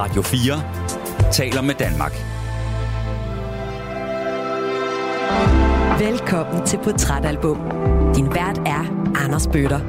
Radio 0.00 0.22
4 0.22 1.32
taler 1.32 1.62
med 1.62 1.74
Danmark. 1.74 2.12
Velkommen 6.00 6.66
til 6.66 6.78
Portrætalbum. 6.84 7.56
Din 8.14 8.26
vært 8.26 8.58
er 8.58 9.12
Anders 9.24 9.46
Bøtter. 9.46 9.80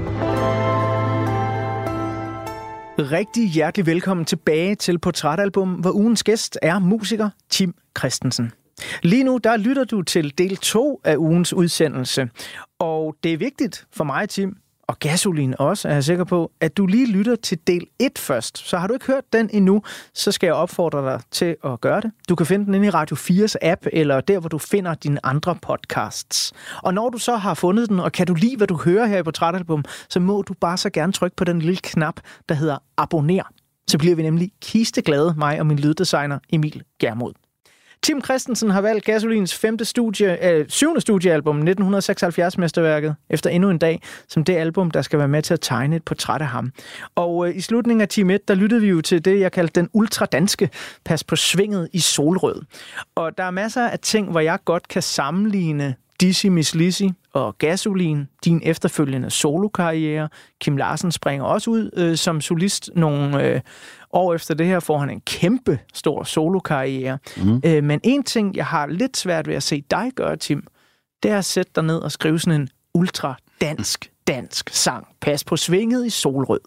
Rigtig 3.11 3.49
hjertelig 3.49 3.85
velkommen 3.85 4.25
tilbage 4.25 4.75
til 4.75 4.99
Portrætalbum, 4.99 5.73
hvor 5.73 5.91
ugens 5.91 6.23
gæst 6.23 6.57
er 6.61 6.79
musiker 6.79 7.29
Tim 7.49 7.73
Christensen. 7.97 8.51
Lige 9.03 9.23
nu, 9.23 9.37
der 9.37 9.57
lytter 9.57 9.83
du 9.83 10.01
til 10.01 10.37
del 10.37 10.57
2 10.57 11.01
af 11.03 11.17
ugens 11.17 11.53
udsendelse. 11.53 12.29
Og 12.79 13.15
det 13.23 13.33
er 13.33 13.37
vigtigt 13.37 13.87
for 13.93 14.03
mig, 14.03 14.29
Tim, 14.29 14.57
og 14.91 14.99
gasolin 14.99 15.55
også, 15.59 15.87
er 15.87 15.93
jeg 15.93 16.03
sikker 16.03 16.23
på, 16.23 16.51
at 16.61 16.77
du 16.77 16.85
lige 16.85 17.05
lytter 17.05 17.35
til 17.35 17.57
del 17.67 17.87
1 17.99 18.17
først. 18.17 18.57
Så 18.57 18.77
har 18.77 18.87
du 18.87 18.93
ikke 18.93 19.05
hørt 19.05 19.33
den 19.33 19.49
endnu, 19.53 19.81
så 20.13 20.31
skal 20.31 20.47
jeg 20.47 20.53
opfordre 20.53 21.11
dig 21.11 21.21
til 21.31 21.55
at 21.63 21.81
gøre 21.81 22.01
det. 22.01 22.11
Du 22.29 22.35
kan 22.35 22.45
finde 22.45 22.65
den 22.65 22.73
inde 22.73 22.87
i 22.87 22.89
Radio 22.89 23.15
4's 23.15 23.55
app, 23.61 23.85
eller 23.93 24.21
der, 24.21 24.39
hvor 24.39 24.49
du 24.49 24.57
finder 24.57 24.93
dine 24.93 25.25
andre 25.25 25.55
podcasts. 25.61 26.53
Og 26.83 26.93
når 26.93 27.09
du 27.09 27.17
så 27.17 27.35
har 27.35 27.53
fundet 27.53 27.89
den, 27.89 27.99
og 27.99 28.11
kan 28.11 28.27
du 28.27 28.33
lide, 28.33 28.57
hvad 28.57 28.67
du 28.67 28.77
hører 28.77 29.05
her 29.05 29.17
i 29.17 29.23
Portrætalbum, 29.23 29.85
så 30.09 30.19
må 30.19 30.41
du 30.41 30.53
bare 30.53 30.77
så 30.77 30.89
gerne 30.89 31.13
trykke 31.13 31.35
på 31.35 31.43
den 31.43 31.59
lille 31.59 31.79
knap, 31.83 32.19
der 32.49 32.55
hedder 32.55 32.77
abonner. 32.97 33.43
Så 33.87 33.97
bliver 33.97 34.15
vi 34.15 34.21
nemlig 34.21 34.51
kisteglade, 34.61 35.33
mig 35.37 35.59
og 35.59 35.65
min 35.65 35.79
lyddesigner 35.79 36.39
Emil 36.49 36.83
Germod. 36.99 37.33
Tim 38.03 38.23
Christensen 38.23 38.69
har 38.69 38.81
valgt 38.81 39.05
Gasolins 39.05 39.55
femte 39.55 39.85
studie, 39.85 40.51
øh, 40.51 40.65
syvende 40.69 41.01
studiealbum, 41.01 41.61
1976-mesterværket, 41.61 43.15
efter 43.29 43.49
endnu 43.49 43.69
en 43.69 43.77
dag, 43.77 44.01
som 44.27 44.43
det 44.43 44.55
album, 44.55 44.91
der 44.91 45.01
skal 45.01 45.19
være 45.19 45.27
med 45.27 45.41
til 45.41 45.53
at 45.53 45.61
tegne 45.61 45.95
et 45.95 46.03
portræt 46.03 46.41
af 46.41 46.47
ham. 46.47 46.71
Og 47.15 47.47
øh, 47.47 47.57
i 47.57 47.61
slutningen 47.61 48.01
af 48.01 48.07
Team 48.07 48.29
1, 48.29 48.47
der 48.47 48.55
lyttede 48.55 48.81
vi 48.81 48.87
jo 48.87 49.01
til 49.01 49.25
det, 49.25 49.39
jeg 49.39 49.51
kaldte 49.51 49.79
den 49.79 49.89
ultradanske 49.93 50.69
pas 51.05 51.23
på 51.23 51.35
svinget 51.35 51.89
i 51.93 51.99
solrød. 51.99 52.61
Og 53.15 53.37
der 53.37 53.43
er 53.43 53.51
masser 53.51 53.87
af 53.87 53.99
ting, 53.99 54.31
hvor 54.31 54.39
jeg 54.39 54.59
godt 54.65 54.87
kan 54.87 55.01
sammenligne 55.01 55.95
Dizzy 56.21 56.47
Miss 56.47 56.75
Lizzy 56.75 57.03
og 57.33 57.57
Gasolin, 57.57 58.27
din 58.45 58.61
efterfølgende 58.63 59.29
solokarriere. 59.29 60.29
Kim 60.59 60.77
Larsen 60.77 61.11
springer 61.11 61.45
også 61.45 61.69
ud 61.69 61.89
øh, 61.97 62.17
som 62.17 62.41
solist 62.41 62.89
nogle 62.95 63.43
øh, 63.43 63.61
år 64.13 64.33
efter 64.33 64.53
det 64.53 64.65
her, 64.65 64.79
får 64.79 64.97
han 64.97 65.09
en 65.09 65.21
kæmpe 65.21 65.79
stor 65.93 66.23
solokarriere. 66.23 67.17
Mm. 67.37 67.61
Øh, 67.65 67.83
men 67.83 67.99
en 68.03 68.23
ting, 68.23 68.55
jeg 68.55 68.65
har 68.65 68.87
lidt 68.87 69.17
svært 69.17 69.47
ved 69.47 69.55
at 69.55 69.63
se 69.63 69.83
dig 69.91 70.11
gøre, 70.15 70.35
Tim, 70.35 70.67
det 71.23 71.31
er 71.31 71.37
at 71.37 71.45
sætte 71.45 71.71
dig 71.75 71.83
ned 71.83 71.97
og 71.97 72.11
skrive 72.11 72.39
sådan 72.39 72.61
en 72.61 72.69
ultra 72.93 73.35
dansk, 73.61 74.11
dansk 74.27 74.69
sang. 74.69 75.07
Pas 75.21 75.43
på 75.43 75.57
svinget 75.57 76.05
i 76.05 76.09
solrød. 76.09 76.59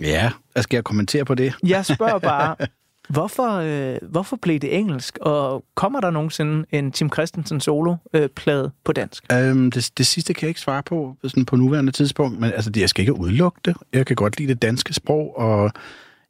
Ja, 0.00 0.30
skal 0.56 0.76
jeg 0.76 0.84
kommentere 0.84 1.24
på 1.24 1.34
det? 1.34 1.54
Jeg 1.66 1.86
spørger 1.86 2.18
bare, 2.18 2.56
Hvorfor, 3.10 3.56
øh, 3.56 3.98
hvorfor 4.10 4.36
blev 4.36 4.58
det 4.58 4.76
engelsk, 4.78 5.18
og 5.20 5.64
kommer 5.74 6.00
der 6.00 6.10
nogensinde 6.10 6.64
en 6.72 6.92
Tim 6.92 7.12
Christensen 7.12 7.60
solo-plade 7.60 8.64
øh, 8.64 8.70
på 8.84 8.92
dansk? 8.92 9.24
Øhm, 9.32 9.70
det, 9.70 9.90
det 9.98 10.06
sidste 10.06 10.34
kan 10.34 10.42
jeg 10.42 10.48
ikke 10.48 10.60
svare 10.60 10.82
på 10.82 11.16
sådan 11.24 11.44
på 11.44 11.56
nuværende 11.56 11.92
tidspunkt, 11.92 12.40
men 12.40 12.52
altså, 12.52 12.70
jeg 12.76 12.88
skal 12.88 13.02
ikke 13.02 13.20
udelukke 13.20 13.60
det. 13.64 13.76
Jeg 13.92 14.06
kan 14.06 14.16
godt 14.16 14.38
lide 14.38 14.48
det 14.54 14.62
danske 14.62 14.94
sprog, 14.94 15.38
og 15.38 15.62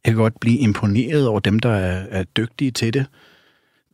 jeg 0.05 0.13
kan 0.13 0.17
godt 0.17 0.41
blive 0.41 0.59
imponeret 0.59 1.27
over 1.27 1.41
dem, 1.41 1.59
der 1.59 1.71
er, 1.71 2.07
er 2.11 2.25
dygtige 2.25 2.71
til 2.71 2.95
det. 2.95 3.07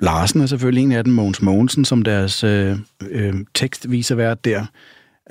Larsen 0.01 0.41
er 0.41 0.47
selvfølgelig 0.47 0.83
en 0.84 0.92
af 0.92 1.05
dem, 1.05 1.12
Mogens 1.12 1.42
Mogensen, 1.42 1.84
som 1.84 2.03
deres 2.03 2.45
øh, 2.45 2.77
øh, 3.11 3.34
tekst 3.55 3.91
viser 3.91 4.14
været 4.14 4.45
der. 4.45 4.67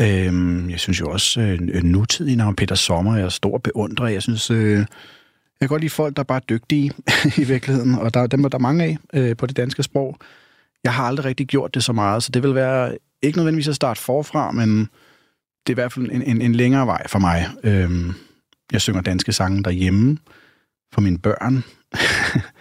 Øh, 0.01 0.71
jeg 0.71 0.79
synes 0.79 0.99
jo 0.99 1.09
også, 1.09 1.41
øh, 1.41 1.83
nutidig 1.83 2.35
navn 2.35 2.55
Peter 2.55 2.75
Sommer 2.75 3.17
er 3.17 3.29
stor 3.29 3.57
beundrer. 3.57 4.07
Jeg 4.07 4.21
synes... 4.21 4.51
Øh, 4.51 4.85
jeg 5.59 5.69
kan 5.69 5.73
godt 5.73 5.81
lide 5.81 5.89
folk, 5.93 6.15
der 6.15 6.19
er 6.19 6.25
bare 6.25 6.41
dygtige 6.49 6.91
i 7.41 7.43
virkeligheden, 7.43 7.95
og 7.95 8.13
der, 8.13 8.27
dem 8.27 8.43
er 8.43 8.49
der 8.49 8.59
mange 8.59 8.83
af 8.83 8.97
øh, 9.13 9.37
på 9.37 9.45
det 9.45 9.57
danske 9.57 9.83
sprog. 9.83 10.17
Jeg 10.83 10.93
har 10.93 11.03
aldrig 11.03 11.25
rigtig 11.25 11.47
gjort 11.47 11.73
det 11.73 11.83
så 11.83 11.93
meget, 11.93 12.23
så 12.23 12.31
det 12.31 12.43
vil 12.43 12.55
være 12.55 12.97
ikke 13.21 13.37
nødvendigvis 13.37 13.67
at 13.67 13.75
starte 13.75 14.01
forfra, 14.01 14.51
men 14.51 14.79
det 14.79 15.67
er 15.67 15.73
i 15.73 15.81
hvert 15.81 15.93
fald 15.93 16.11
en, 16.11 16.21
en, 16.21 16.41
en 16.41 16.55
længere 16.55 16.87
vej 16.87 17.07
for 17.07 17.19
mig. 17.19 17.47
Øhm, 17.63 18.13
jeg 18.71 18.81
synger 18.81 19.01
danske 19.01 19.33
sange 19.33 19.63
derhjemme 19.63 20.17
for 20.93 21.01
mine 21.01 21.17
børn. 21.17 21.63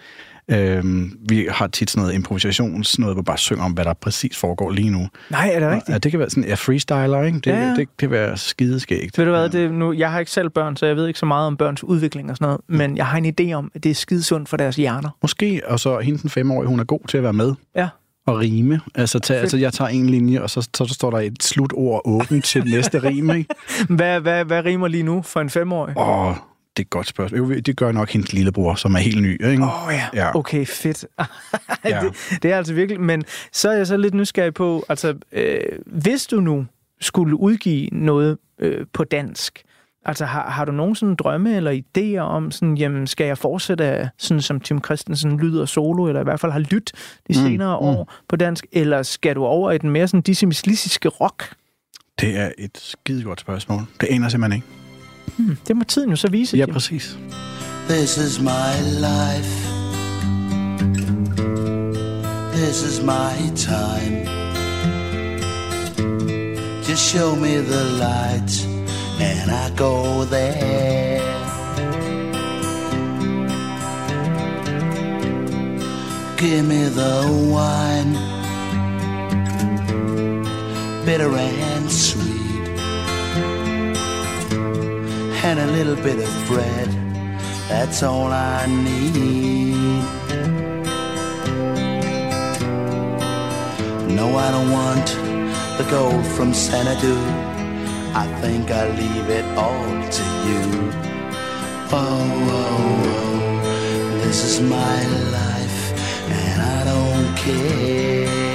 Øhm, 0.51 1.17
vi 1.29 1.47
har 1.51 1.67
tit 1.67 1.89
sådan 1.89 2.01
noget 2.01 2.15
improvisations, 2.15 2.99
noget, 2.99 3.15
hvor 3.15 3.23
bare 3.23 3.37
synger 3.37 3.65
om, 3.65 3.71
hvad 3.71 3.85
der 3.85 3.93
præcis 3.93 4.37
foregår 4.37 4.71
lige 4.71 4.89
nu. 4.89 5.07
Nej, 5.29 5.51
er 5.53 5.59
det 5.59 5.69
rigtigt? 5.69 5.89
Ja, 5.89 5.97
det 5.97 6.11
kan 6.11 6.19
være 6.19 6.29
sådan, 6.29 6.43
ja, 6.43 6.53
freestyler, 6.53 7.23
ikke? 7.23 7.39
Det, 7.39 7.47
ja, 7.47 7.67
ja. 7.67 7.75
det 7.75 7.87
kan 7.97 8.11
være 8.11 8.37
skideskægt. 8.37 9.17
Ved 9.17 9.25
du 9.25 9.31
hvad, 9.31 9.49
det, 9.49 9.71
nu, 9.71 9.93
jeg 9.93 10.11
har 10.11 10.19
ikke 10.19 10.31
selv 10.31 10.49
børn, 10.49 10.77
så 10.77 10.85
jeg 10.85 10.95
ved 10.95 11.07
ikke 11.07 11.19
så 11.19 11.25
meget 11.25 11.47
om 11.47 11.57
børns 11.57 11.83
udvikling 11.83 12.31
og 12.31 12.37
sådan 12.37 12.45
noget, 12.45 12.61
men 12.67 12.97
jeg 12.97 13.05
har 13.05 13.17
en 13.17 13.33
idé 13.39 13.53
om, 13.53 13.71
at 13.75 13.83
det 13.83 13.89
er 13.89 13.95
skidesundt 13.95 14.49
for 14.49 14.57
deres 14.57 14.75
hjerner. 14.75 15.09
Måske, 15.21 15.61
og 15.65 15.79
så 15.79 15.99
hende 15.99 16.21
den 16.21 16.29
femårige, 16.29 16.67
hun 16.67 16.79
er 16.79 16.83
god 16.83 17.07
til 17.07 17.17
at 17.17 17.23
være 17.23 17.33
med. 17.33 17.53
Ja 17.75 17.87
og 18.27 18.39
rime. 18.39 18.81
Altså, 18.95 19.19
tag, 19.19 19.37
altså, 19.37 19.57
jeg 19.57 19.73
tager 19.73 19.89
en 19.89 20.09
linje, 20.09 20.41
og 20.41 20.49
så, 20.49 20.61
så, 20.61 20.85
så 20.85 20.93
står 20.93 21.11
der 21.11 21.17
et 21.17 21.43
slutord 21.43 22.01
åbent 22.05 22.45
til 22.45 22.63
næste 22.65 23.03
rim, 23.03 23.31
ikke? 23.31 23.55
hvad, 23.97 24.19
hvad, 24.21 24.45
hvad 24.45 24.65
rimer 24.65 24.87
lige 24.87 25.03
nu 25.03 25.21
for 25.21 25.41
en 25.41 25.49
femårig? 25.49 25.97
Åh, 25.97 26.35
det 26.77 26.83
er 26.83 26.85
et 26.85 26.89
godt 26.89 27.07
spørgsmål. 27.07 27.61
Det 27.61 27.77
gør 27.77 27.91
nok 27.91 28.09
hendes 28.09 28.33
lillebror, 28.33 28.75
som 28.75 28.95
er 28.95 28.99
helt 28.99 29.21
ny, 29.21 29.45
ikke? 29.45 29.63
Åh 29.63 29.87
oh, 29.87 29.93
ja. 29.93 30.07
ja, 30.13 30.35
okay, 30.35 30.65
fedt. 30.65 31.05
ja. 31.85 31.99
det, 32.01 32.39
det 32.43 32.51
er 32.51 32.57
altså 32.57 32.73
virkelig, 32.73 33.01
men 33.01 33.23
så 33.51 33.69
er 33.69 33.77
jeg 33.77 33.87
så 33.87 33.97
lidt 33.97 34.13
nysgerrig 34.13 34.53
på, 34.53 34.85
altså, 34.89 35.15
øh, 35.31 35.59
hvis 35.85 36.27
du 36.27 36.39
nu 36.39 36.65
skulle 37.01 37.39
udgive 37.39 37.89
noget 37.91 38.37
øh, 38.59 38.85
på 38.93 39.03
dansk, 39.03 39.63
altså 40.05 40.25
har, 40.25 40.49
har 40.49 40.65
du 40.65 40.71
nogen 40.71 40.95
sådan 40.95 41.15
drømme 41.15 41.55
eller 41.55 41.71
idéer 41.71 42.19
om, 42.19 42.51
sådan, 42.51 42.77
jamen, 42.77 43.07
skal 43.07 43.27
jeg 43.27 43.37
fortsætte 43.37 44.09
sådan 44.17 44.41
som 44.41 44.59
Tim 44.59 44.83
Christensen 44.83 45.39
lyder 45.39 45.65
solo, 45.65 46.07
eller 46.07 46.21
i 46.21 46.23
hvert 46.23 46.39
fald 46.39 46.51
har 46.51 46.59
lyttet 46.59 46.91
de 47.17 47.21
mm, 47.27 47.33
senere 47.33 47.79
mm, 47.79 47.85
år 47.87 48.03
mm. 48.03 48.25
på 48.27 48.35
dansk, 48.35 48.65
eller 48.71 49.03
skal 49.03 49.35
du 49.35 49.45
over 49.45 49.71
i 49.71 49.77
den 49.77 49.89
mere 49.89 50.07
sådan 50.07 50.21
dissimilistiske 50.21 51.09
rock? 51.09 51.55
Det 52.21 52.37
er 52.37 52.51
et 52.57 52.77
skide 52.77 53.23
godt 53.23 53.39
spørgsmål. 53.39 53.81
Det 54.01 54.07
aner 54.11 54.29
simpelthen 54.29 54.55
ikke. 54.57 54.84
Hmm, 55.37 55.57
det 55.67 55.75
må 55.75 55.83
tiden 55.83 56.09
jo 56.09 56.15
så 56.15 56.27
vise. 56.27 56.57
Ja, 56.57 56.65
præcis. 56.65 57.17
This 57.89 58.17
is 58.17 58.39
my 58.39 58.73
life. 58.99 59.65
This 62.53 62.83
is 62.83 63.01
my 63.01 63.55
time. 63.55 64.25
Just 66.87 67.03
show 67.11 67.35
me 67.35 67.57
the 67.57 67.83
light 67.83 68.67
and 69.19 69.51
I 69.51 69.69
go 69.75 70.23
there. 70.25 71.21
Give 76.37 76.65
me 76.65 76.83
the 76.85 77.27
wine, 77.51 78.13
bitter 81.05 81.35
and 81.35 81.91
sweet. 81.91 82.14
And 85.57 85.69
a 85.69 85.73
little 85.73 85.95
bit 85.95 86.17
of 86.17 86.47
bread. 86.47 86.89
That's 87.69 88.03
all 88.03 88.27
I 88.31 88.65
need. 88.65 90.03
No, 94.15 94.35
I 94.37 94.51
don't 94.51 94.71
want 94.71 95.07
the 95.77 95.87
gold 95.89 96.25
from 96.35 96.53
Xanadu. 96.53 97.15
I 98.13 98.25
think 98.41 98.71
I 98.71 98.87
leave 99.01 99.29
it 99.29 99.45
all 99.57 99.91
to 100.17 100.25
you. 100.47 100.63
Oh, 101.91 102.15
oh, 102.57 102.75
oh, 103.07 104.19
this 104.23 104.43
is 104.43 104.59
my 104.61 104.97
life, 105.39 105.81
and 106.31 106.61
I 106.61 106.83
don't 106.91 107.37
care. 107.37 108.54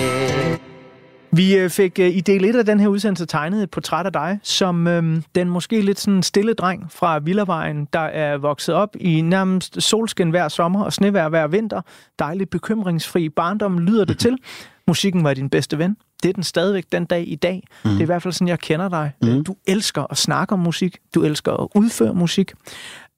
Vi 1.33 1.57
øh, 1.57 1.71
fik 1.71 1.99
øh, 1.99 2.17
i 2.17 2.21
del 2.21 2.45
1 2.45 2.57
af 2.57 2.65
den 2.67 2.81
her 2.81 2.89
udsendelse 2.89 3.27
tegnet 3.27 3.63
et 3.63 3.71
portræt 3.71 4.07
af 4.07 4.13
dig, 4.13 4.39
som 4.43 4.87
øhm, 4.87 5.25
den 5.35 5.51
måske 5.51 5.81
lidt 5.81 6.01
sådan 6.01 6.23
stille 6.23 6.55
dreng 6.55 6.87
fra 6.93 7.19
Villavejen, 7.19 7.89
der 7.93 8.01
er 8.01 8.37
vokset 8.37 8.75
op 8.75 8.97
i 9.01 9.21
nærmest 9.21 9.83
solskin 9.83 10.31
hver 10.31 10.49
sommer 10.49 10.84
og 10.84 10.93
snevejr 10.93 11.28
hver 11.28 11.47
vinter. 11.47 11.81
Dejligt 12.19 12.51
bekymringsfri 12.51 13.28
barndom 13.28 13.78
lyder 13.78 14.04
det 14.04 14.19
til. 14.19 14.39
Musikken 14.89 15.25
var 15.25 15.34
din 15.34 15.51
bedste 15.51 15.78
ven. 15.78 15.97
Det 16.22 16.28
er 16.28 16.33
den 16.33 16.43
stadigvæk 16.43 16.84
den 16.93 17.04
dag 17.04 17.28
i 17.28 17.34
dag. 17.34 17.63
Mm. 17.84 17.91
Det 17.91 17.99
er 17.99 18.03
i 18.03 18.04
hvert 18.04 18.22
fald 18.22 18.34
sådan, 18.34 18.49
jeg 18.49 18.59
kender 18.59 18.89
dig. 18.89 19.13
Mm. 19.22 19.45
Du 19.45 19.57
elsker 19.66 20.07
at 20.10 20.16
snakke 20.16 20.53
om 20.53 20.59
musik. 20.59 20.99
Du 21.15 21.22
elsker 21.22 21.53
at 21.53 21.69
udføre 21.75 22.15
musik. 22.15 22.53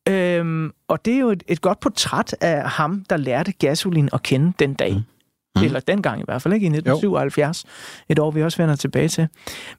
Øhm, 0.08 0.70
og 0.88 1.04
det 1.04 1.14
er 1.14 1.19
jo 1.19 1.31
et, 1.31 1.42
et 1.48 1.60
godt 1.60 1.81
portræt 1.81 2.36
af 2.40 2.70
ham, 2.70 3.04
der 3.10 3.16
lærte 3.16 3.52
gasolin 3.52 4.08
at 4.12 4.22
kende 4.22 4.52
den 4.58 4.75
dag. 4.75 4.94
Mm. 4.94 5.02
Mm. 5.56 5.62
Eller 5.62 5.81
dengang 5.81 6.20
i 6.20 6.25
hvert 6.25 6.43
fald, 6.43 6.54
ikke? 6.54 6.64
I 6.64 6.69
1977. 6.69 7.64
Jo. 7.64 8.12
Et 8.12 8.19
år, 8.19 8.31
vi 8.31 8.43
også 8.43 8.62
vender 8.62 8.76
tilbage 8.76 9.08
til. 9.08 9.28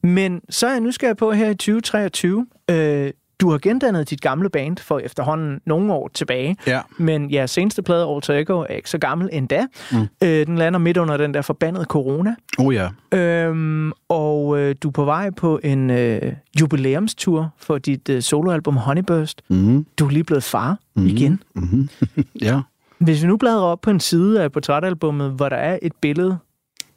Men 0.03 0.41
så 0.49 0.67
er 0.67 0.71
jeg 0.71 0.81
nysgerrig 0.81 1.17
på 1.17 1.31
her 1.31 1.49
i 1.49 1.55
2023. 1.55 2.45
Øh, 2.71 3.11
du 3.39 3.51
har 3.51 3.57
gendannet 3.57 4.09
dit 4.09 4.21
gamle 4.21 4.49
band 4.49 4.77
for 4.77 4.99
efterhånden 4.99 5.61
nogle 5.65 5.93
år 5.93 6.09
tilbage. 6.13 6.57
Ja. 6.67 6.81
Men 6.97 7.29
ja, 7.29 7.47
seneste 7.47 7.81
plade, 7.83 8.07
Alter 8.07 8.33
Ego, 8.33 8.59
er 8.59 8.75
ikke 8.75 8.89
så 8.89 8.97
gammel 8.97 9.29
endda. 9.31 9.67
Mm. 9.91 9.97
Øh, 10.23 10.45
den 10.45 10.57
lander 10.57 10.79
midt 10.79 10.97
under 10.97 11.17
den 11.17 11.33
der 11.33 11.41
forbandede 11.41 11.85
corona. 11.85 12.35
Oh 12.57 12.75
ja. 12.75 12.89
Øhm, 13.11 13.91
og 14.09 14.59
øh, 14.59 14.75
du 14.83 14.87
er 14.87 14.91
på 14.91 15.05
vej 15.05 15.29
på 15.29 15.59
en 15.63 15.89
øh, 15.89 16.33
jubilæumstur 16.59 17.49
for 17.57 17.77
dit 17.77 18.09
øh, 18.09 18.21
soloalbum 18.21 18.77
Honeyburst. 18.77 19.41
Mm. 19.49 19.85
Du 19.99 20.05
er 20.05 20.09
lige 20.09 20.23
blevet 20.23 20.43
far 20.43 20.77
mm. 20.95 21.07
igen. 21.07 21.41
Mm-hmm. 21.55 21.89
ja. 22.41 22.61
Hvis 23.03 23.21
vi 23.23 23.27
nu 23.27 23.37
bladrer 23.37 23.63
op 23.63 23.81
på 23.81 23.89
en 23.89 23.99
side 23.99 24.43
af 24.43 24.51
portrætalbummet, 24.51 25.31
hvor 25.31 25.49
der 25.49 25.55
er 25.55 25.79
et 25.81 25.91
billede 26.01 26.37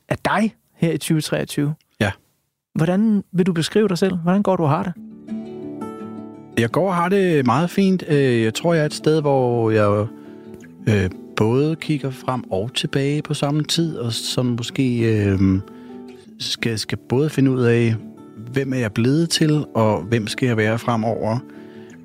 af 0.09 0.17
dig 0.25 0.55
her 0.75 0.93
i 0.93 0.99
2023. 0.99 1.75
Ja. 2.01 2.11
Hvordan 2.75 3.25
vil 3.33 3.47
du 3.47 3.53
beskrive 3.53 3.89
dig 3.89 3.99
selv? 3.99 4.17
Hvordan 4.17 4.43
går 4.43 4.57
du 4.57 4.63
og 4.63 4.71
har 4.71 4.83
det? 4.83 4.93
Jeg 6.59 6.71
går 6.71 6.89
og 6.89 6.95
har 6.95 7.09
det 7.09 7.47
meget 7.47 7.71
fint. 7.71 8.05
Øh, 8.09 8.43
Jeg 8.43 8.55
tror, 8.55 8.75
jeg 8.75 8.83
er 8.83 8.87
et 8.87 8.95
sted, 8.95 9.21
hvor 9.21 9.71
jeg 9.71 10.07
øh, 10.89 11.11
både 11.37 11.77
kigger 11.77 12.11
frem 12.11 12.45
og 12.51 12.71
tilbage 12.75 13.23
på 13.23 13.35
samme 13.35 13.65
tid, 13.65 13.97
og 13.97 14.13
som 14.13 14.47
måske 14.47 14.99
øh, 15.01 15.39
skal, 16.39 16.79
skal 16.79 16.99
både 17.09 17.31
finde 17.31 17.51
ud 17.51 17.63
af, 17.63 17.95
hvem 18.53 18.73
er 18.73 18.79
jeg 18.79 18.93
blevet 18.93 19.31
til, 19.31 19.65
og 19.75 20.03
hvem 20.03 20.27
skal 20.27 20.47
jeg 20.47 20.57
være 20.57 20.79
fremover. 20.79 21.39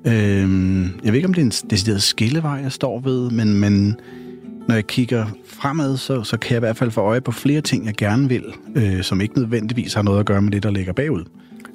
Øh, 0.06 0.12
jeg 1.04 1.12
ved 1.12 1.14
ikke, 1.14 1.28
om 1.28 1.34
det 1.34 1.40
er 1.40 1.46
en 1.46 1.68
decideret 1.70 2.02
skillevej, 2.02 2.60
jeg 2.62 2.72
står 2.72 3.00
ved, 3.00 3.30
men, 3.30 3.60
men 3.60 4.00
når 4.68 4.74
jeg 4.74 4.86
kigger 4.86 5.26
fremad, 5.46 5.96
så, 5.96 6.22
så 6.22 6.36
kan 6.36 6.50
jeg 6.50 6.58
i 6.58 6.60
hvert 6.60 6.76
fald 6.76 6.90
få 6.90 7.00
øje 7.00 7.20
på 7.20 7.32
flere 7.32 7.60
ting, 7.60 7.86
jeg 7.86 7.94
gerne 7.94 8.28
vil, 8.28 8.44
øh, 8.74 9.02
som 9.02 9.20
ikke 9.20 9.38
nødvendigvis 9.38 9.94
har 9.94 10.02
noget 10.02 10.20
at 10.20 10.26
gøre 10.26 10.42
med 10.42 10.52
det, 10.52 10.62
der 10.62 10.70
ligger 10.70 10.92
bagud. 10.92 11.24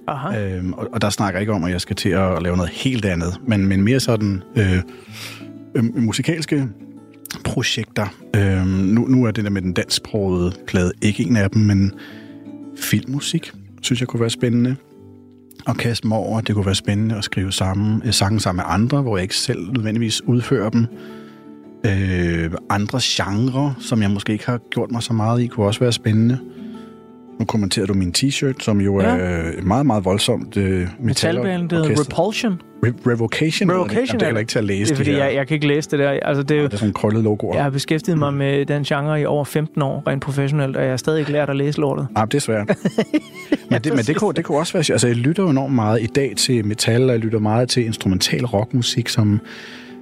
Aha. 0.07 0.39
Øhm, 0.39 0.73
og, 0.73 0.87
og 0.93 1.01
der 1.01 1.09
snakker 1.09 1.37
jeg 1.37 1.41
ikke 1.41 1.53
om, 1.53 1.63
at 1.63 1.71
jeg 1.71 1.81
skal 1.81 1.95
til 1.95 2.09
at 2.09 2.43
lave 2.43 2.57
noget 2.57 2.71
helt 2.71 3.05
andet, 3.05 3.39
men, 3.47 3.67
men 3.67 3.83
mere 3.83 3.99
sådan 3.99 4.43
øh, 4.55 4.77
øh, 5.75 5.83
musikalske 5.95 6.67
projekter. 7.45 8.07
Øhm, 8.35 8.67
nu, 8.67 9.07
nu 9.07 9.25
er 9.25 9.31
det 9.31 9.43
der 9.43 9.49
med 9.49 9.61
den 9.61 9.73
dansksprogede 9.73 10.53
plade 10.67 10.91
ikke 11.01 11.23
en 11.23 11.37
af 11.37 11.49
dem, 11.49 11.61
men 11.61 11.91
filmmusik 12.77 13.51
synes 13.81 13.99
jeg 13.99 14.07
kunne 14.07 14.19
være 14.19 14.29
spændende 14.29 14.75
at 15.67 15.77
kaste 15.77 16.07
mig 16.07 16.17
over. 16.17 16.41
Det 16.41 16.55
kunne 16.55 16.65
være 16.65 16.75
spændende 16.75 17.15
at 17.17 17.23
skrive 17.23 17.51
sammen, 17.51 18.01
øh, 18.05 18.13
sange 18.13 18.39
sammen 18.39 18.63
med 18.63 18.73
andre, 18.73 19.01
hvor 19.01 19.17
jeg 19.17 19.21
ikke 19.23 19.35
selv 19.35 19.71
nødvendigvis 19.71 20.21
udfører 20.23 20.69
dem. 20.69 20.85
Øh, 21.85 22.51
andre 22.69 22.99
genrer, 23.03 23.73
som 23.79 24.01
jeg 24.01 24.11
måske 24.11 24.33
ikke 24.33 24.45
har 24.45 24.59
gjort 24.71 24.91
mig 24.91 25.03
så 25.03 25.13
meget 25.13 25.41
i, 25.41 25.47
kunne 25.47 25.65
også 25.65 25.79
være 25.79 25.91
spændende. 25.91 26.39
Nu 27.39 27.45
kommenterer 27.45 27.85
du 27.85 27.93
min 27.93 28.13
t-shirt, 28.17 28.53
som 28.63 28.81
jo 28.81 29.01
Ja. 29.01 29.07
er 29.07 29.49
et 29.57 29.63
meget, 29.63 29.85
meget 29.85 30.05
voldsomt 30.05 30.57
øh, 30.57 30.87
Metalbandet. 30.99 31.99
Repulsion. 31.99 32.61
Re- 32.85 33.09
Revocation? 33.11 33.71
Revocation 33.71 34.05
Jamen, 34.07 34.19
det 34.19 34.21
er 34.21 34.25
heller 34.25 34.39
ikke 34.39 34.49
til 34.49 34.59
at 34.59 34.65
læse. 34.65 34.85
Det 34.85 34.91
er 34.91 34.95
fordi, 34.95 35.11
her. 35.11 35.25
jeg, 35.25 35.35
jeg 35.35 35.47
kan 35.47 35.55
ikke 35.55 35.67
læse 35.67 35.89
det 35.91 35.99
der. 35.99 36.09
Altså, 36.09 36.43
det 36.43 36.57
er 36.57 36.61
jo, 36.61 36.65
Det 36.67 36.73
er 36.73 36.77
sådan 36.77 36.93
krøllet 36.93 37.23
logoer. 37.23 37.55
jeg 37.55 37.63
har 37.63 37.69
beskæftiget 37.69 38.17
mig 38.17 38.33
med 38.33 38.65
den 38.65 38.83
genre 38.83 39.21
i 39.21 39.25
over 39.25 39.45
15 39.45 39.81
år, 39.81 40.03
rent 40.07 40.23
professionelt, 40.23 40.75
og 40.77 40.81
jeg 40.83 40.89
har 40.91 40.97
stadig 40.97 41.19
ikke 41.19 41.31
lært 41.31 41.49
at 41.49 41.55
læse 41.55 41.79
lortet. 41.79 42.07
Ah, 42.15 42.27
det 42.27 42.33
er 42.35 42.39
svært. 42.39 42.67
men 43.71 43.81
det, 43.81 43.95
men 43.95 44.05
det, 44.05 44.15
kunne, 44.15 44.33
det 44.33 44.45
kunne 44.45 44.57
også 44.57 44.73
være... 44.73 44.83
Altså, 44.89 45.07
jeg 45.07 45.15
lytter 45.15 45.43
jo 45.43 45.49
enormt 45.49 45.73
meget 45.75 46.01
i 46.01 46.05
dag 46.05 46.33
til 46.37 46.65
metal, 46.65 47.03
og 47.03 47.09
jeg 47.11 47.19
lytter 47.19 47.39
meget 47.39 47.69
til 47.69 47.85
instrumental 47.85 48.45
rockmusik, 48.45 49.09
som, 49.09 49.39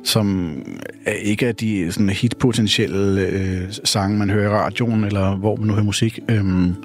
som 0.03 0.57
er 1.05 1.11
ikke 1.11 1.45
er 1.47 1.51
de 1.51 1.91
sådan 1.91 2.09
hitpotentielle 2.09 3.21
øh, 3.21 3.61
sange, 3.83 4.17
man 4.17 4.29
hører 4.29 4.45
i 4.45 4.53
radioen, 4.53 5.03
eller 5.03 5.35
hvor 5.35 5.55
man 5.55 5.67
nu 5.67 5.73
hører 5.73 5.85
musik. 5.85 6.19
Øhm, 6.29 6.75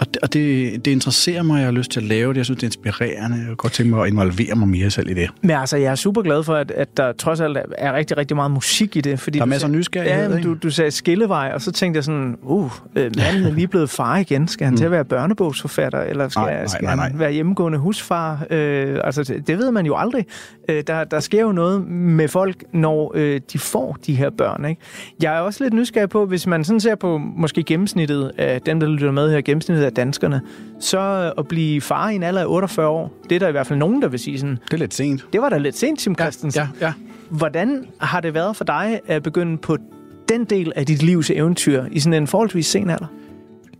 og 0.00 0.06
det, 0.14 0.16
og 0.22 0.32
det, 0.32 0.84
det 0.84 0.90
interesserer 0.90 1.42
mig, 1.42 1.58
jeg 1.58 1.64
har 1.66 1.72
lyst 1.72 1.90
til 1.90 2.00
at 2.00 2.06
lave 2.06 2.32
det. 2.32 2.36
Jeg 2.36 2.44
synes, 2.44 2.56
det 2.58 2.62
er 2.62 2.68
inspirerende. 2.68 3.36
Jeg 3.36 3.46
kunne 3.46 3.56
godt 3.56 3.72
tænke 3.72 3.90
mig 3.94 4.02
at 4.02 4.08
involvere 4.12 4.54
mig 4.56 4.68
mere 4.68 4.90
selv 4.90 5.08
i 5.10 5.14
det. 5.14 5.30
Men 5.42 5.50
altså, 5.50 5.76
jeg 5.76 5.90
er 5.90 5.94
super 5.94 6.22
glad 6.22 6.42
for, 6.42 6.54
at, 6.54 6.70
at 6.70 6.96
der 6.96 7.12
trods 7.12 7.40
alt 7.40 7.58
er 7.78 7.92
rigtig, 7.92 8.16
rigtig 8.16 8.36
meget 8.36 8.50
musik 8.50 8.96
i 8.96 9.00
det. 9.00 9.20
Fordi 9.20 9.38
Der 9.38 9.42
er 9.42 9.46
du 9.46 9.50
masser 9.50 9.68
af 9.68 9.72
nysgerrighed, 9.72 10.30
Ja, 10.30 10.36
ikke? 10.36 10.48
du, 10.48 10.54
du 10.54 10.70
sagde 10.70 10.90
skillevej, 10.90 11.50
og 11.54 11.62
så 11.62 11.72
tænkte 11.72 11.96
jeg 11.98 12.04
sådan, 12.04 12.36
uh, 12.42 12.70
øh, 12.96 13.02
manden 13.16 13.44
er 13.44 13.52
lige 13.52 13.68
blevet 13.68 13.90
far 13.90 14.16
igen. 14.16 14.48
Skal 14.48 14.64
han 14.64 14.76
til 14.76 14.84
at 14.84 14.90
være 14.90 15.04
børnebogsforfatter, 15.04 16.00
eller 16.00 16.28
skal, 16.28 16.40
Mm. 16.40 16.46
Nej, 16.46 16.56
nej, 16.56 16.66
skal 16.66 16.84
nej, 16.84 16.96
nej. 16.96 17.08
han 17.08 17.18
være 17.18 17.32
hjemmegående 17.32 17.78
husfar? 17.78 18.46
Øh, 18.50 18.98
altså, 19.04 19.22
det, 19.22 19.46
det 19.46 19.58
ved 19.58 19.70
man 19.70 19.86
jo 19.86 19.96
aldrig. 19.96 20.26
Øh, 20.68 20.82
der, 20.86 21.04
der 21.04 21.20
sker 21.20 21.40
jo 21.42 21.52
noget 21.52 21.86
med 21.88 22.28
folk, 22.28 22.64
når 22.72 23.12
øh, 23.14 23.40
de 23.52 23.58
får 23.58 23.96
de 24.06 24.14
her 24.14 24.30
børn. 24.30 24.64
Ikke? 24.64 24.80
Jeg 25.22 25.36
er 25.36 25.40
også 25.40 25.64
lidt 25.64 25.74
nysgerrig 25.74 26.08
på, 26.08 26.26
hvis 26.26 26.46
man 26.46 26.64
sådan 26.64 26.80
ser 26.80 26.94
på 26.94 27.18
måske 27.18 27.62
gennemsnittet 27.62 28.32
af 28.38 28.60
dem, 28.60 28.80
der 28.80 28.86
lytter 28.86 29.10
med 29.12 29.30
her, 29.30 29.40
gennemsnittet 29.40 29.85
af 29.86 29.92
danskerne, 29.92 30.40
så 30.80 30.98
øh, 30.98 31.32
at 31.38 31.48
blive 31.48 31.80
far 31.80 32.10
i 32.10 32.14
en 32.14 32.22
alder 32.22 32.40
af 32.40 32.46
48 32.46 32.86
år, 32.88 33.12
det 33.28 33.34
er 33.34 33.38
der 33.38 33.48
i 33.48 33.52
hvert 33.52 33.66
fald 33.66 33.78
nogen, 33.78 34.02
der 34.02 34.08
vil 34.08 34.18
sige 34.18 34.38
sådan, 34.38 34.58
Det 34.64 34.72
er 34.72 34.78
lidt 34.78 34.94
sent. 34.94 35.24
det 35.32 35.40
var 35.40 35.48
da 35.48 35.58
lidt 35.58 35.78
sent, 35.78 35.98
Tim 35.98 36.14
Christensen. 36.14 36.62
Ja, 36.80 36.86
ja. 36.86 36.92
Hvordan 37.30 37.86
har 38.00 38.20
det 38.20 38.34
været 38.34 38.56
for 38.56 38.64
dig 38.64 39.00
at 39.06 39.22
begynde 39.22 39.58
på 39.58 39.76
den 40.28 40.44
del 40.44 40.72
af 40.76 40.86
dit 40.86 41.02
livs 41.02 41.30
eventyr 41.30 41.84
i 41.90 42.00
sådan 42.00 42.22
en 42.22 42.26
forholdsvis 42.26 42.66
sen 42.66 42.90
alder? 42.90 43.06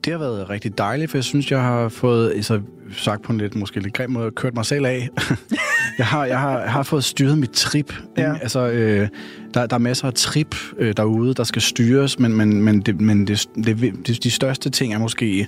Det 0.05 0.13
har 0.13 0.19
været 0.19 0.51
rigtig 0.51 0.79
dejligt, 0.79 1.11
for 1.11 1.19
jeg 1.19 1.25
synes, 1.25 1.51
jeg 1.51 1.61
har 1.61 1.89
fået, 1.89 2.33
altså 2.33 2.61
sagt 2.93 3.23
på 3.23 3.33
en 3.33 3.39
lidt, 3.39 3.55
måske 3.55 3.81
lidt 3.81 3.95
grim 3.95 4.11
måde, 4.11 4.31
kørt 4.31 4.55
mig 4.55 4.67
selv 4.67 4.87
af. 4.87 5.09
jeg, 5.99 6.07
har, 6.07 6.25
jeg, 6.25 6.41
har, 6.41 6.61
jeg 6.61 6.73
har 6.73 6.83
fået 6.83 7.05
styret 7.05 7.39
mit 7.39 7.51
trip. 7.51 7.95
Ja. 8.19 8.35
Altså, 8.43 8.69
øh, 8.69 9.09
der, 9.55 9.67
der 9.67 9.77
er 9.77 9.81
masser 9.81 10.07
af 10.07 10.15
trip 10.15 10.55
øh, 10.79 10.95
derude, 10.97 11.35
der 11.35 11.45
skal 11.45 11.63
styres, 11.63 12.19
men, 12.19 12.37
men, 12.37 12.63
men, 12.63 12.81
det, 12.81 13.01
men 13.01 13.27
det, 13.27 13.49
det, 13.55 14.07
det, 14.07 14.25
de 14.25 14.31
største 14.31 14.71
ting 14.71 14.95
er 14.95 14.99
måske 14.99 15.47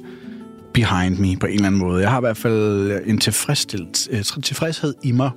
behind 0.75 1.19
me 1.19 1.37
på 1.37 1.47
en 1.47 1.53
eller 1.53 1.67
anden 1.67 1.81
måde. 1.81 2.03
Jeg 2.03 2.11
har 2.11 2.19
i 2.19 2.21
hvert 2.21 2.37
fald 2.37 2.91
en 3.07 3.15
øh, 3.15 3.21
tilfredshed 4.43 4.95
i 5.03 5.13
mig, 5.13 5.31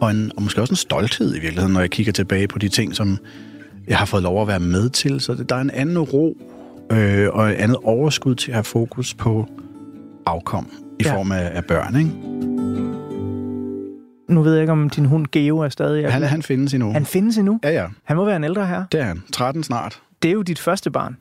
og, 0.00 0.10
en, 0.10 0.32
og 0.36 0.42
måske 0.42 0.60
også 0.60 0.72
en 0.72 0.76
stolthed 0.76 1.30
i 1.36 1.40
virkeligheden, 1.40 1.72
når 1.72 1.80
jeg 1.80 1.90
kigger 1.90 2.12
tilbage 2.12 2.48
på 2.48 2.58
de 2.58 2.68
ting, 2.68 2.96
som 2.96 3.18
jeg 3.88 3.98
har 3.98 4.06
fået 4.06 4.22
lov 4.22 4.42
at 4.42 4.48
være 4.48 4.60
med 4.60 4.90
til. 4.90 5.20
Så 5.20 5.34
det, 5.34 5.48
der 5.48 5.56
er 5.56 5.60
en 5.60 5.70
anden 5.70 5.98
ro 5.98 6.36
øh, 6.92 7.28
og 7.32 7.50
et 7.50 7.54
andet 7.54 7.76
overskud 7.84 8.34
til 8.34 8.50
at 8.50 8.54
have 8.54 8.64
fokus 8.64 9.14
på 9.14 9.46
afkom 10.26 10.70
i 11.00 11.02
Ja. 11.04 11.16
form 11.16 11.32
af, 11.32 11.50
af 11.54 11.64
børn. 11.64 11.96
Ikke? 11.96 12.10
Nu 14.28 14.42
ved 14.42 14.52
jeg 14.52 14.60
ikke, 14.62 14.72
om 14.72 14.90
din 14.90 15.04
hund 15.04 15.26
Geo 15.32 15.58
er 15.58 15.68
stadig... 15.68 16.12
Han, 16.12 16.22
han 16.22 16.42
findes 16.42 16.74
endnu. 16.74 16.92
han 16.92 17.06
findes 17.06 17.36
endnu. 17.38 17.60
Ja, 17.64 17.70
ja. 17.70 17.86
Han 18.04 18.16
må 18.16 18.24
være 18.24 18.36
en 18.36 18.44
ældre 18.44 18.66
her. 18.66 18.84
Det 18.92 19.00
er 19.00 19.04
han. 19.04 19.22
13 19.32 19.62
snart. 19.62 20.00
Det 20.22 20.28
er 20.28 20.32
jo 20.32 20.42
dit 20.42 20.58
første 20.58 20.90
barn. 20.90 21.16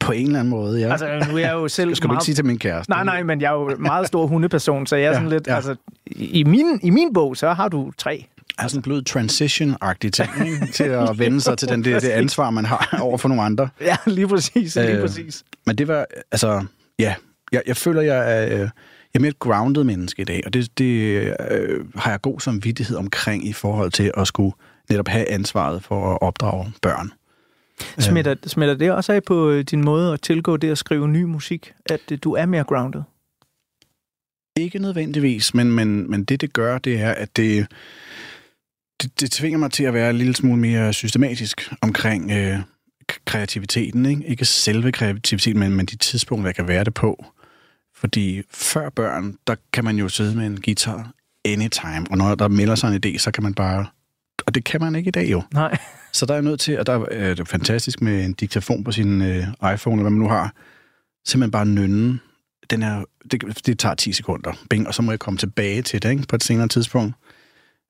På 0.00 0.12
en 0.12 0.26
eller 0.26 0.38
anden 0.38 0.50
måde, 0.50 0.80
ja. 0.80 0.90
Altså, 0.90 1.26
nu 1.30 1.36
er 1.36 1.40
jeg 1.40 1.52
jo 1.52 1.68
selv 1.78 1.94
skal 1.94 2.08
du 2.08 2.12
meget... 2.12 2.22
ikke 2.22 2.24
sige 2.24 2.34
til 2.34 2.44
min 2.44 2.58
kæreste? 2.58 2.90
Nej, 2.90 3.04
nej, 3.04 3.22
men 3.22 3.40
jeg 3.40 3.48
er 3.48 3.52
jo 3.54 3.76
meget 3.78 4.06
stor 4.06 4.26
hundeperson, 4.26 4.86
så 4.86 4.96
jeg 4.96 5.04
er 5.04 5.08
Ja, 5.10 5.14
sådan 5.14 5.28
lidt... 5.28 5.46
ja. 5.46 5.54
Altså, 5.56 5.76
i, 6.06 6.44
min, 6.44 6.80
I 6.82 6.90
min 6.90 7.12
bog, 7.12 7.36
så 7.36 7.52
har 7.52 7.68
du 7.68 7.92
tre. 7.98 8.26
er 8.58 8.68
sådan 8.68 8.78
en 8.78 8.82
blød 8.82 9.02
transition-agtig 9.02 10.10
ting, 10.10 10.30
ikke? 10.46 10.72
til 10.72 10.84
at 10.84 11.18
vende 11.18 11.40
sig 11.40 11.58
til 11.58 11.68
den, 11.68 11.82
det, 11.84 12.02
det 12.02 12.08
ansvar, 12.08 12.50
man 12.50 12.64
har 12.64 12.98
over 13.02 13.18
for 13.18 13.28
nogle 13.28 13.42
andre. 13.42 13.68
Ja, 13.80 13.96
lige 14.06 14.28
præcis. 14.28 14.76
Lige 14.76 14.88
Øh, 14.92 15.00
præcis. 15.00 15.44
Men 15.66 15.78
det 15.78 15.88
var, 15.88 16.06
altså, 16.32 16.64
ja, 16.98 17.14
jeg, 17.52 17.62
jeg 17.66 17.76
føler, 17.76 18.02
jeg 18.02 18.38
er, 18.42 18.44
øh, 18.46 18.60
jeg 18.60 18.70
er 19.14 19.20
mere 19.20 19.28
et 19.30 19.38
grounded 19.38 19.84
menneske 19.84 20.22
i 20.22 20.24
dag, 20.24 20.42
og 20.46 20.52
det, 20.54 20.78
det 20.78 20.84
øh, 21.50 21.84
har 21.96 22.10
jeg 22.10 22.20
god 22.20 22.40
samvittighed 22.40 22.96
omkring 22.96 23.46
i 23.48 23.52
forhold 23.52 23.90
til 23.90 24.10
at 24.16 24.26
skulle 24.26 24.52
netop 24.90 25.08
have 25.08 25.28
ansvaret 25.30 25.82
for 25.84 26.12
at 26.12 26.18
opdrage 26.20 26.72
børn. 26.82 27.10
Smitter, 27.98 28.34
smitter 28.46 28.74
det 28.74 28.92
også 28.92 29.12
af 29.12 29.22
på 29.22 29.50
øh, 29.50 29.64
din 29.64 29.84
måde 29.84 30.12
at 30.12 30.20
tilgå 30.20 30.56
det 30.56 30.70
at 30.70 30.78
skrive 30.78 31.08
ny 31.08 31.22
musik? 31.22 31.72
At 31.86 32.00
øh, 32.12 32.18
du 32.24 32.32
er 32.32 32.46
mere 32.46 32.64
grounded? 32.64 33.02
Ikke 34.56 34.78
nødvendigvis, 34.78 35.54
men, 35.54 35.72
men, 35.72 36.10
men 36.10 36.24
det, 36.24 36.40
det 36.40 36.52
gør, 36.52 36.78
det 36.78 37.00
er, 37.00 37.10
at 37.10 37.36
det, 37.36 37.66
det, 39.02 39.20
det 39.20 39.30
tvinger 39.30 39.58
mig 39.58 39.72
til 39.72 39.84
at 39.84 39.94
være 39.94 40.10
en 40.10 40.16
lille 40.16 40.36
smule 40.36 40.60
mere 40.60 40.92
systematisk 40.92 41.72
omkring 41.80 42.30
øh, 42.30 42.58
kreativiteten. 43.24 44.06
Ikke? 44.06 44.26
ikke 44.26 44.44
selve 44.44 44.92
kreativiteten, 44.92 45.60
men, 45.60 45.72
men 45.72 45.86
de 45.86 45.96
tidspunkter, 45.96 46.48
jeg 46.48 46.54
kan 46.54 46.68
være 46.68 46.84
det 46.84 46.94
på. 46.94 47.24
Fordi 47.94 48.42
før 48.50 48.90
børn, 48.90 49.36
der 49.46 49.54
kan 49.72 49.84
man 49.84 49.96
jo 49.96 50.08
sidde 50.08 50.36
med 50.36 50.46
en 50.46 50.60
guitar 50.60 51.10
anytime, 51.44 52.06
og 52.10 52.18
når 52.18 52.34
der 52.34 52.48
melder 52.48 52.74
sig 52.74 52.94
en 52.94 53.02
idé, 53.04 53.18
så 53.18 53.30
kan 53.30 53.42
man 53.42 53.54
bare... 53.54 53.86
Og 54.46 54.54
det 54.54 54.64
kan 54.64 54.80
man 54.80 54.94
ikke 54.94 55.08
i 55.08 55.10
dag 55.10 55.30
jo. 55.30 55.42
Nej. 55.54 55.78
Så 56.16 56.26
der 56.26 56.32
er 56.32 56.36
jeg 56.36 56.44
nødt 56.44 56.60
til, 56.60 56.78
og 56.78 56.86
der 56.86 57.06
er 57.10 57.34
det 57.34 57.48
fantastisk 57.48 58.02
med 58.02 58.24
en 58.24 58.32
diktafon 58.32 58.84
på 58.84 58.92
sin 58.92 59.22
øh, 59.22 59.46
iPhone, 59.74 59.96
eller 59.96 60.02
hvad 60.02 60.10
man 60.10 60.20
nu 60.20 60.28
har, 60.28 60.54
simpelthen 61.26 61.50
bare 61.50 61.66
nynne. 61.66 62.18
Den 62.70 62.82
er, 62.82 63.04
det, 63.30 63.66
det 63.66 63.78
tager 63.78 63.94
10 63.94 64.12
sekunder, 64.12 64.52
bing, 64.70 64.88
og 64.88 64.94
så 64.94 65.02
må 65.02 65.12
jeg 65.12 65.18
komme 65.18 65.38
tilbage 65.38 65.82
til 65.82 66.02
det 66.02 66.10
ikke, 66.10 66.24
på 66.28 66.36
et 66.36 66.44
senere 66.44 66.68
tidspunkt. 66.68 67.14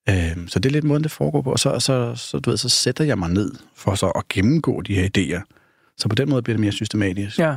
Øhm, 0.09 0.49
så 0.49 0.59
det 0.59 0.69
er 0.69 0.73
lidt 0.73 0.85
måden, 0.85 1.03
det 1.03 1.11
foregår 1.11 1.43
på, 1.43 1.53
og 1.53 1.59
så, 1.59 1.81
så, 1.81 2.15
så, 2.15 2.39
du 2.39 2.51
ved, 2.51 2.57
så 2.57 2.69
sætter 2.69 3.05
jeg 3.05 3.19
mig 3.19 3.31
ned 3.31 3.53
for 3.75 3.95
så 3.95 4.07
at 4.07 4.29
gennemgå 4.29 4.81
de 4.81 4.95
her 4.95 5.09
idéer. 5.19 5.43
Så 5.99 6.09
på 6.09 6.15
den 6.15 6.31
måde 6.31 6.43
bliver 6.43 6.55
det 6.55 6.61
mere 6.61 6.73
systematisk. 6.73 7.39
Ja. 7.39 7.57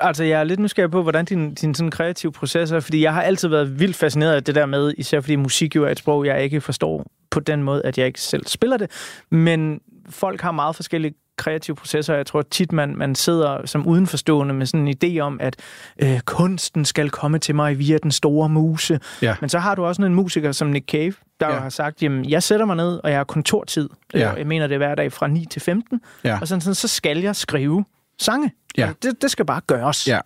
Altså, 0.00 0.24
jeg 0.24 0.40
er 0.40 0.44
lidt 0.44 0.60
nysgerrig 0.60 0.90
på, 0.90 1.02
hvordan 1.02 1.24
din, 1.24 1.54
din 1.54 1.74
sådan 1.74 1.90
kreative 1.90 2.32
proces 2.32 2.70
er, 2.70 2.80
fordi 2.80 3.02
jeg 3.02 3.14
har 3.14 3.22
altid 3.22 3.48
været 3.48 3.80
vildt 3.80 3.96
fascineret 3.96 4.34
af 4.34 4.44
det 4.44 4.54
der 4.54 4.66
med, 4.66 4.94
især 4.98 5.20
fordi 5.20 5.36
musik 5.36 5.76
jo 5.76 5.84
er 5.84 5.90
et 5.90 5.98
sprog, 5.98 6.26
jeg 6.26 6.42
ikke 6.42 6.60
forstår 6.60 7.06
på 7.30 7.40
den 7.40 7.62
måde, 7.62 7.82
at 7.84 7.98
jeg 7.98 8.06
ikke 8.06 8.20
selv 8.20 8.46
spiller 8.46 8.76
det. 8.76 8.90
Men 9.30 9.80
folk 10.10 10.40
har 10.40 10.52
meget 10.52 10.76
forskellige 10.76 11.14
kreative 11.36 11.76
processer, 11.76 12.14
jeg 12.14 12.26
tror 12.26 12.42
tit, 12.42 12.72
man, 12.72 12.96
man 12.96 13.14
sidder 13.14 13.66
som 13.66 13.86
udenforstående 13.86 14.54
med 14.54 14.66
sådan 14.66 14.88
en 14.88 14.94
idé 15.04 15.18
om, 15.18 15.40
at 15.40 15.56
øh, 16.02 16.20
kunsten 16.20 16.84
skal 16.84 17.10
komme 17.10 17.38
til 17.38 17.54
mig 17.54 17.78
via 17.78 17.98
den 18.02 18.10
store 18.10 18.48
muse. 18.48 19.00
Ja. 19.22 19.36
Men 19.40 19.50
så 19.50 19.58
har 19.58 19.74
du 19.74 19.84
også 19.84 20.02
en 20.02 20.14
musiker 20.14 20.52
som 20.52 20.68
Nick 20.68 20.90
Cave, 20.90 21.12
der 21.40 21.46
ja. 21.46 21.54
Ja. 21.54 21.60
har 21.60 21.68
sagt, 21.68 22.02
jamen, 22.02 22.30
jeg 22.30 22.42
sætter 22.42 22.66
mig 22.66 22.76
ned, 22.76 23.00
og 23.04 23.10
jeg 23.10 23.18
har 23.18 23.24
kontortid. 23.24 23.88
Ja. 24.14 24.32
Øh, 24.32 24.38
Jeg 24.38 24.46
mener, 24.46 24.66
det 24.66 24.74
er 24.74 24.78
hver 24.78 24.94
dag 24.94 25.12
fra 25.12 25.26
9 25.26 25.46
til 25.50 25.62
15. 25.62 26.00
Ja. 26.24 26.38
Og 26.40 26.48
sådan, 26.48 26.60
sådan, 26.60 26.74
så 26.74 26.88
skal 26.88 27.18
jeg 27.18 27.36
skrive 27.36 27.84
sange. 28.18 28.52
Ja. 28.78 28.92
Det, 29.02 29.22
det 29.22 29.30
skal 29.30 29.44
bare 29.44 29.60
gøres. 29.66 30.08
Ja. 30.08 30.18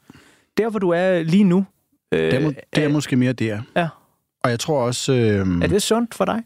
Der, 0.57 0.71
hvor 0.71 0.79
du 0.79 0.91
er 0.91 1.23
lige 1.23 1.45
nu. 1.45 1.67
Øh, 2.13 2.21
Det 2.21 2.35
er, 2.35 2.41
må- 2.41 2.53
det 2.77 2.85
er 2.85 2.89
måske 2.89 3.17
mere 3.17 3.33
der. 3.33 3.61
Ja. 3.77 3.89
Og 4.45 4.51
jeg 4.51 4.61
tror 4.61 4.83
også... 4.83 5.13
Øh, 5.13 5.63
er 5.63 5.67
det 5.67 5.83
sundt 5.83 6.15
for 6.15 6.25
dig? 6.25 6.43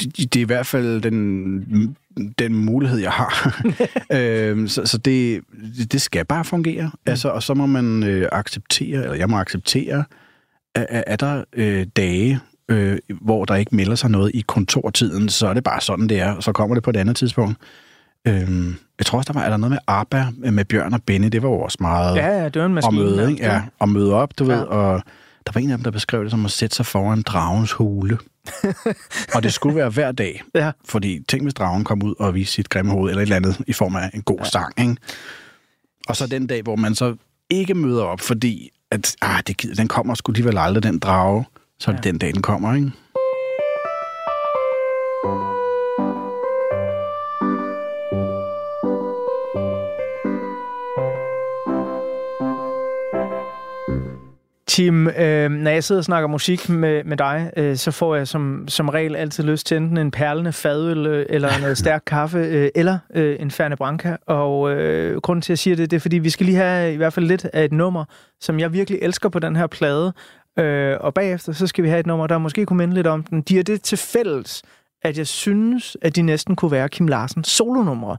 det 0.00 0.16
det 0.16 0.36
er 0.36 0.40
i 0.40 0.44
hvert 0.44 0.66
fald 0.66 1.00
den, 1.00 1.96
den 2.38 2.54
mulighed, 2.54 2.98
jeg 2.98 3.10
har. 3.10 3.62
øhm, 4.12 4.68
så 4.68 4.86
så 4.86 4.98
det, 4.98 5.40
det 5.92 6.00
skal 6.02 6.24
bare 6.24 6.44
fungere. 6.44 6.84
Mm. 6.84 6.98
Altså, 7.06 7.28
og 7.28 7.42
så 7.42 7.54
må 7.54 7.66
man 7.66 8.02
øh, 8.02 8.28
acceptere, 8.32 9.02
eller 9.02 9.14
jeg 9.14 9.28
må 9.30 9.36
acceptere, 9.38 10.04
at, 10.74 10.86
at 10.90 11.04
er 11.06 11.16
der 11.16 11.44
øh, 11.52 11.86
dage, 11.96 12.40
øh, 12.68 12.98
hvor 13.20 13.44
der 13.44 13.54
ikke 13.54 13.76
melder 13.76 13.94
sig 13.94 14.10
noget 14.10 14.30
i 14.34 14.44
kontortiden, 14.46 15.28
så 15.28 15.46
er 15.46 15.54
det 15.54 15.64
bare 15.64 15.80
sådan, 15.80 16.08
det 16.08 16.20
er, 16.20 16.32
og 16.32 16.42
så 16.42 16.52
kommer 16.52 16.74
det 16.74 16.82
på 16.84 16.90
et 16.90 16.96
andet 16.96 17.16
tidspunkt. 17.16 17.56
Øhm, 18.28 18.74
jeg 18.98 19.06
tror 19.06 19.18
også, 19.18 19.32
der 19.32 19.38
var 19.38 19.46
er 19.46 19.50
der 19.50 19.56
noget 19.56 19.70
med 19.70 19.78
ABBA, 19.86 20.26
med 20.52 20.64
Bjørn 20.64 20.94
og 20.94 21.00
Benny, 21.06 21.28
det 21.28 21.42
var 21.42 21.48
jo 21.48 21.54
også 21.60 21.78
meget 21.80 22.16
Ja, 22.16 22.26
ja, 22.42 22.44
det 22.48 22.60
var 22.60 22.66
en 22.66 22.74
maskine. 22.74 22.96
møde, 23.02 23.30
ikke? 23.30 23.44
Ja, 23.44 23.62
at 23.80 23.88
møde 23.88 24.12
op, 24.14 24.38
du 24.38 24.44
Ja. 24.44 24.52
ved, 24.56 24.62
og 24.62 25.02
der 25.46 25.52
var 25.54 25.60
en 25.60 25.70
af 25.70 25.78
dem, 25.78 25.84
der 25.84 25.90
beskrev 25.90 26.22
det 26.22 26.30
som 26.30 26.44
at 26.44 26.50
sætte 26.50 26.76
sig 26.76 26.86
foran 26.86 27.22
dragens 27.22 27.72
hule. 27.72 28.18
og 29.34 29.42
det 29.42 29.52
skulle 29.52 29.76
være 29.76 29.88
hver 29.90 30.12
dag, 30.12 30.42
Ja. 30.54 30.70
fordi 30.84 31.20
tænk, 31.28 31.42
hvis 31.42 31.54
dragen 31.54 31.84
kom 31.84 32.02
ud 32.02 32.14
og 32.18 32.34
viste 32.34 32.54
sit 32.54 32.68
grimme 32.68 32.92
hoved, 32.92 33.10
eller 33.10 33.20
et 33.22 33.26
eller 33.26 33.36
andet, 33.36 33.60
i 33.66 33.72
form 33.72 33.96
af 33.96 34.10
en 34.14 34.22
god 34.22 34.38
ja. 34.38 34.44
sang, 34.44 34.72
ikke? 34.80 34.96
Og 36.08 36.16
så 36.16 36.26
den 36.26 36.46
dag, 36.46 36.62
hvor 36.62 36.76
man 36.76 36.94
så 36.94 37.16
ikke 37.50 37.74
møder 37.74 38.02
op, 38.04 38.20
fordi 38.20 38.70
at, 38.90 39.16
ah, 39.22 39.42
det, 39.46 39.56
gider- 39.56 39.74
den 39.74 39.88
kommer 39.88 40.14
sgu 40.14 40.32
alligevel 40.32 40.58
aldrig, 40.58 40.82
den 40.82 40.98
drage, 40.98 41.44
så 41.78 41.90
er 41.90 41.96
det 41.96 42.06
ja. 42.06 42.10
den 42.10 42.18
dag, 42.18 42.34
den 42.34 42.42
kommer, 42.42 42.74
ikke? 42.74 42.92
Tim, 54.76 55.08
øh, 55.08 55.50
når 55.50 55.70
jeg 55.70 55.84
sidder 55.84 56.00
og 56.00 56.04
snakker 56.04 56.28
musik 56.28 56.68
med, 56.68 57.04
med 57.04 57.16
dig, 57.16 57.50
øh, 57.56 57.76
så 57.76 57.90
får 57.90 58.14
jeg 58.14 58.28
som, 58.28 58.64
som 58.68 58.88
regel 58.88 59.16
altid 59.16 59.44
lyst 59.44 59.66
til 59.66 59.76
enten 59.76 59.96
en 59.96 60.10
perlende 60.10 60.52
fadøl, 60.52 61.06
øh, 61.06 61.26
eller 61.28 61.50
noget 61.60 61.78
stærk 61.78 62.02
kaffe, 62.06 62.38
øh, 62.38 62.70
eller 62.74 62.98
øh, 63.14 63.36
en 63.40 63.50
Ferne 63.50 63.76
Branca. 63.76 64.16
Og 64.26 64.70
øh, 64.70 65.20
grunden 65.20 65.42
til, 65.42 65.46
at 65.46 65.54
jeg 65.54 65.58
siger 65.58 65.76
det, 65.76 65.90
det 65.90 65.96
er, 65.96 66.00
fordi 66.00 66.18
vi 66.18 66.30
skal 66.30 66.46
lige 66.46 66.56
have 66.56 66.92
i 66.92 66.96
hvert 66.96 67.12
fald 67.12 67.26
lidt 67.26 67.44
af 67.44 67.64
et 67.64 67.72
nummer, 67.72 68.04
som 68.40 68.60
jeg 68.60 68.72
virkelig 68.72 68.98
elsker 69.02 69.28
på 69.28 69.38
den 69.38 69.56
her 69.56 69.66
plade. 69.66 70.12
Øh, 70.58 70.96
og 71.00 71.14
bagefter, 71.14 71.52
så 71.52 71.66
skal 71.66 71.84
vi 71.84 71.88
have 71.88 72.00
et 72.00 72.06
nummer, 72.06 72.26
der 72.26 72.38
måske 72.38 72.66
kunne 72.66 72.78
minde 72.78 72.94
lidt 72.94 73.06
om 73.06 73.22
den. 73.22 73.42
De 73.42 73.56
har 73.56 73.62
det 73.62 73.82
til 73.82 73.98
fælles, 73.98 74.62
at 75.02 75.18
jeg 75.18 75.26
synes, 75.26 75.96
at 76.02 76.16
de 76.16 76.22
næsten 76.22 76.56
kunne 76.56 76.70
være 76.70 76.88
Kim 76.88 77.08
Larsens 77.08 77.48
solonumre. 77.48 78.16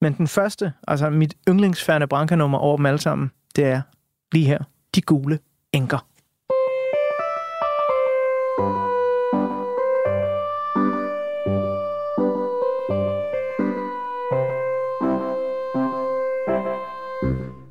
Men 0.00 0.12
den 0.12 0.26
første, 0.26 0.72
altså 0.88 1.10
mit 1.10 1.34
yndlingsfærne 1.48 2.06
Branca-nummer 2.06 2.58
over 2.58 2.76
dem 2.76 2.86
alle 2.86 3.00
sammen, 3.00 3.30
det 3.56 3.64
er 3.64 3.80
lige 4.32 4.46
her. 4.46 4.58
De 4.94 5.00
gule 5.02 5.38
enker. 5.74 5.98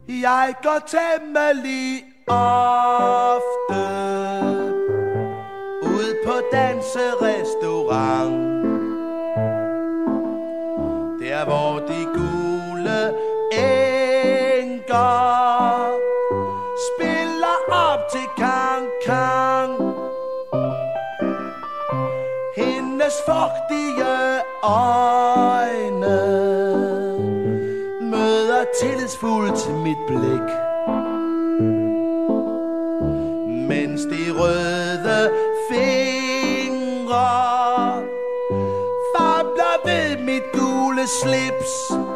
Jeg 0.08 0.56
går 0.64 0.80
temmelig 0.88 2.04
ofte 2.28 3.84
ud 5.84 6.16
på 6.26 6.34
danserestaurant. 6.52 8.54
Der 11.20 11.46
hvor 11.46 11.80
de 11.88 12.06
gule 12.06 12.23
Hendes 23.14 23.26
fugtige 23.26 24.42
øjne 24.64 26.20
møder 28.02 28.66
tillidsfuldt 28.82 29.84
mit 29.84 29.98
blik. 30.08 30.50
Mens 33.68 34.02
de 34.02 34.32
røde 34.40 35.32
fingre 35.70 37.28
fabler 39.16 39.86
ved 39.86 40.18
mit 40.18 40.44
gule 40.54 41.08
slips. 41.08 42.13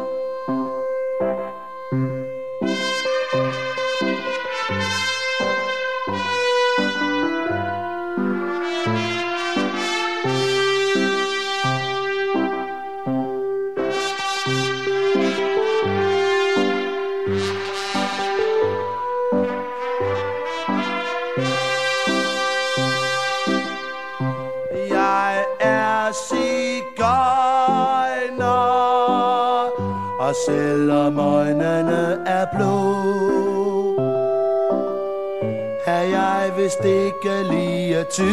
Vist 36.68 36.84
ikke 36.84 37.42
lige 37.50 38.04
typen 38.10 38.32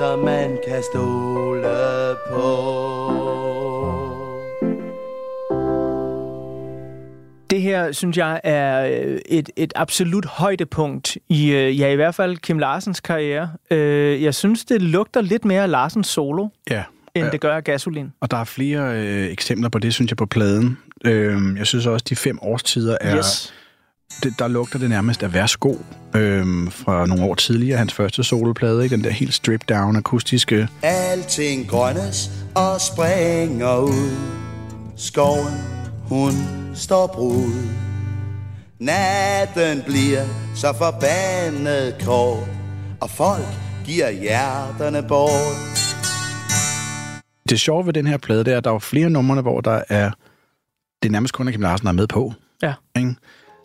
Som 0.00 0.18
man 0.18 0.58
kan 0.68 0.82
stole 0.92 2.16
på 2.30 2.48
Det 7.50 7.62
her, 7.62 7.92
synes 7.92 8.16
jeg, 8.16 8.40
er 8.44 8.84
øh, 9.04 9.18
et, 9.28 9.50
et 9.56 9.72
absolut 9.76 10.26
højdepunkt 10.26 11.16
i, 11.28 11.50
øh, 11.50 11.80
ja, 11.80 11.88
i 11.90 11.94
hvert 11.96 12.14
fald 12.14 12.36
Kim 12.36 12.58
Larsens 12.58 13.00
karriere. 13.00 13.50
Øh, 13.70 14.22
Jeg 14.22 14.34
synes, 14.34 14.64
det 14.64 14.82
lugter 14.82 15.20
lidt 15.20 15.44
mere 15.44 15.62
af 15.62 15.70
Larsens 15.70 16.06
solo, 16.06 16.48
Ja. 16.70 16.82
end 17.14 17.24
Ja. 17.24 17.30
det 17.30 17.40
gør 17.40 17.56
af 17.56 17.64
gasolin. 17.64 18.12
Og 18.20 18.30
der 18.30 18.36
er 18.36 18.44
flere 18.44 18.96
øh, 18.96 19.30
eksempler 19.32 19.68
på 19.68 19.78
det, 19.78 19.94
synes 19.94 20.10
jeg, 20.10 20.16
på 20.16 20.26
pladen. 20.26 20.78
Øh, 21.04 21.36
jeg 21.58 21.66
synes 21.66 21.86
også, 21.86 22.04
de 22.08 22.16
fem 22.16 22.38
årstider 22.42 22.96
er... 23.00 23.16
Yes. 23.16 23.54
Det, 24.22 24.38
der 24.38 24.48
lugter 24.48 24.78
det 24.78 24.88
nærmest 24.88 25.22
af 25.22 25.34
værsgo 25.34 25.74
øhm, 26.16 26.70
fra 26.70 27.06
nogle 27.06 27.24
år 27.24 27.34
tidligere, 27.34 27.78
hans 27.78 27.92
første 27.94 28.24
soloplade, 28.24 28.84
ikke? 28.84 28.96
den 28.96 29.04
der 29.04 29.10
helt 29.10 29.34
stripped 29.34 29.76
down 29.76 29.96
akustiske. 29.96 30.68
Alting 30.82 31.68
grønnes 31.68 32.30
og 32.54 32.80
springer 32.80 33.76
ud 33.78 34.16
Skoven, 34.96 35.54
hun 36.02 36.32
står 36.74 37.06
brud 37.06 37.52
Natten 38.78 39.82
bliver 39.86 40.24
så 40.54 40.72
forbandet 40.78 41.94
kort 42.04 42.48
Og 43.00 43.10
folk 43.10 43.44
giver 43.86 44.10
hjerterne 44.10 45.02
bort 45.08 45.32
Det 47.48 47.60
sjove 47.60 47.86
ved 47.86 47.92
den 47.92 48.06
her 48.06 48.16
plade, 48.16 48.44
det 48.44 48.52
er, 48.52 48.58
at 48.58 48.64
der 48.64 48.72
er 48.74 48.78
flere 48.78 49.10
numre, 49.10 49.42
hvor 49.42 49.60
der 49.60 49.82
er, 49.88 50.10
det 51.02 51.08
er 51.08 51.12
nærmest 51.12 51.34
kun, 51.34 51.48
at 51.48 51.54
Kim 51.54 51.62
Larsen 51.62 51.88
er 51.88 51.92
med 51.92 52.06
på. 52.06 52.32
Ja. 52.62 52.74
Ikke? 52.96 53.14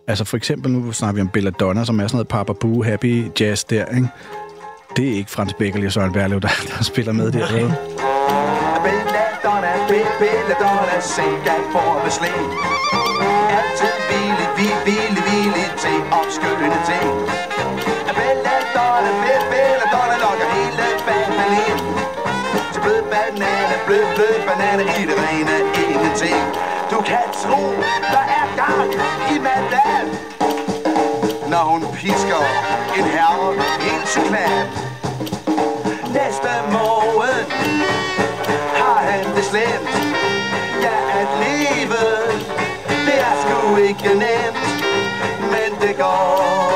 Altså 0.07 0.25
for 0.25 0.37
eksempel, 0.37 0.71
nu 0.71 0.91
snakker 0.91 1.15
vi 1.15 1.21
om 1.21 1.29
Belladonna, 1.29 1.85
som 1.85 1.99
er 1.99 2.07
sådan 2.07 2.15
noget 2.17 2.27
Papa 2.27 2.53
Boo, 2.53 2.83
Happy 2.83 3.25
Jazz 3.39 3.63
der, 3.63 3.85
ikke? 3.85 4.07
Det 4.97 5.05
er 5.11 5.15
ikke 5.15 5.31
Frans 5.31 5.53
Beckerli 5.53 5.85
og 5.85 5.91
Søren 5.91 6.13
Berlev, 6.13 6.41
der, 6.41 6.49
der 6.77 6.83
spiller 6.83 7.13
med 7.13 7.31
der. 7.31 7.51
vel? 7.53 7.73
Belladonna, 8.87 9.71
be- 9.89 10.13
belladonna, 10.23 10.95
se 11.15 11.25
jeg 11.49 11.59
får 11.73 11.91
beslæg. 12.05 12.41
Altid 13.59 13.95
villig, 14.11 14.47
vi 14.59 14.67
villig, 14.89 15.23
villig 15.31 15.67
til 15.83 15.97
opskønne 16.19 16.79
ting. 16.89 17.09
Belladonna, 18.19 19.11
be- 19.23 19.45
belladonna, 19.53 20.15
lokker 20.25 20.47
hele 20.55 20.85
banden 21.07 21.51
ind. 21.67 21.81
Til 22.73 22.79
blød 22.85 23.01
banane, 23.13 23.75
blød, 23.87 24.05
blød 24.15 24.35
banane 24.47 24.83
i 24.99 25.03
det 25.09 25.17
rene 25.25 25.55
ingenting. 25.85 26.41
Du 26.91 27.01
kan 27.01 27.27
tro, 27.33 27.61
der 28.13 28.25
er 28.39 28.45
gang 28.55 28.91
i 29.35 29.39
mandat 29.39 30.07
Når 31.49 31.63
hun 31.63 31.85
pisker 31.93 32.43
en 32.97 33.03
herre 33.03 33.53
helt 33.79 34.07
til 34.07 34.21
klat. 34.21 34.67
Næste 36.13 36.51
morgen 36.71 37.45
har 38.75 38.99
han 39.09 39.35
det 39.35 39.45
slemt. 39.45 39.93
Ja, 40.85 40.97
at 41.21 41.27
leve, 41.43 42.03
det 43.05 43.17
er 43.29 43.35
sgu 43.41 43.75
ikke 43.75 44.09
nemt. 44.09 44.63
Men 45.53 45.81
det 45.81 45.97
går, 45.97 46.72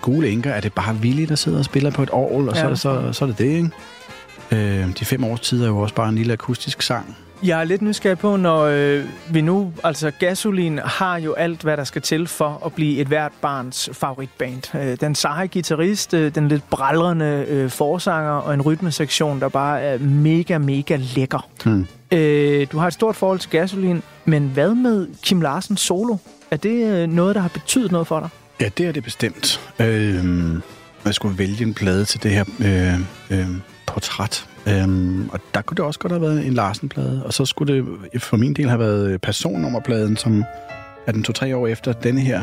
gule 0.00 0.28
enker, 0.28 0.50
er 0.50 0.60
det 0.60 0.72
bare 0.72 0.94
Willy, 0.94 1.22
der 1.28 1.34
sidder 1.34 1.58
og 1.58 1.64
spiller 1.64 1.90
på 1.90 2.02
et 2.02 2.10
orgel, 2.12 2.48
og 2.48 2.56
så, 2.56 2.68
Ja. 2.68 2.74
så, 2.74 3.12
så 3.12 3.24
er 3.24 3.28
det 3.28 3.38
det, 3.38 3.44
ikke? 3.44 3.70
Øh, 4.52 4.86
de 4.98 5.04
fem 5.04 5.24
års 5.24 5.40
tid 5.40 5.62
er 5.62 5.66
jo 5.68 5.78
også 5.78 5.94
bare 5.94 6.08
en 6.08 6.14
lille 6.14 6.32
akustisk 6.32 6.82
sang. 6.82 7.16
Jeg 7.42 7.60
er 7.60 7.64
lidt 7.64 7.82
nysgerrig 7.82 8.18
på, 8.18 8.36
når 8.36 8.60
øh, 8.60 9.04
vi 9.30 9.40
nu, 9.40 9.72
altså 9.84 10.10
Gasolin 10.10 10.78
har 10.84 11.16
jo 11.18 11.32
alt, 11.32 11.62
hvad 11.62 11.76
der 11.76 11.84
skal 11.84 12.02
til 12.02 12.26
for 12.26 12.62
at 12.66 12.72
blive 12.72 12.98
et 13.00 13.06
hvert 13.06 13.32
barns 13.42 13.90
favoritband. 13.92 14.74
Øh, 14.76 14.96
den 15.00 15.14
seje 15.14 15.46
guitarist, 15.46 16.14
øh, 16.14 16.34
den 16.34 16.48
lidt 16.48 16.70
brallrende 16.70 17.44
øh, 17.48 17.70
forsanger 17.70 18.30
og 18.32 18.54
en 18.54 18.62
rytmesektion, 18.62 19.40
der 19.40 19.48
bare 19.48 19.80
er 19.80 19.98
mega, 19.98 20.58
mega 20.58 20.96
lækker. 21.00 21.48
Hmm. 21.64 21.86
Øh, 22.12 22.66
du 22.72 22.78
har 22.78 22.86
et 22.86 22.92
stort 22.92 23.16
forhold 23.16 23.38
til 23.38 23.50
Gasolin, 23.50 24.02
men 24.24 24.42
hvad 24.54 24.74
med 24.74 25.06
Kim 25.22 25.40
Larsen 25.40 25.76
solo? 25.76 26.16
Er 26.50 26.56
det 26.56 26.86
øh, 26.86 27.08
noget, 27.08 27.34
der 27.34 27.40
har 27.40 27.48
betydet 27.48 27.92
noget 27.92 28.06
for 28.06 28.20
dig? 28.20 28.28
Ja, 28.60 28.68
det 28.78 28.86
er 28.86 28.92
det 28.92 29.04
bestemt. 29.04 29.60
Øh, 29.78 30.24
jeg 31.04 31.14
skulle 31.14 31.38
vælge 31.38 31.62
en 31.66 31.74
plade 31.74 32.04
til 32.04 32.22
det 32.22 32.30
her 32.30 32.44
øh, 32.60 33.00
øh, 33.38 33.48
portræt. 33.86 34.46
Øhm, 34.68 35.28
og 35.28 35.40
der 35.54 35.62
kunne 35.62 35.76
det 35.76 35.84
også 35.84 36.00
godt 36.00 36.12
have 36.12 36.22
været 36.22 36.46
en 36.46 36.54
Larsen-plade. 36.54 37.22
Og 37.26 37.32
så 37.32 37.44
skulle 37.44 37.74
det 38.12 38.22
for 38.22 38.36
min 38.36 38.54
del 38.54 38.68
have 38.68 38.78
været 38.78 39.20
personnummerpladen, 39.20 40.16
som 40.16 40.44
er 41.06 41.12
den 41.12 41.22
to-tre 41.22 41.56
år 41.56 41.66
efter 41.66 41.92
denne 41.92 42.20
her. 42.20 42.42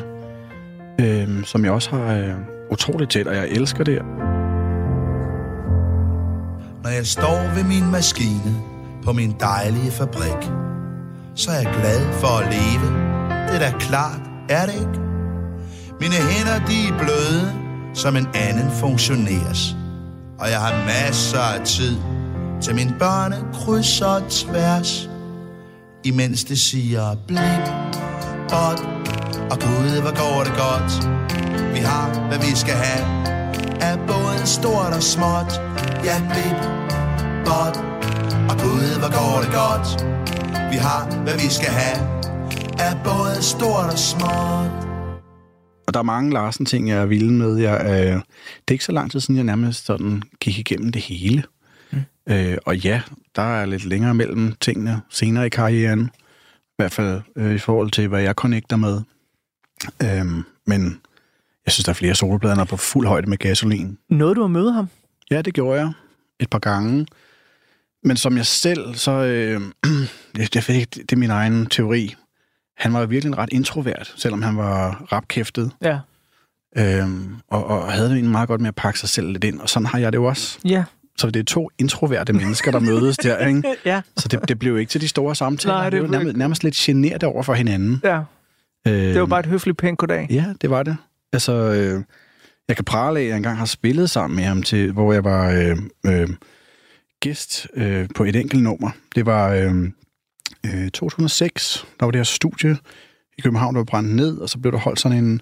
Øhm, 1.01 1.43
som 1.43 1.65
jeg 1.65 1.71
også 1.71 1.89
har 1.89 2.15
øh, 2.15 2.33
utroligt 2.71 3.11
tæt, 3.11 3.27
og 3.27 3.35
jeg 3.35 3.47
elsker 3.47 3.83
det. 3.83 4.01
Når 6.83 6.89
jeg 6.89 7.05
står 7.05 7.55
ved 7.55 7.63
min 7.63 7.91
maskine 7.91 8.55
på 9.03 9.13
min 9.13 9.35
dejlige 9.39 9.91
fabrik, 9.91 10.51
så 11.35 11.51
er 11.51 11.55
jeg 11.55 11.73
glad 11.73 12.13
for 12.13 12.39
at 12.39 12.53
leve. 12.53 12.87
Det 13.47 13.55
er 13.55 13.71
da 13.71 13.77
klart, 13.77 14.21
er 14.49 14.65
det 14.65 14.73
ikke? 14.73 15.06
Mine 16.01 16.13
hænder, 16.13 16.65
de 16.67 16.87
er 16.87 16.97
bløde, 16.99 17.53
som 17.93 18.15
en 18.15 18.27
anden 18.33 18.71
funktioneres. 18.71 19.75
Og 20.39 20.49
jeg 20.49 20.59
har 20.59 20.85
masser 20.85 21.39
af 21.39 21.65
tid 21.65 21.97
til 22.61 22.75
mine 22.75 22.95
børne 22.99 23.35
krydser 23.53 24.19
tværs. 24.29 25.09
Imens 26.03 26.43
det 26.43 26.59
siger 26.59 27.15
blik, 27.27 27.65
bot, 28.49 28.79
og 29.51 29.59
gud, 29.59 30.01
hvor 30.01 30.15
går 30.23 30.43
det 30.43 30.53
godt. 30.65 30.91
Vi 31.73 31.79
har, 31.79 32.27
hvad 32.27 32.37
vi 32.37 32.55
skal 32.55 32.73
have, 32.75 33.05
er 33.81 33.97
både 34.07 34.47
stort 34.47 34.93
og 34.93 35.03
småt. 35.03 35.61
Ja, 36.03 36.21
blik, 36.31 36.59
bot, 37.45 37.77
og 38.49 38.55
gud, 38.63 38.99
hvor 38.99 39.11
går 39.19 39.41
det 39.43 39.51
godt. 39.63 39.87
Vi 40.71 40.77
har, 40.77 41.21
hvad 41.23 41.33
vi 41.33 41.49
skal 41.49 41.69
have, 41.69 41.97
er 42.79 42.93
både 43.03 43.43
stort 43.43 43.89
og 43.91 43.99
småt. 43.99 44.86
Og 45.87 45.93
der 45.93 45.99
er 45.99 46.03
mange 46.03 46.33
Larsen-ting, 46.33 46.89
jeg 46.89 46.97
er 46.97 47.05
vild 47.05 47.29
med. 47.29 47.55
Jeg, 47.57 47.81
øh, 47.85 48.15
det 48.15 48.67
er 48.67 48.71
ikke 48.71 48.85
så 48.85 48.91
lang 48.91 49.11
tid 49.11 49.19
siden, 49.19 49.35
jeg 49.35 49.43
nærmest 49.43 49.85
sådan 49.85 50.23
gik 50.39 50.59
igennem 50.59 50.91
det 50.91 51.01
hele. 51.01 51.43
Mm. 51.91 51.99
Øh, 52.29 52.57
og 52.65 52.77
ja, 52.77 53.01
der 53.35 53.41
er 53.41 53.65
lidt 53.65 53.85
længere 53.85 54.13
mellem 54.13 54.53
tingene 54.61 55.01
senere 55.09 55.45
i 55.45 55.49
karrieren. 55.49 56.11
I 56.55 56.75
hvert 56.77 56.91
fald 56.91 57.21
øh, 57.35 57.55
i 57.55 57.57
forhold 57.57 57.91
til, 57.91 58.07
hvad 58.07 58.21
jeg 58.21 58.33
connecter 58.33 58.75
med. 58.75 59.01
Øh, 60.03 60.43
men 60.65 61.01
jeg 61.65 61.71
synes, 61.71 61.85
der 61.85 61.89
er 61.89 61.93
flere 61.93 62.15
er 62.59 62.65
på 62.65 62.77
fuld 62.77 63.07
højde 63.07 63.29
med 63.29 63.37
gasolin. 63.37 63.97
Noget 64.09 64.35
du 64.35 64.41
har 64.41 64.47
møde 64.47 64.71
ham? 64.71 64.89
Ja, 65.31 65.41
det 65.41 65.53
gjorde 65.53 65.79
jeg 65.79 65.91
et 66.39 66.49
par 66.49 66.59
gange. 66.59 67.07
Men 68.03 68.17
som 68.17 68.37
jeg 68.37 68.45
selv, 68.45 68.95
så... 68.95 69.11
Øh, 69.11 69.61
jeg, 70.37 70.55
jeg 70.55 70.63
ikke, 70.79 70.89
det 70.91 71.11
er 71.11 71.17
min 71.17 71.29
egen 71.29 71.65
teori. 71.65 72.15
Han 72.77 72.93
var 72.93 72.99
jo 72.99 73.05
virkelig 73.05 73.37
ret 73.37 73.49
introvert, 73.51 74.13
selvom 74.15 74.41
han 74.41 74.57
var 74.57 75.05
rapkæftet. 75.11 75.71
Ja. 75.81 75.99
Øhm, 76.77 77.35
og, 77.47 77.65
og 77.65 77.91
havde 77.91 78.05
det 78.07 78.13
egentlig 78.13 78.31
meget 78.31 78.47
godt 78.47 78.61
med 78.61 78.67
at 78.67 78.75
pakke 78.75 78.99
sig 78.99 79.09
selv 79.09 79.27
lidt 79.31 79.43
ind. 79.43 79.59
Og 79.59 79.69
sådan 79.69 79.85
har 79.85 79.99
jeg 79.99 80.11
det 80.11 80.17
jo 80.17 80.25
også. 80.25 80.59
Ja. 80.65 80.83
Så 81.17 81.29
det 81.29 81.39
er 81.39 81.43
to 81.43 81.69
introverte 81.79 82.33
mennesker, 82.33 82.71
der 82.71 82.79
mødes 82.79 83.17
der, 83.17 83.37
ikke? 83.47 83.63
Ja. 83.85 84.01
Så 84.17 84.27
det, 84.27 84.39
det 84.49 84.59
blev 84.59 84.71
jo 84.71 84.77
ikke 84.77 84.89
til 84.89 85.01
de 85.01 85.07
store 85.07 85.35
samtaler. 85.35 85.75
Nej, 85.75 85.89
det 85.89 85.99
blev 86.01 86.11
nærmest, 86.11 86.37
nærmest 86.37 86.63
lidt 86.63 86.75
generet 86.75 87.23
over 87.23 87.43
for 87.43 87.53
hinanden. 87.53 88.01
Ja. 88.03 88.17
Øhm, 88.17 88.23
Det 88.85 89.19
var 89.19 89.25
bare 89.25 89.39
et 89.39 89.45
høfligt 89.45 89.77
pænt 89.77 89.97
goddag. 89.97 90.27
Ja, 90.29 90.45
det 90.61 90.69
var 90.69 90.83
det. 90.83 90.97
Altså, 91.33 91.53
øh, 91.53 92.03
jeg 92.67 92.75
kan 92.75 92.85
prale 92.85 93.19
af, 93.19 93.23
at 93.23 93.29
jeg 93.29 93.37
engang 93.37 93.57
har 93.57 93.65
spillet 93.65 94.09
sammen 94.09 94.35
med 94.35 94.43
ham, 94.43 94.63
til, 94.63 94.91
hvor 94.91 95.13
jeg 95.13 95.23
var 95.23 95.49
øh, 95.51 95.77
øh, 96.05 96.29
gæst 97.19 97.67
øh, 97.73 98.07
på 98.15 98.23
et 98.23 98.35
enkelt 98.35 98.63
nummer. 98.63 98.89
Det 99.15 99.25
var 99.25 99.49
øh, 99.53 99.73
øh, 100.73 100.91
2006, 100.91 101.85
der 101.99 102.05
var 102.05 102.11
det 102.11 102.19
her 102.19 102.23
studie 102.23 102.77
i 103.37 103.41
København, 103.41 103.75
der 103.75 103.79
var 103.79 103.85
brændt 103.85 104.15
ned, 104.15 104.37
og 104.37 104.49
så 104.49 104.59
blev 104.59 104.71
der 104.71 104.77
holdt 104.77 104.99
sådan 104.99 105.17
en, 105.17 105.41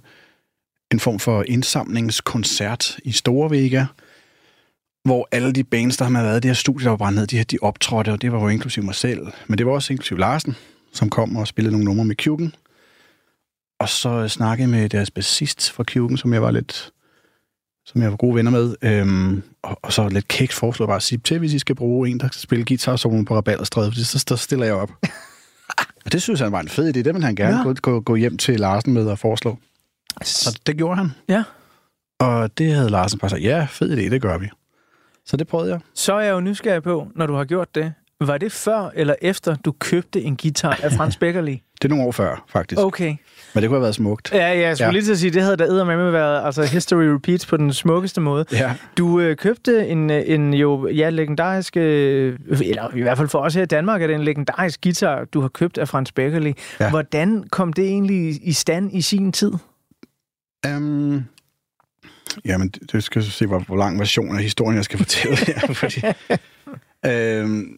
en 0.91 0.99
form 0.99 1.19
for 1.19 1.43
indsamlingskoncert 1.47 2.99
i 3.03 3.11
Store 3.11 3.49
Vega, 3.49 3.85
hvor 5.03 5.27
alle 5.31 5.53
de 5.53 5.63
bands, 5.63 5.97
der 5.97 6.05
har 6.05 6.23
været 6.23 6.37
i 6.37 6.41
det 6.41 6.49
her 6.49 6.53
studie, 6.53 6.83
der 6.83 6.89
var 6.89 6.97
brændt 6.97 7.19
ned, 7.19 7.27
de, 7.27 7.37
her, 7.37 7.43
de 7.43 7.57
optrådte, 7.61 8.11
og 8.11 8.21
det 8.21 8.31
var 8.31 8.41
jo 8.41 8.47
inklusiv 8.47 8.83
mig 8.83 8.95
selv. 8.95 9.27
Men 9.47 9.57
det 9.57 9.65
var 9.65 9.71
også 9.71 9.93
inklusiv 9.93 10.17
Larsen, 10.17 10.55
som 10.93 11.09
kom 11.09 11.35
og 11.37 11.47
spillede 11.47 11.71
nogle 11.71 11.85
numre 11.85 12.05
med 12.05 12.15
Kjuken. 12.15 12.55
Og 13.79 13.89
så 13.89 14.09
øh, 14.09 14.29
snakkede 14.29 14.67
med 14.67 14.89
deres 14.89 15.11
bassist 15.11 15.71
fra 15.71 15.83
Kjuken, 15.83 16.17
som 16.17 16.33
jeg 16.33 16.41
var 16.41 16.51
lidt 16.51 16.91
som 17.85 18.01
jeg 18.01 18.11
var 18.11 18.17
gode 18.17 18.35
venner 18.35 18.51
med. 18.51 18.75
Øhm, 18.81 19.43
og, 19.61 19.79
og, 19.81 19.93
så 19.93 20.09
lidt 20.09 20.27
kægt 20.27 20.53
foreslået 20.53 20.87
bare 20.87 20.95
at 20.95 21.03
sige 21.03 21.19
til, 21.23 21.39
hvis 21.39 21.53
I 21.53 21.59
skal 21.59 21.75
bruge 21.75 22.09
en, 22.09 22.19
der 22.19 22.27
skal 22.27 22.41
spille 22.41 22.65
guitar 22.65 22.95
solo 22.95 23.23
på 23.23 23.35
Rabalderstræde, 23.35 23.91
for 23.91 23.99
så, 23.99 24.23
så 24.27 24.35
stiller 24.35 24.65
jeg 24.65 24.75
op. 24.75 24.91
og 26.05 26.11
det 26.11 26.21
synes 26.21 26.39
han 26.39 26.51
var 26.51 26.59
en 26.59 26.69
fed 26.69 26.87
idé. 26.87 26.91
Det 26.91 27.13
ville 27.13 27.25
han 27.25 27.35
gerne 27.35 27.57
ja. 27.57 27.63
gå, 27.63 27.73
gå, 27.73 27.99
gå 27.99 28.15
hjem 28.15 28.37
til 28.37 28.59
Larsen 28.59 28.93
med 28.93 29.07
og 29.07 29.19
foreslå. 29.19 29.57
Så 30.23 30.59
det 30.65 30.77
gjorde 30.77 30.97
han. 30.97 31.11
Ja. 31.29 31.43
Og 32.19 32.57
det 32.57 32.73
havde 32.73 32.89
Larsen 32.89 33.19
bare 33.19 33.29
sagt, 33.29 33.43
ja, 33.43 33.67
fed 33.69 33.97
idé, 33.97 34.09
det 34.09 34.21
gør 34.21 34.37
vi. 34.37 34.49
Så 35.25 35.37
det 35.37 35.47
prøvede 35.47 35.71
jeg. 35.71 35.79
Så 35.93 36.13
er 36.13 36.21
jeg 36.21 36.31
jo 36.31 36.39
nysgerrig 36.39 36.83
på, 36.83 37.07
når 37.15 37.25
du 37.25 37.33
har 37.33 37.45
gjort 37.45 37.75
det. 37.75 37.93
Var 38.21 38.37
det 38.37 38.51
før 38.51 38.89
eller 38.95 39.15
efter, 39.21 39.55
du 39.55 39.71
købte 39.71 40.21
en 40.21 40.37
guitar 40.37 40.79
af 40.83 40.91
Frans 40.91 41.17
Beckerli? 41.17 41.61
Det 41.81 41.85
er 41.85 41.89
nogle 41.89 42.07
år 42.07 42.11
før, 42.11 42.45
faktisk. 42.49 42.81
Okay. 42.81 43.15
Men 43.53 43.61
det 43.61 43.69
kunne 43.69 43.75
have 43.75 43.81
været 43.81 43.95
smukt. 43.95 44.31
Ja, 44.33 44.37
ja, 44.37 44.59
jeg 44.59 44.77
skulle 44.77 44.85
ja. 44.85 44.91
Lige 44.91 45.03
til 45.03 45.11
at 45.11 45.17
sige, 45.17 45.31
det 45.31 45.41
havde 45.41 45.57
der 45.57 45.83
med 45.83 46.11
været 46.11 46.45
altså 46.45 46.63
history 46.63 47.03
repeats 47.03 47.45
på 47.45 47.57
den 47.57 47.73
smukkeste 47.73 48.21
måde. 48.21 48.45
Ja. 48.51 48.73
Du 48.97 49.19
øh, 49.19 49.35
købte 49.35 49.87
en, 49.87 50.09
øh, 50.11 50.23
en 50.25 50.53
jo 50.53 50.87
ja, 50.87 51.09
legendarisk, 51.09 51.77
øh, 51.77 52.39
eller 52.49 52.95
i 52.95 53.01
hvert 53.01 53.17
fald 53.17 53.27
for 53.27 53.39
os 53.39 53.53
her 53.53 53.61
i 53.61 53.65
Danmark, 53.65 54.01
er 54.01 54.07
det 54.07 54.15
en 54.15 54.23
legendarisk 54.23 54.81
guitar, 54.83 55.25
du 55.25 55.41
har 55.41 55.47
købt 55.47 55.77
af 55.77 55.87
Frans 55.87 56.11
Beckerli. 56.11 56.55
Ja. 56.79 56.89
Hvordan 56.89 57.43
kom 57.51 57.73
det 57.73 57.85
egentlig 57.85 58.47
i 58.47 58.53
stand 58.53 58.93
i 58.93 59.01
sin 59.01 59.31
tid? 59.31 59.51
Um, 60.67 61.25
jamen, 62.45 62.69
det 62.91 63.03
skal 63.03 63.21
jeg 63.21 63.31
se, 63.31 63.45
hvor, 63.45 63.59
hvor 63.59 63.77
lang 63.77 63.99
version 63.99 64.35
af 64.35 64.43
historien, 64.43 64.75
jeg 64.75 64.85
skal 64.85 64.97
fortælle 64.97 65.37
her. 65.37 65.73
fordi, 65.73 66.01
øhm, 67.11 67.61
øh, 67.61 67.77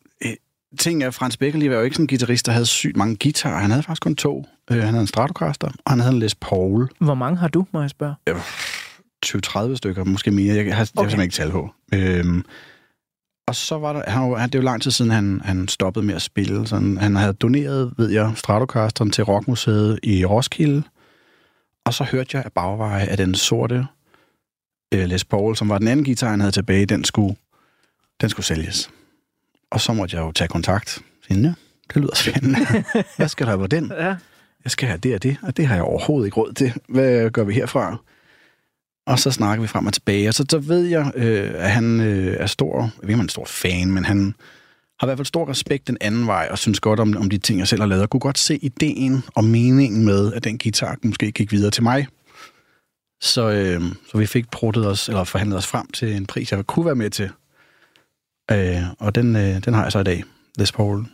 ting 0.78 1.04
er, 1.04 1.12
Frans 1.12 1.38
Beckerli 1.38 1.70
var 1.70 1.76
jo 1.76 1.82
ikke 1.82 1.96
sådan 1.96 2.04
en 2.04 2.08
guitarist, 2.08 2.46
der 2.46 2.52
havde 2.52 2.66
sygt 2.66 2.98
mange 2.98 3.18
guitarer. 3.24 3.60
Han 3.60 3.72
havde 3.72 3.84
faktisk 3.84 4.02
kun 4.02 4.16
to. 4.16 4.46
Øh, 4.72 4.78
han 4.78 4.88
havde 4.88 5.02
en 5.02 5.08
Stratocaster, 5.08 5.68
og 5.86 5.92
han 5.92 6.00
havde 6.00 6.14
en 6.14 6.20
Les 6.20 6.36
Paul. 6.36 6.90
Hvor 7.00 7.16
mange 7.16 7.38
har 7.38 7.48
du, 7.48 7.66
må 7.72 7.82
jeg 7.82 7.90
spørge? 7.90 8.16
20-30 9.26 9.76
stykker, 9.76 10.04
måske 10.04 10.32
mere. 10.32 10.56
Jeg, 10.56 10.66
jeg 10.68 10.76
har 10.76 10.84
okay. 10.84 10.92
Okay. 11.02 11.10
simpelthen 11.10 11.22
ikke 11.22 11.34
tal 11.34 11.52
på. 11.52 11.70
Øhm, 11.94 12.46
og 13.48 13.56
så 13.56 13.78
var 13.78 13.94
der, 13.94 14.10
han, 14.10 14.50
det 14.50 14.56
er 14.56 14.60
jo 14.60 14.66
lang 14.66 14.82
tid 14.82 14.92
siden, 14.92 15.12
han, 15.12 15.42
han 15.44 15.68
stoppede 15.68 16.06
med 16.06 16.16
at 16.16 16.22
spille. 16.22 16.68
Sådan, 16.68 16.98
han 16.98 17.16
havde 17.16 17.34
doneret, 17.34 17.94
ved 17.98 18.10
jeg, 18.10 18.32
Stratocasteren 18.36 19.12
til 19.12 19.24
Rockmuseet 19.24 20.00
i 20.04 20.26
Roskilde. 20.26 20.84
Og 21.86 21.94
så 21.94 22.04
hørte 22.04 22.38
jeg 22.38 22.46
af 22.46 22.52
bagveje, 22.52 23.06
at 23.06 23.18
den 23.18 23.36
sorte 23.36 23.88
øh, 24.94 25.06
Les 25.06 25.26
Paul, 25.26 25.56
som 25.56 25.70
var 25.70 25.78
den 25.78 25.88
anden 25.88 26.06
guitar, 26.06 26.30
han 26.30 26.40
havde 26.40 26.52
tilbage, 26.52 26.86
den 26.86 27.04
skulle, 27.04 27.36
den 28.22 28.30
skulle 28.30 28.46
sælges. 28.46 28.90
Og 29.72 29.82
så 29.82 29.94
måtte 29.94 30.16
jeg 30.16 30.24
jo 30.24 30.32
tage 30.32 30.48
kontakt. 30.48 31.02
Sige, 31.28 31.42
ja, 31.42 31.54
det 31.94 32.02
lyder 32.02 32.16
spændende. 32.16 32.58
Hvad 33.18 33.28
skal 33.28 33.48
der 33.48 33.58
på 33.58 33.68
den? 33.68 33.92
Ja. 33.98 34.16
jeg 34.64 34.72
skal 34.72 34.88
have 34.88 34.98
det 34.98 35.16
og 35.16 35.24
det, 35.24 35.38
og 35.44 35.58
det 35.58 35.68
har 35.68 35.76
jeg 35.76 35.84
overhovedet 35.84 36.28
ikke 36.28 36.38
råd 36.38 36.54
til. 36.54 36.74
Hvad 36.90 37.30
gør 37.30 37.44
vi 37.44 37.54
herfra? 37.54 37.98
Og 39.08 39.20
så 39.20 39.32
snakker 39.32 39.62
vi 39.62 39.68
frem 39.68 39.86
og 39.86 39.94
tilbage, 39.94 40.28
og 40.28 40.34
så, 40.34 40.46
så 40.50 40.60
ved 40.60 40.84
jeg, 40.84 41.12
øh, 41.16 41.52
at 41.56 41.72
han 41.72 42.02
øh, 42.02 42.38
er 42.40 42.46
stor, 42.46 42.82
jeg 42.82 42.92
ved 43.02 43.10
ikke, 43.10 43.14
om 43.14 43.20
han 43.20 43.28
er 43.28 43.32
stor 43.32 43.46
fan, 43.46 43.92
men 43.92 44.06
han 44.06 44.36
har 45.00 45.08
i 45.08 45.08
hvert 45.08 45.18
fald 45.18 45.26
stor 45.26 45.50
respekt 45.50 45.88
den 45.88 45.98
anden 46.02 46.28
vej, 46.28 46.48
og 46.52 46.58
synes 46.58 46.80
godt 46.80 47.00
om, 47.00 47.18
om 47.18 47.30
de 47.30 47.38
ting, 47.38 47.60
jeg 47.60 47.68
selv 47.68 47.82
har 47.82 47.88
lavet, 47.88 48.04
og 48.04 48.10
kunne 48.10 48.20
godt 48.20 48.38
se 48.38 48.58
ideen 48.62 49.24
og 49.36 49.44
meningen 49.44 50.06
med, 50.06 50.34
at 50.34 50.44
den 50.44 50.58
guitar 50.58 50.98
måske 51.04 51.32
gik 51.32 51.52
videre 51.52 51.72
til 51.72 51.84
mig. 51.84 52.08
Så, 53.22 53.50
øh, 53.50 53.82
så 54.12 54.18
vi 54.18 54.26
fik 54.26 54.52
pruttet 54.52 54.88
os, 54.88 55.10
eller 55.10 55.24
forhandlet 55.24 55.58
os 55.58 55.68
frem 55.68 55.88
til 55.88 56.16
en 56.16 56.26
pris, 56.26 56.52
jeg 56.52 56.66
kunne 56.66 56.86
være 56.86 56.96
med 56.96 57.10
til. 57.10 57.30
Øh, 58.52 58.82
og 59.00 59.16
den, 59.16 59.36
øh, 59.36 59.66
den 59.66 59.74
har 59.74 59.84
jeg 59.84 59.92
så 59.92 60.00
i 60.00 60.04
dag, 60.04 60.24
Les 60.58 60.72
Paul. 60.72 61.06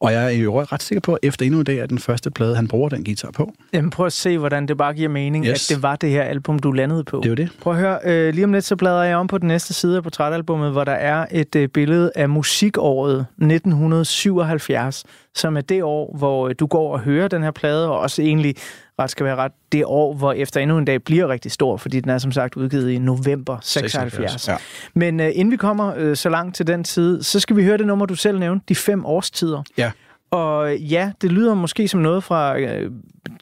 Og 0.00 0.12
jeg 0.12 0.24
er 0.24 0.28
i 0.28 0.40
øvrigt 0.40 0.72
ret 0.72 0.82
sikker 0.82 1.00
på, 1.00 1.14
at 1.14 1.18
efter 1.22 1.46
endnu 1.46 1.60
en 1.60 1.66
dag 1.66 1.78
er 1.78 1.86
den 1.86 1.98
første 1.98 2.30
plade, 2.30 2.56
han 2.56 2.68
bruger 2.68 2.88
den 2.88 3.04
guitar 3.04 3.30
på. 3.30 3.52
Jamen 3.72 3.90
prøv 3.90 4.06
at 4.06 4.12
se, 4.12 4.38
hvordan 4.38 4.68
det 4.68 4.76
bare 4.76 4.94
giver 4.94 5.08
mening, 5.08 5.46
yes. 5.46 5.70
At 5.70 5.76
det 5.76 5.82
var 5.82 5.96
det 5.96 6.10
her 6.10 6.22
album, 6.22 6.58
du 6.58 6.72
landede 6.72 7.04
på. 7.04 7.16
Det 7.16 7.24
er 7.24 7.28
jo 7.28 7.34
det. 7.34 7.50
Prøv 7.60 7.72
at 7.72 7.78
høre, 7.78 7.98
øh, 8.04 8.34
lige 8.34 8.44
om 8.44 8.52
lidt 8.52 8.64
så 8.64 8.76
bladrer 8.76 9.04
jeg 9.04 9.16
om 9.16 9.26
på 9.26 9.38
den 9.38 9.48
næste 9.48 9.74
side 9.74 9.96
af 9.96 10.02
portrætalbummet, 10.02 10.72
hvor 10.72 10.84
der 10.84 10.92
er 10.92 11.26
et 11.30 11.56
øh, 11.56 11.68
billede 11.68 12.12
af 12.14 12.28
musikåret 12.28 13.26
1977, 13.38 15.04
som 15.34 15.56
er 15.56 15.60
det 15.60 15.82
år, 15.82 16.16
hvor 16.18 16.48
øh, 16.48 16.54
du 16.60 16.66
går 16.66 16.92
og 16.92 17.00
hører 17.00 17.28
den 17.28 17.42
her 17.42 17.50
plade, 17.50 17.90
og 17.90 17.98
også 17.98 18.22
egentlig 18.22 18.54
ret 18.98 19.10
skal 19.10 19.26
være 19.26 19.36
ret, 19.36 19.52
det 19.72 19.84
år, 19.84 20.14
hvor 20.14 20.32
efter 20.32 20.60
endnu 20.60 20.78
en 20.78 20.84
dag 20.84 21.02
bliver 21.02 21.28
rigtig 21.28 21.52
stor, 21.52 21.76
fordi 21.76 22.00
den 22.00 22.10
er 22.10 22.18
som 22.18 22.32
sagt 22.32 22.56
udgivet 22.56 22.90
i 22.90 22.98
november 22.98 23.58
76. 23.62 24.12
76, 24.12 24.48
ja. 24.48 24.56
Men 24.94 25.20
uh, 25.20 25.26
inden 25.26 25.50
vi 25.50 25.56
kommer 25.56 26.10
uh, 26.10 26.14
så 26.14 26.28
langt 26.28 26.56
til 26.56 26.66
den 26.66 26.84
tid, 26.84 27.22
så 27.22 27.40
skal 27.40 27.56
vi 27.56 27.64
høre 27.64 27.78
det 27.78 27.86
nummer, 27.86 28.06
du 28.06 28.14
selv 28.14 28.38
nævnte, 28.38 28.64
De 28.68 28.74
Fem 28.74 29.06
Årstider. 29.06 29.62
Ja. 29.78 29.90
Og 30.30 30.76
ja, 30.76 31.12
det 31.22 31.32
lyder 31.32 31.54
måske 31.54 31.88
som 31.88 32.00
noget 32.00 32.24
fra 32.24 32.58
øh, 32.58 32.90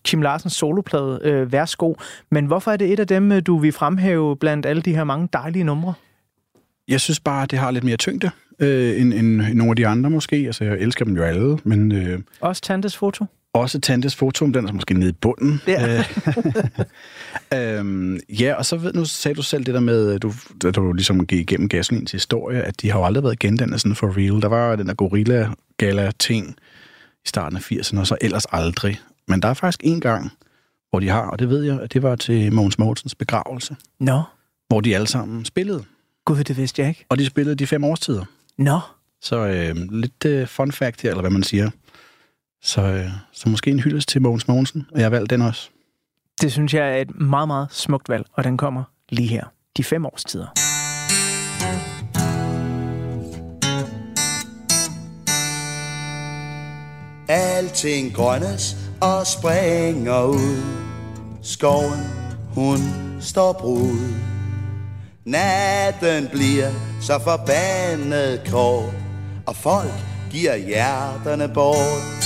Kim 0.04 0.22
Larsens 0.22 0.52
soloplade, 0.52 1.20
øh, 1.22 1.52
Værsgo. 1.52 1.94
Men 2.30 2.46
hvorfor 2.46 2.70
er 2.70 2.76
det 2.76 2.92
et 2.92 3.00
af 3.00 3.06
dem, 3.06 3.32
øh, 3.32 3.42
du 3.46 3.58
vil 3.58 3.72
fremhæve 3.72 4.36
blandt 4.36 4.66
alle 4.66 4.82
de 4.82 4.94
her 4.94 5.04
mange 5.04 5.28
dejlige 5.32 5.64
numre? 5.64 5.94
Jeg 6.88 7.00
synes 7.00 7.20
bare, 7.20 7.46
det 7.46 7.58
har 7.58 7.70
lidt 7.70 7.84
mere 7.84 7.96
tyngde 7.96 8.30
øh, 8.58 9.00
end, 9.00 9.14
end 9.14 9.54
nogle 9.54 9.70
af 9.70 9.76
de 9.76 9.86
andre 9.86 10.10
måske. 10.10 10.36
Altså, 10.36 10.64
jeg 10.64 10.78
elsker 10.78 11.04
dem 11.04 11.16
jo 11.16 11.22
alle, 11.22 11.58
men 11.64 11.92
øh, 11.92 12.20
Også 12.40 12.62
Tantes 12.62 12.96
foto? 12.96 13.24
Også 13.54 13.80
Tantes 13.80 14.14
foto, 14.16 14.46
den 14.46 14.68
er 14.68 14.72
måske 14.72 14.94
nede 14.94 15.10
i 15.10 15.12
bunden. 15.12 15.60
Ja. 15.66 16.04
øhm, 17.78 18.20
ja, 18.28 18.54
og 18.54 18.66
så 18.66 18.76
ved, 18.76 18.92
nu 18.92 19.04
sagde 19.04 19.34
du 19.34 19.42
selv 19.42 19.64
det 19.64 19.74
der 19.74 19.80
med, 19.80 20.18
du, 20.18 20.32
da 20.62 20.70
du 20.70 20.92
ligesom 20.92 21.26
gik 21.26 21.38
igennem 21.40 21.68
Gasolins 21.68 22.12
historie, 22.12 22.62
at 22.62 22.82
de 22.82 22.90
har 22.90 22.98
jo 22.98 23.04
aldrig 23.04 23.24
været 23.24 23.38
gendannet 23.38 23.80
sådan 23.80 23.96
for 23.96 24.16
real. 24.16 24.42
Der 24.42 24.48
var 24.48 24.76
den 24.76 24.86
der 24.88 24.94
Gorilla 24.94 25.48
Gala 25.76 26.10
ting 26.18 26.56
i 27.24 27.28
starten 27.28 27.56
af 27.56 27.72
80'erne, 27.72 27.98
og 28.00 28.06
så 28.06 28.16
ellers 28.20 28.46
aldrig. 28.52 29.00
Men 29.28 29.42
der 29.42 29.48
er 29.48 29.54
faktisk 29.54 29.80
en 29.84 30.00
gang, 30.00 30.32
hvor 30.90 31.00
de 31.00 31.08
har, 31.08 31.22
og 31.30 31.38
det 31.38 31.48
ved 31.48 31.62
jeg, 31.62 31.80
at 31.80 31.92
det 31.92 32.02
var 32.02 32.16
til 32.16 32.52
Mogens 32.52 32.78
Mortens 32.78 33.14
begravelse, 33.14 33.76
Nå, 34.00 34.22
hvor 34.68 34.80
de 34.80 34.94
alle 34.94 35.06
sammen 35.06 35.44
spillede. 35.44 35.84
gud, 36.24 36.44
det 36.44 36.56
vidste 36.56 36.82
jeg 36.82 36.88
ikke. 36.88 37.04
Og 37.08 37.18
de 37.18 37.26
spillede 37.26 37.56
de 37.56 37.66
fem 37.66 37.84
årstider. 37.84 38.24
Nå, 38.58 38.80
Så 39.22 39.36
øh, 39.36 39.76
lidt 39.92 40.24
øh, 40.26 40.46
fun 40.46 40.72
fact 40.72 41.02
her, 41.02 41.10
eller 41.10 41.20
hvad 41.20 41.30
man 41.30 41.42
siger. 41.42 41.70
Så, 42.66 42.82
øh, 42.82 43.10
så 43.32 43.48
måske 43.48 43.70
en 43.70 43.80
hyldest 43.80 44.08
til 44.08 44.22
Mogens 44.22 44.48
Mogensen, 44.48 44.86
og 44.92 44.98
jeg 44.98 45.04
har 45.04 45.10
valgt 45.10 45.30
den 45.30 45.42
også. 45.42 45.70
det 46.40 46.52
synes 46.52 46.74
jeg 46.74 46.90
er 46.90 46.96
et 46.96 47.20
meget, 47.20 47.48
meget 47.48 47.68
smukt 47.70 48.08
valg, 48.08 48.26
og 48.32 48.44
den 48.44 48.56
kommer 48.56 48.82
lige 49.08 49.28
her. 49.28 49.44
De 49.76 49.84
fem 49.84 50.06
årstider. 50.06 50.46
Alting 57.28 58.14
grønnes 58.14 58.76
og 59.00 59.26
springer 59.26 60.24
ud 60.24 60.62
Skoven, 61.42 62.00
hun 62.54 62.78
står 63.20 63.52
brud 63.52 64.14
Natten 65.24 66.28
bliver 66.32 66.70
så 67.00 67.18
forbandet 67.18 68.40
kort 68.50 68.94
Og 69.46 69.56
folk 69.56 69.94
giver 70.30 70.56
hjerterne 70.56 71.54
bort 71.54 72.23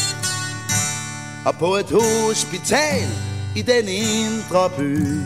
og 1.47 1.55
på 1.55 1.75
et 1.77 1.91
hospital 1.91 3.09
i 3.57 3.63
den 3.63 3.89
indre 3.89 4.71
by 4.79 5.21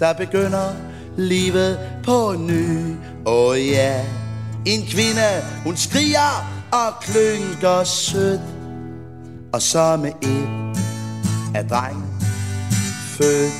Der 0.00 0.12
begynder 0.12 0.74
livet 1.16 1.78
på 2.04 2.34
ny 2.38 2.94
Åh 3.26 3.50
oh 3.50 3.66
ja, 3.66 4.04
en 4.66 4.86
kvinde 4.86 5.28
hun 5.64 5.76
skriger 5.76 6.62
og 6.72 7.02
klynker 7.02 7.84
sødt 7.84 8.40
og 9.52 9.62
så 9.62 9.96
med 9.96 10.12
et 10.22 10.78
af 11.54 11.68
dreng 11.68 12.12
født. 13.16 13.52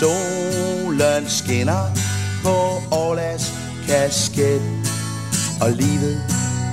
Solen 0.00 1.28
skinner 1.28 1.84
på 2.42 2.56
Orlas 2.96 3.54
kasket, 3.88 4.62
og 5.60 5.70
livet 5.70 6.22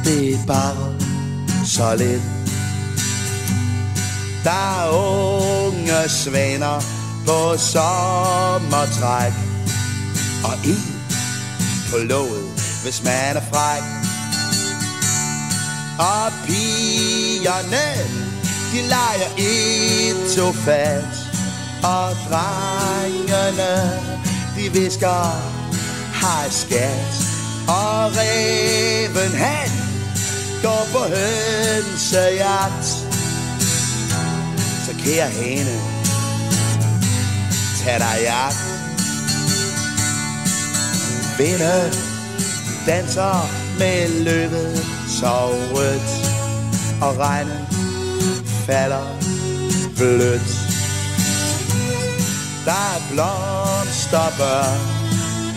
det 0.04 0.34
er 0.34 0.46
bare 0.48 1.00
så 1.66 1.96
let. 1.96 2.43
Der 4.44 4.52
er 4.52 4.90
unge 4.90 6.10
svaner 6.10 6.82
på 7.26 7.58
sommertræk, 7.58 9.34
og 10.44 10.54
en 10.66 11.02
på 11.92 11.98
låget, 11.98 12.52
hvis 12.84 13.04
man 13.04 13.38
er 13.38 13.42
fræk. 13.54 13.84
Og 16.00 16.32
pigerne, 16.46 17.88
de 18.72 18.82
leger 18.82 19.30
et 19.38 20.36
to 20.36 20.52
fat 20.52 21.04
Og 21.84 22.18
drengene, 22.30 24.02
de 24.58 24.80
visker 24.80 25.42
hej 26.22 26.50
skat. 26.50 27.28
Og 27.68 28.12
reven 28.18 29.38
han 29.38 29.70
går 30.64 30.88
på 30.92 31.00
hønsejagt 31.00 33.03
kære 35.04 35.30
hane, 35.30 35.76
tag 37.84 38.00
dig 38.00 38.18
jagt 38.24 38.74
Vinden 41.38 41.94
danser 42.88 43.50
med 43.80 44.24
løbet 44.24 44.86
så 45.20 45.48
rødt. 45.74 46.10
Og 47.02 47.18
regnen 47.18 47.68
falder 48.66 49.06
blødt. 49.98 50.50
Der 52.66 52.72
er 52.72 53.00
blomsterbørn 53.12 54.80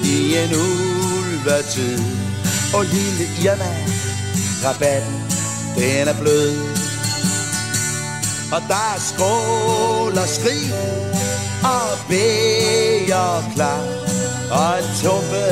i 0.04 0.36
en 0.36 0.50
ulvetid. 0.54 1.98
Og 2.74 2.84
lille 2.84 3.24
Irma, 3.44 3.72
rabatten, 4.64 5.14
den 5.76 6.08
er 6.08 6.20
blød. 6.20 6.75
Og 8.52 8.62
der 8.68 8.84
er 8.94 9.00
skrål 9.00 10.18
og 10.18 10.28
skrig 10.28 10.72
og 11.62 11.98
bæger 12.08 13.52
klar. 13.54 13.82
Og 14.50 14.78
en 14.78 14.88
tumpe, 15.02 15.46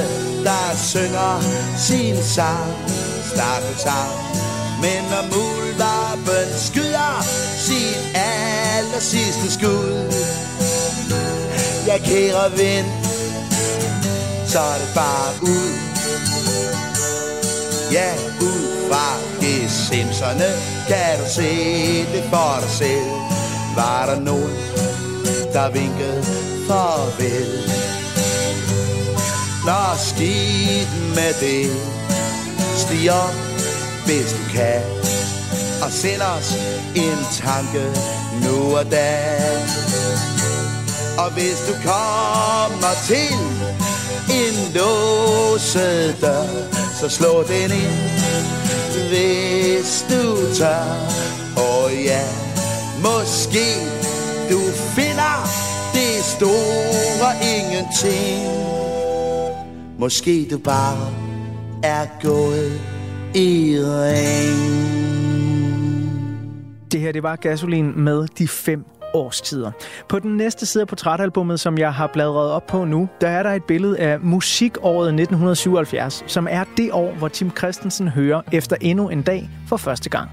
der 0.45 0.77
synger 0.77 1.41
sin 1.87 2.17
sang. 2.23 2.75
Stakkelsang 3.33 4.13
Men 4.81 5.03
når 5.11 5.25
muldvarpen 5.35 6.49
skyder 6.59 7.23
sit 7.59 7.99
aller 8.15 9.01
sidste 9.01 9.53
skud. 9.53 10.13
Jeg 11.87 12.01
kære 12.05 12.51
vind 12.57 12.87
Så 14.47 14.59
er 14.59 14.79
det 14.79 14.91
bare 14.95 15.33
ud. 15.43 15.73
Ja, 17.93 18.13
ud 18.41 18.89
fra 18.91 19.34
gesimserne 19.95 20.49
Kan 20.89 21.19
du 21.19 21.31
se 21.31 21.51
det 22.13 22.25
for 22.31 22.61
dig 22.61 22.71
selv? 22.71 23.11
Var 23.77 24.07
der 24.07 24.21
nogen, 24.21 24.53
der 25.53 25.71
vinkede 25.71 26.25
farvel? 26.69 27.47
Nå, 29.67 29.97
skidt 29.99 31.15
med 31.15 31.33
det 31.41 31.71
Stig 32.77 33.13
op, 33.13 33.35
hvis 34.07 34.33
du 34.33 34.53
kan 34.55 34.83
Og 35.83 35.91
send 35.91 36.23
os 36.23 36.55
en 36.95 37.19
tanke 37.33 37.85
nu 38.45 38.77
og 38.77 38.91
da. 38.91 39.19
Og 41.19 41.31
hvis 41.31 41.59
du 41.69 41.75
kommer 41.85 42.95
til 43.07 43.35
en 44.31 44.73
låset 44.75 46.17
dør 46.21 46.47
Så 47.01 47.09
slå 47.09 47.43
den 47.43 47.71
ind, 47.71 48.15
hvis 49.11 50.07
du 50.11 50.55
tør 50.59 50.85
Og 51.57 51.91
ja, 52.05 52.25
måske 53.07 53.67
du 54.51 54.61
finder 54.97 55.37
det 55.93 56.25
store 56.35 57.31
ingenting 57.55 58.75
Måske 59.99 60.47
du 60.51 60.59
bare 60.59 61.09
er 61.83 62.07
gået 62.23 62.81
i 63.35 63.77
ring. 63.81 64.85
Det 66.93 67.01
her, 67.01 67.13
det 67.13 67.23
var 67.23 67.37
Gasolin 67.37 68.01
med 68.01 68.27
de 68.39 68.49
fem 68.49 68.85
årstider. 69.15 69.71
På 70.09 70.19
den 70.19 70.37
næste 70.37 70.67
side 70.67 70.83
af 70.83 70.89
portrætalbummet, 70.89 71.61
som 71.61 71.79
jeg 71.79 71.95
har 71.95 72.07
bladret 72.07 72.51
op 72.51 72.67
på 72.67 72.85
nu, 72.85 73.09
der 73.21 73.29
er 73.29 73.43
der 73.43 73.51
et 73.51 73.65
billede 73.65 73.99
af 73.99 74.21
musikåret 74.21 75.07
1977, 75.09 76.25
som 76.27 76.49
er 76.51 76.65
det 76.77 76.93
år, 76.93 77.13
hvor 77.13 77.29
Tim 77.29 77.51
Christensen 77.57 78.09
hører 78.09 78.43
efter 78.53 78.77
endnu 78.81 79.09
en 79.09 79.23
dag 79.23 79.51
for 79.69 79.77
første 79.77 80.11
gang. 80.11 80.31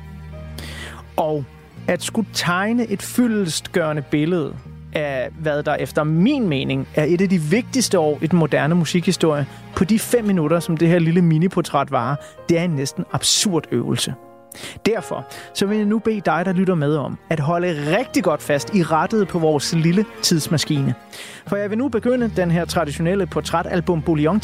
Og 1.17 1.43
at 1.87 2.03
skulle 2.03 2.27
tegne 2.33 2.87
et 2.87 3.01
fyldestgørende 3.01 4.01
billede 4.01 4.53
af, 4.93 5.29
hvad 5.39 5.63
der 5.63 5.75
efter 5.75 6.03
min 6.03 6.49
mening 6.49 6.87
er 6.95 7.03
et 7.03 7.21
af 7.21 7.29
de 7.29 7.37
vigtigste 7.37 7.99
år 7.99 8.19
i 8.21 8.27
den 8.27 8.39
moderne 8.39 8.75
musikhistorie, 8.75 9.45
på 9.75 9.83
de 9.83 9.99
fem 9.99 10.25
minutter, 10.25 10.59
som 10.59 10.77
det 10.77 10.87
her 10.87 10.99
lille 10.99 11.21
miniportræt 11.21 11.91
varer, 11.91 12.15
det 12.49 12.59
er 12.59 12.63
en 12.63 12.69
næsten 12.69 13.05
absurd 13.11 13.63
øvelse. 13.71 14.13
Derfor 14.85 15.25
så 15.53 15.65
vil 15.65 15.77
jeg 15.77 15.85
nu 15.85 15.99
bede 15.99 16.21
dig, 16.25 16.45
der 16.45 16.53
lytter 16.53 16.75
med 16.75 16.95
om, 16.95 17.17
at 17.29 17.39
holde 17.39 17.97
rigtig 17.97 18.23
godt 18.23 18.41
fast 18.41 18.75
i 18.75 18.83
rettet 18.83 19.27
på 19.27 19.39
vores 19.39 19.73
lille 19.73 20.05
tidsmaskine. 20.21 20.95
For 21.47 21.55
jeg 21.55 21.69
vil 21.69 21.77
nu 21.77 21.89
begynde 21.89 22.31
den 22.35 22.51
her 22.51 22.65
traditionelle 22.65 23.25
portrætalbum 23.25 24.01
bouillon 24.01 24.41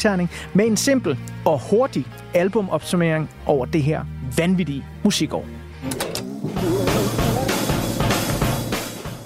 med 0.54 0.66
en 0.66 0.76
simpel 0.76 1.18
og 1.44 1.60
hurtig 1.70 2.06
albumopsummering 2.34 3.30
over 3.46 3.64
det 3.66 3.82
her 3.82 4.04
vanvittige 4.36 4.84
musikår. 5.04 5.44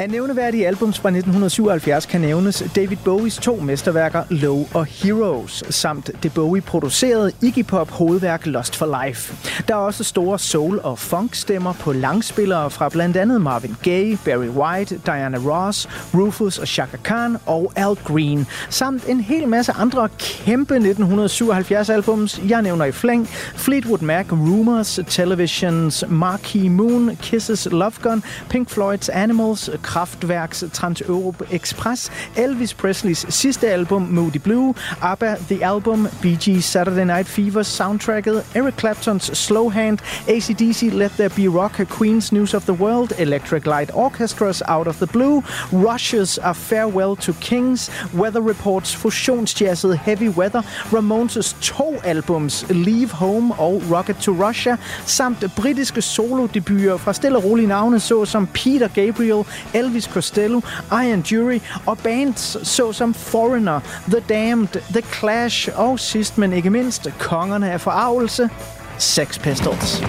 Af 0.03 0.11
nævneværdige 0.11 0.67
albums 0.67 0.99
fra 0.99 1.09
1977 1.09 2.07
kan 2.07 2.21
nævnes 2.21 2.65
David 2.77 2.97
Bowies 3.05 3.37
to 3.37 3.57
mesterværker 3.57 4.23
Low 4.31 4.67
og 4.75 4.87
Heroes, 4.87 5.65
samt 5.71 6.11
det 6.23 6.35
Bowie-producerede 6.35 7.33
Iggy 7.43 7.65
Pop 7.65 7.91
hovedværk 7.91 8.47
Lost 8.47 8.77
for 8.77 9.05
Life. 9.05 9.35
Der 9.69 9.75
er 9.75 9.79
også 9.79 10.05
store 10.05 10.39
soul- 10.39 10.81
og 10.83 10.99
funk-stemmer 10.99 11.73
på 11.73 11.93
langspillere 11.93 12.71
fra 12.71 12.89
blandt 12.89 13.17
andet 13.17 13.41
Marvin 13.41 13.77
Gaye, 13.83 14.19
Barry 14.25 14.49
White, 14.49 15.01
Diana 15.07 15.39
Ross, 15.39 15.89
Rufus 16.15 16.59
og 16.59 16.67
Chaka 16.67 16.97
Khan 17.05 17.37
og 17.47 17.73
Al 17.77 17.95
Green, 18.05 18.47
samt 18.71 19.09
en 19.09 19.21
hel 19.21 19.49
masse 19.49 19.73
andre 19.73 20.09
kæmpe 20.19 20.77
1977-albums. 20.77 22.41
Jeg 22.49 22.63
nævner 22.63 22.85
i 22.85 22.93
flæng 22.93 23.29
Fleetwood 23.55 24.01
Mac, 24.01 24.33
Rumors, 24.33 25.01
Televisions, 25.09 26.05
Marquee 26.09 26.71
Moon, 26.71 27.17
Kisses 27.23 27.69
Love 27.71 27.93
Gun, 28.03 28.23
Pink 28.49 28.71
Floyd's 28.71 29.13
Animals, 29.13 29.71
Kraftværks 29.93 30.65
Trans-Europe 30.73 31.47
Express, 31.51 32.11
Elvis 32.37 32.75
Presleys 32.75 33.27
sidste 33.29 33.69
album 33.69 34.03
Moody 34.03 34.39
Blue, 34.39 34.75
ABBA 35.03 35.35
The 35.35 35.65
Album, 35.65 36.09
Bee 36.23 36.37
Gees 36.37 36.65
Saturday 36.65 37.05
Night 37.05 37.27
Fever 37.27 37.63
soundtracket, 37.63 38.45
Eric 38.55 38.75
Claptons 38.77 39.39
Slow 39.39 39.69
Hand, 39.69 39.99
ACDC 40.29 40.93
Let 40.93 41.11
There 41.11 41.29
Be 41.29 41.49
Rock, 41.49 41.73
Queen's 41.99 42.33
News 42.33 42.55
of 42.55 42.65
the 42.65 42.73
World, 42.73 43.13
Electric 43.19 43.67
Light 43.67 43.91
Orchestra's 43.95 44.63
Out 44.67 44.87
of 44.87 44.97
the 44.97 45.07
Blue, 45.07 45.43
Rush's 45.73 46.39
A 46.43 46.55
Farewell 46.55 47.17
to 47.17 47.33
Kings, 47.41 47.91
Weather 48.15 48.41
Reports 48.41 48.95
fusionsjazzet 48.95 49.97
Heavy 49.97 50.29
Weather, 50.29 50.63
Ramones' 50.91 51.55
to 51.61 52.01
albums 52.05 52.65
Leave 52.71 53.11
Home 53.13 53.55
og 53.59 53.83
Rocket 53.91 54.17
to 54.17 54.33
Russia, 54.33 54.77
samt 55.05 55.45
britiske 55.57 56.03
solodebuter 56.03 56.97
fra 56.97 57.13
stille 57.13 57.39
og 57.39 57.45
rolige 57.45 57.69
navne 57.69 58.01
såsom 58.01 58.47
Peter 58.47 58.89
Gabriel, 58.89 59.45
Elvis 59.83 60.05
Costello, 60.05 60.61
Iron 60.93 61.21
Jury 61.21 61.61
og 61.87 61.99
bands 61.99 62.69
såsom 62.69 63.15
Foreigner, 63.15 63.81
The 64.09 64.21
Damned, 64.29 64.69
The 64.69 65.03
Clash 65.19 65.69
og 65.75 66.01
sidst 66.01 66.39
men 66.39 66.53
ikke 66.53 66.71
mindst 66.71 67.09
kongerne 67.19 67.73
af 67.73 67.81
forarvelse, 67.81 68.51
Sex 68.99 69.41
Pistols. 69.41 70.03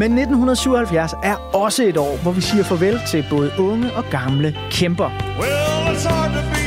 Men 0.00 0.18
1977 0.18 1.14
er 1.22 1.36
også 1.54 1.82
et 1.82 1.96
år, 1.96 2.16
hvor 2.16 2.32
vi 2.32 2.40
siger 2.40 2.64
farvel 2.64 3.00
til 3.08 3.24
både 3.30 3.52
unge 3.58 3.92
og 3.92 4.04
gamle 4.10 4.56
kæmper. 4.70 5.10
Well, 5.40 5.96
it's 5.96 6.08
hard 6.08 6.30
to 6.32 6.40
be. 6.52 6.60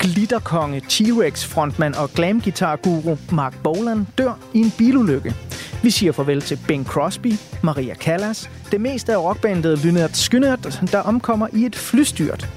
Glitterkonge, 0.00 0.80
T-Rex 0.80 1.46
frontmand 1.46 1.94
og 1.94 2.10
glamgitarguru 2.10 3.16
Mark 3.32 3.54
Bolan 3.62 4.06
dør 4.18 4.38
i 4.54 4.58
en 4.58 4.72
bilulykke. 4.78 5.34
Vi 5.82 5.90
siger 5.90 6.12
farvel 6.12 6.40
til 6.40 6.58
Bing 6.68 6.86
Crosby, 6.86 7.32
Maria 7.62 7.94
Callas, 7.94 8.50
det 8.72 8.80
meste 8.80 9.12
af 9.12 9.22
rockbandet 9.22 9.84
Lynyrd 9.84 10.10
Skynyrd, 10.12 10.88
der 10.92 10.98
omkommer 10.98 11.48
i 11.52 11.64
et 11.64 11.76
flystyrt. 11.76 12.48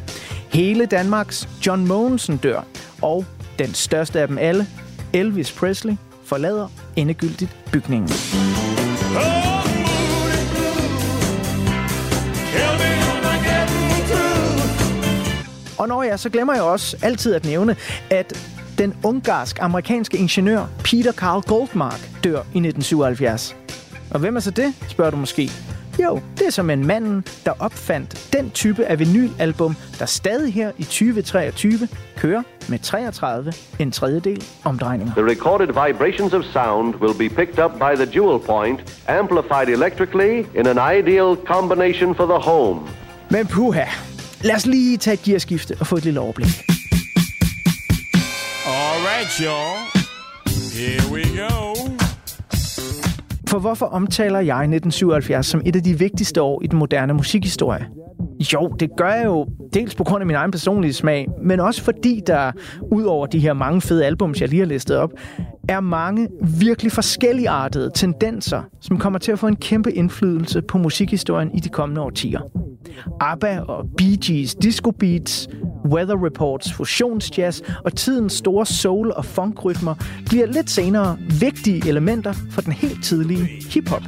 Hele 0.50 0.86
Danmarks 0.86 1.50
John 1.68 1.88
Mogensen 1.88 2.38
dør, 2.38 2.62
og 3.02 3.26
den 3.60 3.74
største 3.74 4.20
af 4.20 4.28
dem 4.28 4.38
alle, 4.38 4.68
Elvis 5.14 5.52
Presley, 5.52 5.94
forlader 6.24 6.68
endegyldigt 6.96 7.58
bygningen. 7.72 8.10
Og 15.78 15.88
når 15.88 16.04
jeg, 16.04 16.20
så 16.20 16.30
glemmer 16.30 16.54
jeg 16.54 16.64
også 16.64 16.98
altid 17.02 17.34
at 17.34 17.46
nævne, 17.46 17.76
at 18.10 18.52
den 18.78 18.94
ungarsk-amerikanske 19.04 20.18
ingeniør 20.18 20.66
Peter 20.84 21.12
Carl 21.12 21.42
Goldmark 21.42 22.10
dør 22.24 22.38
i 22.38 22.60
1977. 22.60 23.56
Og 24.12 24.20
hvem 24.20 24.36
er 24.36 24.40
så 24.40 24.52
det, 24.52 24.74
spørger 24.88 25.12
du 25.12 25.18
måske? 25.18 25.52
Jo, 26.00 26.20
det 26.38 26.48
er 26.48 26.52
som 26.52 26.70
en 26.70 26.88
manden, 26.88 27.26
der 27.46 27.52
opfandt 27.60 28.30
den 28.34 28.52
type 28.52 28.86
af 28.86 29.00
vinylalbum, 29.00 29.76
der 30.00 30.06
stadig 30.06 30.54
her 30.54 30.72
i 30.78 30.84
2023 30.84 31.88
kører 32.18 32.44
med 32.68 32.80
33 32.80 33.54
en 33.80 33.92
tredjedel 33.92 34.44
omdrejninger. 34.64 35.14
The 35.14 35.26
recorded 35.26 35.68
vibrations 35.68 36.34
of 36.34 36.44
sound 36.54 36.96
will 36.96 37.30
be 37.30 37.36
picked 37.36 37.66
up 37.66 37.72
by 37.72 37.96
the 37.96 38.12
jewel 38.16 38.40
point, 38.40 39.02
amplified 39.08 39.68
electrically 39.70 40.46
in 40.60 40.68
an 40.68 40.98
ideal 41.00 41.36
combination 41.46 42.16
for 42.16 42.26
the 42.26 42.50
home. 42.52 42.80
Men 43.30 43.48
puha, 43.48 43.86
lad 44.42 44.56
os 44.56 44.66
lige 44.66 44.98
tage 44.98 45.14
et 45.14 45.22
gearskifte 45.22 45.76
og 45.80 45.88
få 45.88 45.96
et 45.96 46.04
lille 46.04 46.20
overblik. 46.20 46.48
All 48.66 49.00
right, 49.10 49.32
y'all. 49.40 50.00
Here 50.80 51.12
we 51.12 51.24
go. 51.38 52.09
For 53.50 53.60
hvorfor 53.60 53.86
omtaler 53.86 54.40
jeg 54.40 54.58
1977 54.58 55.46
som 55.46 55.62
et 55.66 55.76
af 55.76 55.84
de 55.84 56.00
vigtigste 56.00 56.42
år 56.42 56.62
i 56.64 56.68
den 56.68 56.80
moderne 56.80 57.14
musikhistorie? 57.14 57.88
Jo, 58.54 58.68
det 58.80 58.90
gør 58.98 59.10
jeg 59.10 59.26
jo 59.26 59.48
dels 59.74 59.96
på 59.96 60.04
grund 60.04 60.22
af 60.22 60.28
min 60.28 60.36
egen 60.36 60.52
personlige 60.52 60.94
smag, 60.94 61.28
men 61.42 61.60
også 61.60 61.84
fordi 61.84 62.22
der, 62.28 62.52
ud 62.92 63.04
over 63.04 63.26
de 63.26 63.40
her 63.40 63.54
mange 63.54 63.82
fede 63.82 64.06
albums, 64.06 64.42
jeg 64.42 64.50
lige 64.50 64.60
har 64.60 64.68
listet 64.68 64.98
op, 64.98 65.12
er 65.70 65.80
mange 65.80 66.28
virkelig 66.60 66.92
forskelligartede 66.92 67.92
tendenser, 67.96 68.62
som 68.82 68.98
kommer 68.98 69.20
til 69.20 69.32
at 69.32 69.40
få 69.40 69.48
en 69.48 69.56
kæmpe 69.56 69.92
indflydelse 69.94 70.62
på 70.62 70.78
musikhistorien 70.78 71.52
i 71.54 71.60
de 71.60 71.70
kommende 71.70 72.02
årtier. 72.02 72.40
ABBA 73.22 73.60
og 73.60 73.86
Bee 73.98 74.18
Gees 74.18 74.56
disco 74.56 74.92
beats, 74.92 75.48
Weather 75.86 76.26
Reports 76.26 76.74
fusionsjazz 76.74 77.62
og 77.86 77.96
tidens 77.96 78.34
store 78.34 78.66
soul- 78.66 79.12
og 79.12 79.26
funkrytmer 79.26 79.96
bliver 80.26 80.46
lidt 80.46 80.70
senere 80.70 81.18
vigtige 81.40 81.88
elementer 81.88 82.34
for 82.52 82.62
den 82.62 82.74
helt 82.74 83.04
tidlige 83.04 83.48
hiphop. 83.70 84.02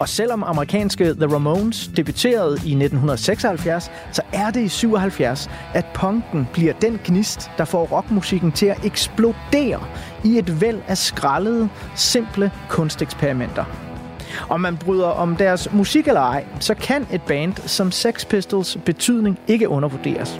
Og 0.00 0.08
selvom 0.08 0.42
amerikanske 0.42 1.14
The 1.14 1.26
Ramones 1.26 1.90
debuterede 1.96 2.52
i 2.52 2.74
1976, 2.74 3.90
så 4.12 4.22
er 4.32 4.50
det 4.50 4.60
i 4.60 4.68
77, 4.68 5.50
at 5.74 5.86
punken 5.94 6.48
bliver 6.52 6.72
den 6.72 7.00
gnist, 7.04 7.50
der 7.58 7.64
får 7.64 7.86
rockmusikken 7.86 8.52
til 8.52 8.66
at 8.66 8.84
eksplodere 8.84 9.84
i 10.24 10.38
et 10.38 10.60
væld 10.60 10.80
af 10.88 10.98
skrallede, 10.98 11.68
simple 11.94 12.50
kunsteksperimenter. 12.68 13.89
Om 14.48 14.60
man 14.60 14.76
bryder 14.76 15.06
om 15.06 15.36
deres 15.36 15.72
musik 15.72 16.08
eller 16.08 16.20
ej, 16.20 16.44
så 16.60 16.74
kan 16.74 17.06
et 17.12 17.22
band 17.22 17.56
som 17.66 17.92
Sex 17.92 18.26
Pistols 18.26 18.78
betydning 18.84 19.38
ikke 19.46 19.68
undervurderes. 19.68 20.36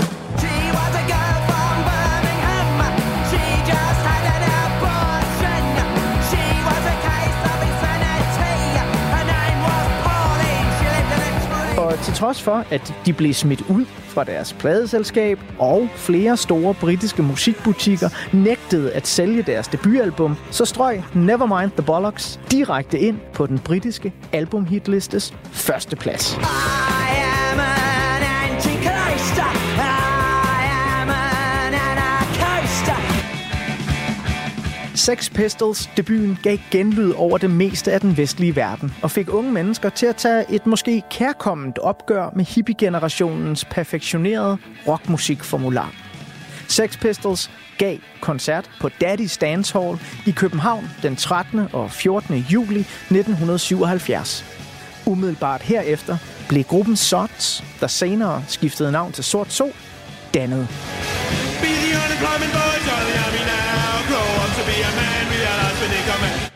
Og 11.79 11.99
til 12.05 12.15
trods 12.15 12.43
for, 12.43 12.65
at 12.71 12.95
de 13.07 13.13
blev 13.13 13.35
smidt 13.35 13.63
ud 13.69 13.85
fra 14.11 14.25
deres 14.25 14.53
pladeselskab, 14.53 15.39
og 15.59 15.89
flere 15.95 16.37
store 16.37 16.75
britiske 16.75 17.23
musikbutikker 17.23 18.09
nægtede 18.33 18.93
at 18.93 19.07
sælge 19.07 19.43
deres 19.43 19.69
debutalbum, 19.69 20.37
så 20.51 20.65
strøg 20.65 21.03
Nevermind 21.15 21.71
the 21.71 21.83
Bollocks 21.83 22.41
direkte 22.51 22.99
ind 22.99 23.19
på 23.33 23.47
den 23.47 23.59
britiske 23.59 24.13
albumhitlistes 24.33 25.35
første 25.53 25.97
plads. 25.97 26.35
I 26.35 26.41
am 27.53 27.59
a 27.59 27.90
Sex 34.95 35.31
Pistols 35.31 35.91
debuten 35.97 36.39
gav 36.43 36.59
genlyd 36.71 37.13
over 37.13 37.39
det 37.39 37.51
meste 37.51 37.93
af 37.93 38.01
den 38.01 38.17
vestlige 38.17 38.57
verden, 38.57 38.95
og 39.03 39.11
fik 39.11 39.35
unge 39.35 39.53
mennesker 39.53 39.89
til 39.89 40.07
at 40.07 40.17
tage 40.17 40.45
et 40.49 40.67
måske 40.67 41.03
kærkomment 41.11 41.79
opgør 41.79 42.31
med 42.37 42.45
hippie-generationens 42.45 43.65
perfektionerede 43.65 44.59
rockmusikformular. 44.89 45.93
Sex 46.69 46.99
Pistols 46.99 47.51
gav 47.79 47.99
koncert 48.21 48.71
på 48.81 48.91
Daddy's 49.05 49.39
Dance 49.41 49.79
Hall 49.79 49.99
i 50.27 50.31
København 50.31 50.91
den 51.03 51.17
13. 51.17 51.61
og 51.73 51.91
14. 51.91 52.37
juli 52.37 52.81
1977. 52.81 54.45
Umiddelbart 55.07 55.63
herefter 55.63 56.17
blev 56.49 56.65
gruppen 56.65 56.97
Sots, 56.97 57.65
der 57.81 57.87
senere 57.87 58.45
skiftede 58.49 58.93
navn 58.93 59.13
til 59.13 59.25
Sort 59.25 59.53
Sol, 59.53 59.73
dannet. 60.35 60.69
Be 61.61 61.67
the 61.67 61.93
unemployment 62.05 62.53
boys 62.53 62.85
the 62.85 63.70
to 64.61 64.67
be 64.67 64.79
a 64.89 64.93
man, 65.01 65.23
realize 65.37 65.77
when 65.81 65.91
they 65.95 66.03
come 66.11 66.25
in. 66.29 66.51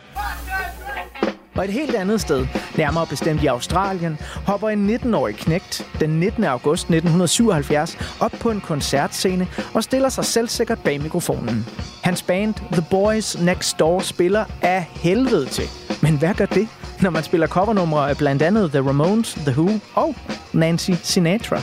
Og 1.54 1.64
et 1.64 1.70
helt 1.70 1.94
andet 1.94 2.20
sted, 2.20 2.46
nærmere 2.76 3.06
bestemt 3.06 3.42
i 3.42 3.46
Australien, 3.46 4.18
hopper 4.46 4.68
en 4.68 4.90
19-årig 4.94 5.36
knægt 5.36 5.86
den 6.00 6.10
19. 6.10 6.44
august 6.44 6.82
1977 6.82 7.98
op 8.20 8.32
på 8.40 8.50
en 8.50 8.60
koncertscene 8.60 9.48
og 9.74 9.84
stiller 9.84 10.08
sig 10.08 10.24
selvsikkert 10.24 10.78
bag 10.78 11.02
mikrofonen. 11.02 11.66
Hans 12.02 12.22
band 12.22 12.54
The 12.72 12.84
Boys 12.90 13.38
Next 13.40 13.78
Door 13.78 14.00
spiller 14.00 14.44
af 14.62 14.86
helvede 14.90 15.46
til, 15.46 15.68
Men 16.02 16.18
hvad 16.18 16.34
gør 16.34 16.46
det, 16.46 16.68
når 17.00 17.10
man 17.10 17.22
spiller 17.22 17.46
covernumre 17.46 18.10
af 18.10 18.16
blandt 18.16 18.42
andet 18.42 18.70
The 18.70 18.80
Ramones, 18.80 19.34
The 19.34 19.60
Who 19.60 19.80
og 19.94 20.14
Nancy 20.52 20.90
Sinatra? 21.02 21.60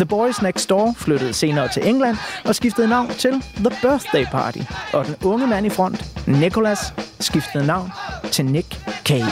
The 0.00 0.06
Boys 0.06 0.42
Next 0.42 0.70
Door 0.70 0.94
flyttede 0.96 1.32
senere 1.32 1.68
til 1.68 1.88
England 1.88 2.16
og 2.44 2.54
skiftede 2.54 2.88
navn 2.88 3.08
til 3.08 3.32
The 3.56 3.70
Birthday 3.82 4.24
Party. 4.24 4.58
Og 4.92 5.06
den 5.06 5.16
unge 5.24 5.46
mand 5.46 5.66
i 5.66 5.70
front, 5.70 6.04
Nicholas, 6.26 6.94
skiftede 7.20 7.66
navn 7.66 7.90
til 8.30 8.44
Nick 8.44 8.78
Cave. 9.04 9.24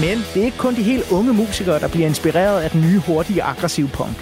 Men 0.00 0.18
det 0.34 0.40
er 0.40 0.44
ikke 0.44 0.58
kun 0.58 0.74
de 0.74 0.82
helt 0.82 1.10
unge 1.10 1.32
musikere, 1.32 1.80
der 1.80 1.88
bliver 1.88 2.06
inspireret 2.06 2.62
af 2.62 2.70
den 2.70 2.80
nye, 2.80 2.98
hurtige, 2.98 3.42
aggressive 3.42 3.88
punk. 3.88 4.16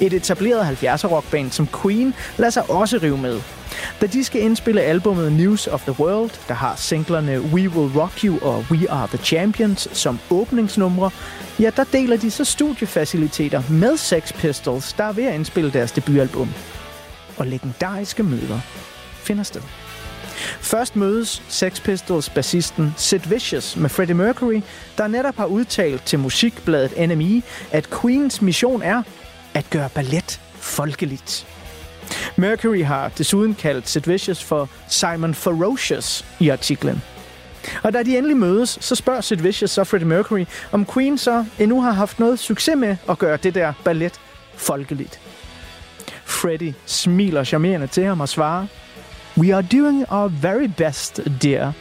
Et 0.00 0.12
etableret 0.12 0.82
70'er 0.82 1.06
rockband 1.06 1.50
som 1.50 1.68
Queen 1.82 2.14
lader 2.36 2.50
sig 2.50 2.70
også 2.70 2.98
rive 3.02 3.18
med. 3.18 3.40
Da 4.00 4.06
de 4.06 4.24
skal 4.24 4.42
indspille 4.42 4.82
albumet 4.82 5.32
News 5.32 5.66
of 5.66 5.82
the 5.82 6.00
World, 6.00 6.30
der 6.48 6.54
har 6.54 6.76
singlerne 6.76 7.40
We 7.40 7.68
Will 7.68 7.98
Rock 7.98 8.24
You 8.24 8.38
og 8.42 8.66
We 8.70 8.90
Are 8.90 9.06
the 9.06 9.18
Champions 9.18 9.88
som 9.92 10.18
åbningsnumre, 10.30 11.10
ja, 11.60 11.70
der 11.76 11.84
deler 11.84 12.16
de 12.16 12.30
så 12.30 12.44
studiefaciliteter 12.44 13.62
med 13.70 13.96
Sex 13.96 14.32
Pistols, 14.32 14.92
der 14.92 15.04
er 15.04 15.12
ved 15.12 15.24
at 15.24 15.34
indspille 15.34 15.72
deres 15.72 15.92
debutalbum. 15.92 16.48
Og 17.36 17.46
legendariske 17.46 18.22
møder 18.22 18.60
finder 19.14 19.42
sted. 19.42 19.62
Først 20.60 20.96
mødes 20.96 21.42
Sex 21.48 21.82
Pistols 21.82 22.30
bassisten 22.30 22.94
Sid 22.96 23.20
Vicious 23.28 23.76
med 23.76 23.90
Freddie 23.90 24.14
Mercury, 24.14 24.60
der 24.98 25.06
netop 25.06 25.36
har 25.36 25.46
udtalt 25.46 26.02
til 26.04 26.18
musikbladet 26.18 27.08
NME, 27.08 27.42
at 27.72 27.90
Queens 28.00 28.42
mission 28.42 28.82
er 28.82 29.02
at 29.54 29.70
gøre 29.70 29.88
ballet 29.94 30.40
folkeligt. 30.54 31.53
Mercury 32.36 32.84
har 32.84 33.08
desuden 33.08 33.54
kaldt 33.54 33.88
Sid 33.88 34.02
Vicious 34.06 34.44
for 34.44 34.68
Simon 34.88 35.34
Ferocious 35.34 36.24
i 36.40 36.48
artiklen. 36.48 37.02
Og 37.82 37.92
da 37.92 38.02
de 38.02 38.18
endelig 38.18 38.36
mødes, 38.36 38.78
så 38.80 38.94
spørger 38.94 39.20
Sid 39.20 39.36
Vicious 39.36 39.70
så 39.70 39.84
Freddie 39.84 40.08
Mercury, 40.08 40.44
om 40.72 40.86
Queen 40.86 41.18
så 41.18 41.44
endnu 41.58 41.80
har 41.80 41.92
haft 41.92 42.18
noget 42.18 42.38
succes 42.38 42.76
med 42.76 42.96
at 43.08 43.18
gøre 43.18 43.36
det 43.36 43.54
der 43.54 43.72
ballet 43.84 44.12
folkeligt. 44.56 45.20
Freddie 46.24 46.74
smiler 46.86 47.44
charmerende 47.44 47.86
til 47.86 48.04
ham 48.04 48.20
og 48.20 48.28
svarer, 48.28 48.66
We 49.38 49.54
are 49.54 49.66
doing 49.72 50.04
our 50.12 50.28
very 50.42 50.70
best, 50.76 51.20
dear. 51.42 51.72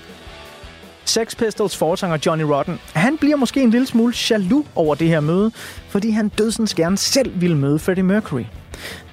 Sex 1.05 1.37
Pistols 1.37 1.77
forsanger 1.77 2.17
Johnny 2.25 2.43
Rotten, 2.43 2.79
han 2.93 3.17
bliver 3.17 3.35
måske 3.35 3.61
en 3.61 3.69
lille 3.69 3.87
smule 3.87 4.13
jaloux 4.29 4.65
over 4.75 4.95
det 4.95 5.07
her 5.07 5.19
møde, 5.19 5.51
fordi 5.89 6.09
han 6.09 6.29
dødsens 6.29 6.73
gerne 6.73 6.97
selv 6.97 7.41
ville 7.41 7.57
møde 7.57 7.79
Freddie 7.79 8.03
Mercury. 8.03 8.43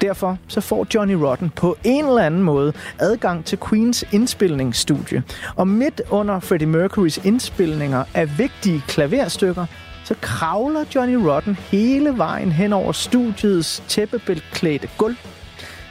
Derfor 0.01 0.37
så 0.47 0.61
får 0.61 0.87
Johnny 0.95 1.13
Rotten 1.13 1.49
på 1.49 1.77
en 1.83 2.05
eller 2.05 2.23
anden 2.23 2.43
måde 2.43 2.73
adgang 2.99 3.45
til 3.45 3.59
Queens 3.69 4.05
indspilningsstudie. 4.11 5.23
Og 5.55 5.67
midt 5.67 6.01
under 6.09 6.39
Freddie 6.39 6.67
Mercurys 6.67 7.17
indspilninger 7.17 8.03
af 8.13 8.37
vigtige 8.37 8.83
klaverstykker, 8.87 9.65
så 10.03 10.15
kravler 10.21 10.83
Johnny 10.95 11.15
Rotten 11.15 11.55
hele 11.55 12.17
vejen 12.17 12.51
hen 12.51 12.73
over 12.73 12.91
studiets 12.91 13.83
tæppebelklædte 13.87 14.89
gulv. 14.97 15.15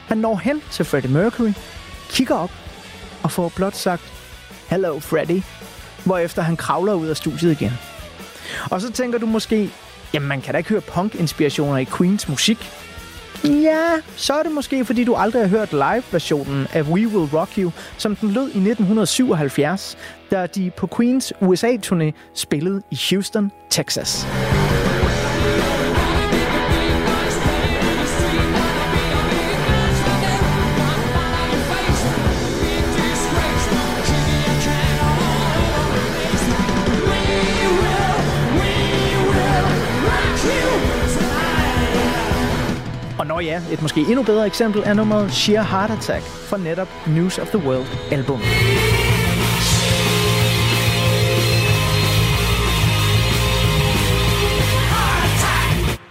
Han 0.07 0.17
når 0.17 0.35
hen 0.35 0.61
til 0.71 0.85
Freddie 0.85 1.11
Mercury, 1.11 1.53
kigger 2.09 2.35
op 2.35 2.51
og 3.23 3.31
får 3.31 3.51
blot 3.55 3.75
sagt, 3.75 4.13
Hello 4.69 4.99
Freddie, 4.99 5.43
hvorefter 6.05 6.41
han 6.41 6.57
kravler 6.57 6.93
ud 6.93 7.07
af 7.07 7.17
studiet 7.17 7.51
igen. 7.51 7.71
Og 8.71 8.81
så 8.81 8.91
tænker 8.91 9.19
du 9.19 9.25
måske, 9.25 9.69
jamen 10.13 10.29
man 10.29 10.41
kan 10.41 10.53
da 10.53 10.57
ikke 10.57 10.69
høre 10.69 10.81
punk-inspirationer 10.81 11.77
i 11.77 11.85
Queens 11.85 12.29
musik. 12.29 12.71
Ja, 13.43 13.87
så 14.15 14.33
er 14.33 14.43
det 14.43 14.51
måske, 14.51 14.85
fordi 14.85 15.03
du 15.03 15.15
aldrig 15.15 15.41
har 15.41 15.49
hørt 15.49 15.71
live-versionen 15.71 16.67
af 16.73 16.81
We 16.81 17.07
Will 17.07 17.29
Rock 17.33 17.57
You, 17.57 17.71
som 17.97 18.15
den 18.15 18.31
lød 18.31 18.43
i 18.43 18.57
1977, 18.57 19.97
da 20.31 20.47
de 20.47 20.71
på 20.77 20.87
Queens 20.97 21.33
USA-turné 21.41 22.11
spillede 22.33 22.81
i 22.91 22.99
Houston, 23.09 23.51
Texas. 23.69 24.27
Og 43.41 43.45
ja, 43.45 43.61
et 43.71 43.81
måske 43.81 44.01
endnu 44.01 44.23
bedre 44.23 44.45
eksempel 44.45 44.81
er 44.85 44.93
nummeret 44.93 45.33
Sheer 45.33 45.61
Heart 45.63 45.91
Attack 45.91 46.23
fra 46.23 46.57
netop 46.57 46.87
News 47.07 47.37
of 47.37 47.47
the 47.47 47.57
World 47.67 47.85
album. 48.11 48.39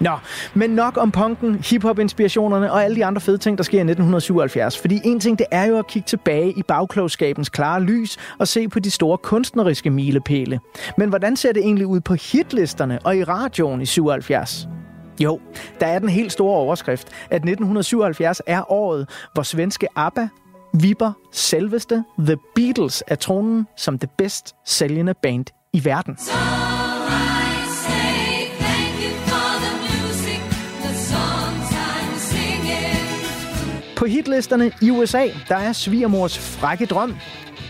Nå, 0.01 0.11
men 0.55 0.71
nok 0.71 0.97
om 0.97 1.11
punken, 1.11 1.55
hiphop-inspirationerne 1.55 2.73
og 2.73 2.85
alle 2.85 2.97
de 2.97 3.05
andre 3.05 3.21
fede 3.21 3.39
ting, 3.39 3.59
der 3.59 3.65
sker 3.65 3.79
i 3.79 3.81
1977. 3.81 4.79
Fordi 4.79 5.01
en 5.05 5.21
ting, 5.21 5.39
det 5.39 5.47
er 5.51 5.65
jo 5.65 5.79
at 5.79 5.87
kigge 5.87 6.07
tilbage 6.07 6.53
i 6.53 6.63
bagklogskabens 6.63 7.49
klare 7.49 7.83
lys 7.83 8.17
og 8.39 8.49
se 8.49 8.69
på 8.69 8.79
de 8.79 8.91
store 8.91 9.19
kunstneriske 9.19 9.91
milepæle. 9.91 10.61
Men 10.99 11.09
hvordan 11.09 11.37
ser 11.37 11.53
det 11.53 11.63
egentlig 11.63 11.87
ud 11.87 12.01
på 12.01 12.15
hitlisterne 12.15 12.99
og 13.05 13.17
i 13.17 13.25
radioen 13.25 13.81
i 13.81 13.87
77? 13.87 14.69
Jo, 15.21 15.41
der 15.81 15.87
er 15.87 15.99
den 15.99 16.09
helt 16.09 16.33
store 16.33 16.57
overskrift, 16.57 17.09
at 17.09 17.37
1977 17.37 18.43
er 18.47 18.73
året, 18.73 19.09
hvor 19.35 19.43
svenske 19.43 19.87
ABBA 19.97 20.29
vipper 20.75 21.13
selveste 21.33 22.05
The 22.19 22.37
Beatles 22.55 23.03
af 23.03 23.19
tronen 23.19 23.67
som 23.77 23.99
det 23.99 24.11
bedst 24.19 24.55
sælgende 24.67 25.15
band 25.23 25.45
i 25.73 25.85
verden. 25.85 26.17
På 33.97 34.07
hitlisterne 34.07 34.73
i 34.83 34.91
USA, 34.91 35.27
der 35.49 35.57
er 35.57 35.73
svigermors 35.73 36.39
frække 36.39 36.87
drøm, 36.87 37.17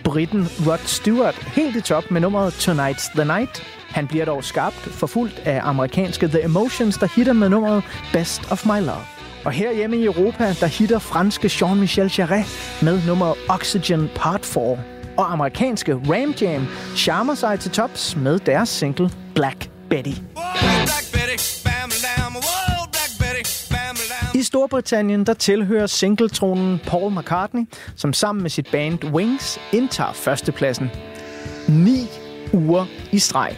Britten 0.04 0.48
Rod 0.66 0.86
Stewart 0.86 1.34
helt 1.34 1.76
i 1.76 1.80
top 1.80 2.10
med 2.10 2.20
nummeret 2.20 2.52
Tonight's 2.68 3.14
the 3.14 3.24
Night. 3.24 3.79
Han 3.90 4.06
bliver 4.06 4.24
dog 4.24 4.44
skarpt 4.44 4.76
forfulgt 4.76 5.42
af 5.44 5.60
amerikanske 5.62 6.28
The 6.28 6.42
Emotions, 6.42 6.98
der 6.98 7.08
hitter 7.16 7.32
med 7.32 7.48
nummeret 7.48 7.84
Best 8.12 8.52
of 8.52 8.66
My 8.66 8.80
Love. 8.80 9.04
Og 9.44 9.52
her 9.52 9.72
hjemme 9.72 9.96
i 9.96 10.04
Europa, 10.04 10.52
der 10.60 10.66
hitter 10.66 10.98
franske 10.98 11.46
Jean-Michel 11.48 12.18
Jarre 12.18 12.44
med 12.82 13.06
nummeret 13.06 13.34
Oxygen 13.48 14.10
Part 14.14 14.46
4. 14.46 14.62
Og 15.16 15.32
amerikanske 15.32 15.94
Ram 15.94 16.34
Jam 16.40 16.66
charmer 16.96 17.34
sig 17.34 17.60
til 17.60 17.70
tops 17.70 18.16
med 18.16 18.38
deres 18.38 18.68
single 18.68 19.10
Black 19.34 19.70
Betty. 19.90 20.10
I 24.34 24.42
Storbritannien 24.42 25.26
der 25.26 25.34
tilhører 25.34 25.86
singletronen 25.86 26.80
Paul 26.86 27.12
McCartney, 27.12 27.62
som 27.96 28.12
sammen 28.12 28.42
med 28.42 28.50
sit 28.50 28.68
band 28.72 29.04
Wings 29.04 29.58
indtager 29.72 30.12
førstepladsen. 30.12 30.90
9 31.68 32.08
uger 32.52 32.86
i 33.12 33.18
streg. 33.18 33.56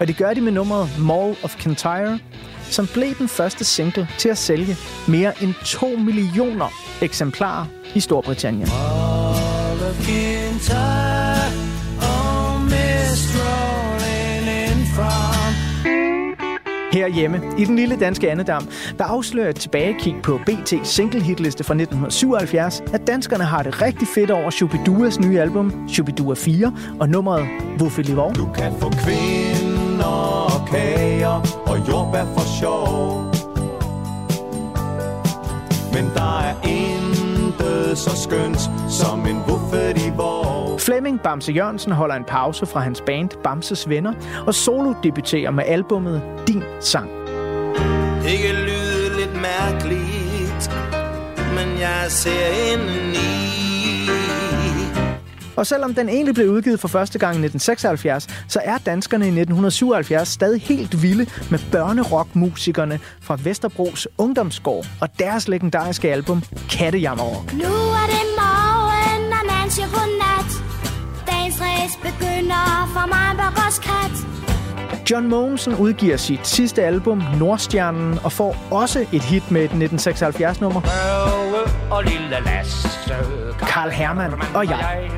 Og 0.00 0.08
det 0.08 0.16
gør 0.16 0.34
de 0.34 0.40
med 0.40 0.52
nummeret 0.52 0.90
Mall 0.98 1.36
of 1.42 1.56
Kintyre, 1.56 2.18
som 2.62 2.86
blev 2.86 3.14
den 3.18 3.28
første 3.28 3.64
single 3.64 4.08
til 4.18 4.28
at 4.28 4.38
sælge 4.38 4.76
mere 5.08 5.32
end 5.42 5.54
2 5.64 5.86
millioner 5.88 6.68
eksemplarer 7.02 7.66
i 7.94 8.00
Storbritannien. 8.00 8.68
Herhjemme, 16.92 17.40
i 17.58 17.64
den 17.64 17.76
lille 17.76 17.96
danske 17.96 18.30
andedam, 18.30 18.68
der 18.98 19.04
afslører 19.04 19.48
et 19.48 19.56
tilbagekig 19.56 20.16
på 20.22 20.40
BT 20.46 20.74
single 20.82 21.22
hitliste 21.22 21.64
fra 21.64 21.74
1977, 21.74 22.82
at 22.92 23.06
danskerne 23.06 23.44
har 23.44 23.62
det 23.62 23.82
rigtig 23.82 24.08
fedt 24.14 24.30
over 24.30 24.50
Shubiduas 24.50 25.20
nye 25.20 25.40
album, 25.40 25.88
Shubidua 25.88 26.34
4, 26.34 26.72
og 27.00 27.08
nummeret 27.08 27.46
Hvorfor 27.76 28.02
Livor. 28.02 28.32
Du 28.32 28.48
kan 28.54 28.72
få 28.80 28.90
kvinder 28.90 29.67
og 30.00 30.68
kager 30.70 31.62
og 31.66 31.88
jordbær 31.88 32.24
for 32.24 32.60
sjov. 32.60 33.24
Men 35.92 36.10
der 36.14 36.38
er 36.40 36.54
intet 36.68 37.98
så 37.98 38.16
skønt 38.16 38.60
som 38.88 39.26
en 39.26 39.42
buffet 39.46 40.06
i 40.06 40.10
vor. 40.16 40.78
Flemming 40.78 41.20
Bamse 41.20 41.52
Jørgensen 41.52 41.92
holder 41.92 42.14
en 42.14 42.24
pause 42.24 42.66
fra 42.66 42.80
hans 42.80 43.02
band 43.06 43.30
Bamses 43.44 43.88
Venner 43.88 44.12
og 44.46 44.54
solo 44.54 44.94
debuterer 45.02 45.50
med 45.50 45.64
albummet 45.66 46.22
Din 46.48 46.62
Sang. 46.80 47.10
Det 48.22 48.38
kan 48.38 48.54
lyde 48.54 49.16
lidt 49.20 49.34
mærkeligt, 49.34 50.70
men 51.54 51.80
jeg 51.80 52.04
ser 52.08 52.72
ind 52.72 53.16
i. 53.16 53.47
Og 55.58 55.66
selvom 55.66 55.94
den 55.94 56.08
egentlig 56.08 56.34
blev 56.34 56.48
udgivet 56.48 56.80
for 56.80 56.88
første 56.88 57.18
gang 57.18 57.30
i 57.30 57.44
1976, 57.44 58.28
så 58.48 58.60
er 58.64 58.78
danskerne 58.78 59.24
i 59.24 59.28
1977 59.28 60.28
stadig 60.28 60.62
helt 60.62 61.02
vilde 61.02 61.26
med 61.50 61.58
børnerockmusikerne 61.72 63.00
fra 63.20 63.38
Vesterbros 63.42 64.08
Ungdomsgård 64.18 64.86
og 65.00 65.08
deres 65.18 65.48
legendariske 65.48 66.12
album 66.12 66.42
Kattejammerrock. 66.70 67.52
Nu 67.52 67.74
er 68.02 68.06
det 68.14 68.24
morgen, 68.42 69.32
og 69.32 69.46
man 69.46 69.70
siger 69.70 69.88
godnat. 69.88 70.50
Dagens 71.30 71.60
race 71.60 71.98
begynder 71.98 72.90
for 72.92 73.06
mig 73.06 73.46
og 73.46 73.72
kat. 73.82 75.10
John 75.10 75.28
Mogensen 75.28 75.74
udgiver 75.74 76.16
sit 76.16 76.46
sidste 76.46 76.82
album, 76.82 77.22
Nordstjernen, 77.38 78.18
og 78.24 78.32
får 78.32 78.56
også 78.70 79.06
et 79.12 79.22
hit 79.22 79.50
med 79.50 79.64
et 79.64 79.70
1976-nummer. 79.70 80.80
og 81.90 82.04
lille 82.04 82.36
Lasse. 82.44 82.88
Karl 83.58 83.90
Hermann 83.90 84.34
og 84.54 84.68
jeg. 84.68 85.10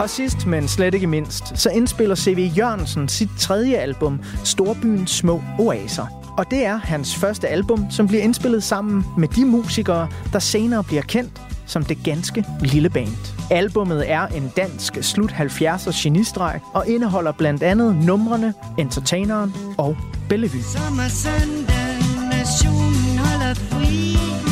Og 0.00 0.10
sidst, 0.10 0.46
men 0.46 0.68
slet 0.68 0.94
ikke 0.94 1.06
mindst, 1.06 1.58
så 1.58 1.70
indspiller 1.70 2.16
C.V. 2.16 2.50
Jørgensen 2.58 3.08
sit 3.08 3.28
tredje 3.38 3.76
album, 3.76 4.20
Storbyens 4.44 5.10
Små 5.10 5.42
Oaser. 5.58 6.06
Og 6.38 6.50
det 6.50 6.64
er 6.64 6.76
hans 6.76 7.16
første 7.16 7.48
album, 7.48 7.90
som 7.90 8.06
bliver 8.08 8.22
indspillet 8.22 8.62
sammen 8.62 9.04
med 9.18 9.28
de 9.28 9.44
musikere, 9.44 10.08
der 10.32 10.38
senere 10.38 10.84
bliver 10.84 11.02
kendt 11.02 11.40
som 11.66 11.84
det 11.84 11.98
ganske 12.04 12.44
lille 12.60 12.90
band. 12.90 13.34
Albummet 13.50 14.10
er 14.10 14.26
en 14.26 14.52
dansk 14.56 14.98
slut 15.02 15.30
70'er 15.30 16.02
genistreg 16.02 16.60
og 16.74 16.88
indeholder 16.88 17.32
blandt 17.32 17.62
andet 17.62 17.96
numrene 17.96 18.54
Entertaineren 18.78 19.54
og 19.78 19.96
Bellevue. 20.28 20.62
Sommer 20.62 21.08
søndag, 21.08 21.96
nationen 22.32 23.18
holder 23.18 23.54
fri. 23.54 24.49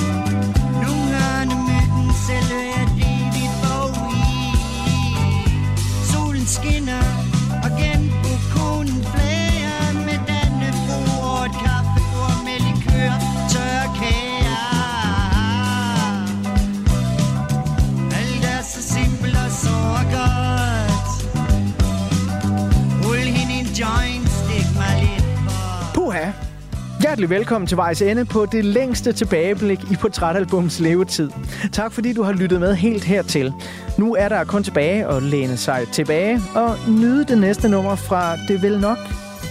Hjertelig 27.08 27.30
velkommen 27.30 27.66
til 27.66 27.76
Vejs 27.76 28.02
Ende 28.02 28.24
på 28.24 28.46
det 28.46 28.64
længste 28.64 29.12
tilbageblik 29.12 29.78
i 29.90 29.96
Portrætalbums 30.00 30.80
levetid. 30.80 31.30
Tak 31.72 31.92
fordi 31.92 32.12
du 32.12 32.22
har 32.22 32.32
lyttet 32.32 32.60
med 32.60 32.74
helt 32.74 33.04
hertil. 33.04 33.52
Nu 33.98 34.14
er 34.14 34.28
der 34.28 34.44
kun 34.44 34.62
tilbage 34.62 35.06
at 35.06 35.22
læne 35.22 35.56
sig 35.56 35.86
tilbage 35.92 36.40
og 36.54 36.76
nyde 36.88 37.24
det 37.24 37.38
næste 37.38 37.68
nummer 37.68 37.96
fra 37.96 38.36
det 38.48 38.62
vel 38.62 38.80
nok 38.80 38.98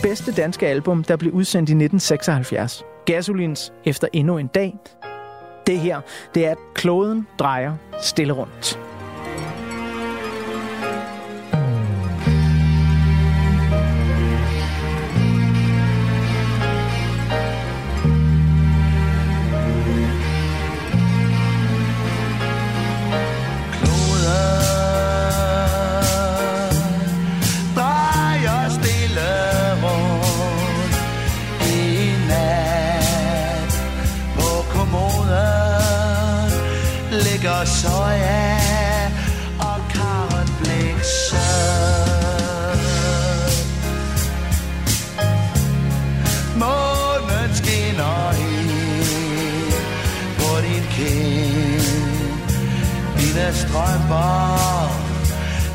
bedste 0.03 0.32
danske 0.32 0.68
album, 0.68 1.03
der 1.03 1.18
blev 1.18 1.34
udsendt 1.34 1.70
i 1.70 1.74
1976. 1.74 2.84
Gasolins 3.05 3.74
Efter 3.86 4.08
endnu 4.14 4.38
en 4.38 4.47
dag. 4.47 4.74
Det 5.68 5.80
her, 5.80 6.01
det 6.36 6.45
er, 6.45 6.51
at 6.51 6.58
kloden 6.76 7.28
drejer 7.39 7.74
stille 8.01 8.34
rundt. 8.34 8.87
Og 37.60 37.68
soja 37.68 38.58
og 39.60 39.80
karotblikser. 39.93 41.53
Månen 46.55 47.49
skinner 47.55 48.32
ind 48.32 49.74
på 50.39 50.49
din 50.66 50.86
kind. 50.97 51.82
Dine 53.20 53.53
strømper 53.53 54.89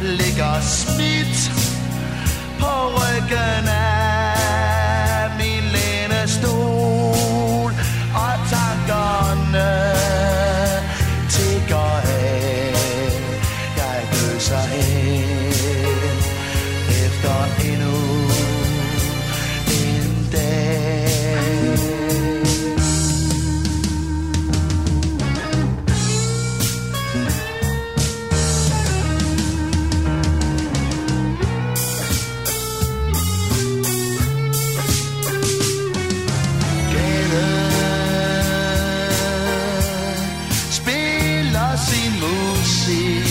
ligger 0.03 0.61
smidt 0.61 1.53
på 2.61 2.73
ryggen 2.97 3.69
af 3.69 3.82
musik 42.85 43.22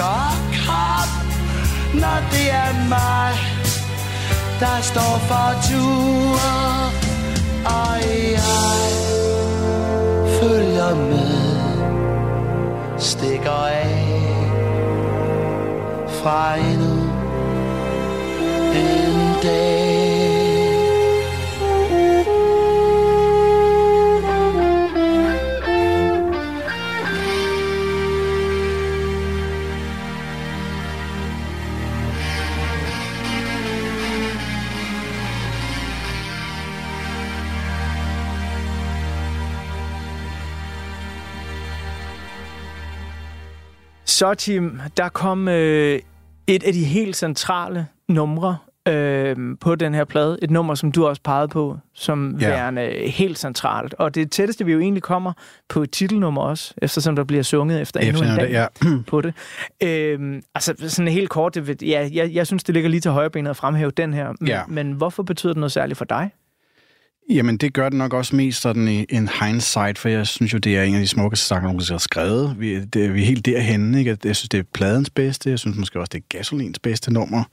og 0.00 0.48
visker 0.58 1.28
når 1.94 2.18
det 2.30 2.50
er 2.52 2.88
mig, 2.88 3.34
der 4.60 4.80
står 4.82 5.18
for 5.28 5.50
tur. 5.70 6.40
Og 7.64 7.96
jeg 8.32 8.88
følger 10.40 10.94
med 10.94 11.48
Stikker 12.98 13.50
af 13.50 14.20
Fra 16.08 16.56
endnu 16.56 17.10
en 18.74 19.42
dag 19.42 20.07
Så 44.18 44.34
Tim, 44.34 44.80
der 44.96 45.08
kom 45.08 45.48
øh, 45.48 45.98
et 46.46 46.64
af 46.64 46.72
de 46.72 46.84
helt 46.84 47.16
centrale 47.16 47.86
numre 48.08 48.58
øh, 48.88 49.36
på 49.60 49.74
den 49.74 49.94
her 49.94 50.04
plade. 50.04 50.38
Et 50.42 50.50
nummer, 50.50 50.74
som 50.74 50.92
du 50.92 51.06
også 51.06 51.22
pegede 51.22 51.48
på, 51.48 51.78
som 51.94 52.36
ja. 52.40 52.48
værende 52.48 52.90
helt 53.06 53.38
centralt. 53.38 53.94
Og 53.94 54.14
det 54.14 54.30
tætteste, 54.30 54.64
vi 54.64 54.72
jo 54.72 54.80
egentlig 54.80 55.02
kommer 55.02 55.32
på 55.68 55.82
et 55.82 55.90
titelnummer 55.90 56.42
også, 56.42 56.74
eftersom 56.82 57.16
der 57.16 57.24
bliver 57.24 57.42
sunget 57.42 57.80
efter 57.80 58.00
endnu 58.00 58.22
en 58.22 58.36
dag 58.36 58.48
det, 58.48 58.52
ja. 58.52 58.66
på 59.06 59.20
det. 59.20 59.34
Øh, 59.82 60.42
altså 60.54 60.74
sådan 60.78 61.12
helt 61.12 61.30
kort, 61.30 61.54
det, 61.54 61.82
ja, 61.82 62.08
jeg, 62.12 62.30
jeg 62.34 62.46
synes, 62.46 62.64
det 62.64 62.74
ligger 62.74 62.90
lige 62.90 63.00
til 63.00 63.10
højre 63.10 63.30
benet 63.30 63.50
at 63.50 63.56
fremhæve 63.56 63.90
den 63.90 64.14
her. 64.14 64.32
Men, 64.40 64.48
Ja. 64.48 64.62
men 64.68 64.92
hvorfor 64.92 65.22
betyder 65.22 65.52
det 65.52 65.60
noget 65.60 65.72
særligt 65.72 65.98
for 65.98 66.04
dig? 66.04 66.30
Jamen, 67.30 67.56
det 67.56 67.72
gør 67.72 67.88
det 67.88 67.98
nok 67.98 68.12
også 68.12 68.36
mest 68.36 68.60
sådan 68.60 68.88
i 68.88 69.06
en 69.08 69.28
hindsight, 69.40 69.98
for 69.98 70.08
jeg 70.08 70.26
synes 70.26 70.52
jo, 70.52 70.58
det 70.58 70.76
er 70.76 70.82
en 70.82 70.94
af 70.94 71.00
de 71.00 71.06
smukkeste 71.06 71.46
sange, 71.46 71.66
nogen 71.66 71.82
har 71.88 71.98
skrevet. 71.98 72.56
Vi, 72.58 72.84
det, 72.84 73.14
vi 73.14 73.22
er 73.22 73.26
helt 73.26 73.46
derhenne, 73.46 73.98
ikke? 73.98 74.18
Jeg 74.24 74.36
synes, 74.36 74.48
det 74.48 74.60
er 74.60 74.64
pladens 74.74 75.10
bedste. 75.10 75.50
Jeg 75.50 75.58
synes 75.58 75.76
måske 75.76 76.00
også, 76.00 76.10
det 76.12 76.18
er 76.18 76.26
Gasolins 76.28 76.78
bedste 76.78 77.12
nummer, 77.12 77.44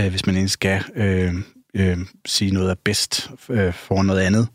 øh, 0.00 0.08
hvis 0.08 0.26
man 0.26 0.34
egentlig 0.34 0.50
skal 0.50 0.82
øh, 0.94 1.34
øh, 1.74 1.98
sige 2.26 2.50
noget 2.50 2.70
er 2.70 2.74
bedst 2.84 3.30
øh, 3.50 3.72
for 3.72 4.02
noget 4.02 4.20
andet. 4.20 4.48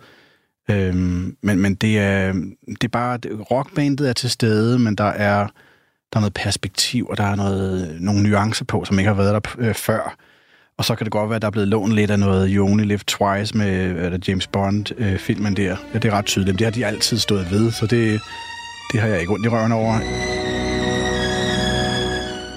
Øh, 0.69 0.95
men, 1.41 1.59
men 1.59 1.75
det 1.75 1.99
er, 1.99 2.33
det 2.67 2.83
er 2.83 2.87
bare, 2.87 3.17
det, 3.17 3.51
rockbandet 3.51 4.09
er 4.09 4.13
til 4.13 4.29
stede, 4.29 4.79
men 4.79 4.95
der 4.95 5.03
er, 5.03 5.47
der 6.13 6.17
er 6.17 6.19
noget 6.19 6.33
perspektiv, 6.33 7.07
og 7.07 7.17
der 7.17 7.23
er 7.23 7.35
noget, 7.35 7.97
nogle 8.01 8.23
nuancer 8.23 8.65
på, 8.65 8.85
som 8.85 8.99
ikke 8.99 9.07
har 9.07 9.15
været 9.15 9.43
der 9.43 9.55
øh, 9.57 9.75
før. 9.75 10.17
Og 10.77 10.85
så 10.85 10.95
kan 10.95 11.05
det 11.05 11.11
godt 11.11 11.29
være, 11.29 11.35
at 11.35 11.41
der 11.41 11.47
er 11.47 11.51
blevet 11.51 11.67
lånt 11.67 11.93
lidt 11.93 12.11
af 12.11 12.19
noget 12.19 12.51
You 12.53 12.67
Only 12.67 12.83
Live 12.83 12.99
Twice 13.07 13.57
med 13.57 14.05
eller 14.05 14.19
James 14.27 14.47
Bond-filmen 14.47 15.55
der. 15.55 15.75
Ja, 15.93 15.99
det 15.99 16.05
er 16.05 16.11
ret 16.11 16.25
tydeligt. 16.25 16.59
Det 16.59 16.65
har 16.65 16.71
de 16.71 16.85
altid 16.85 17.17
stået 17.17 17.51
ved, 17.51 17.71
så 17.71 17.85
det, 17.85 18.21
det 18.91 19.01
har 19.01 19.07
jeg 19.07 19.19
ikke 19.19 19.33
ondt 19.33 19.45
i 19.45 19.49
røven 19.49 19.71
over. 19.71 19.99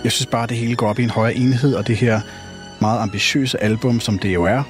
Jeg 0.04 0.12
synes 0.12 0.26
bare, 0.26 0.42
at 0.42 0.48
det 0.48 0.58
hele 0.58 0.76
går 0.76 0.88
op 0.88 0.98
i 0.98 1.02
en 1.02 1.10
højere 1.10 1.34
enhed, 1.34 1.74
og 1.74 1.86
det 1.86 1.96
her 1.96 2.20
meget 2.80 3.00
ambitiøse 3.00 3.62
album, 3.62 4.00
som 4.00 4.18
det 4.18 4.34
jo 4.34 4.44
er, 4.44 4.62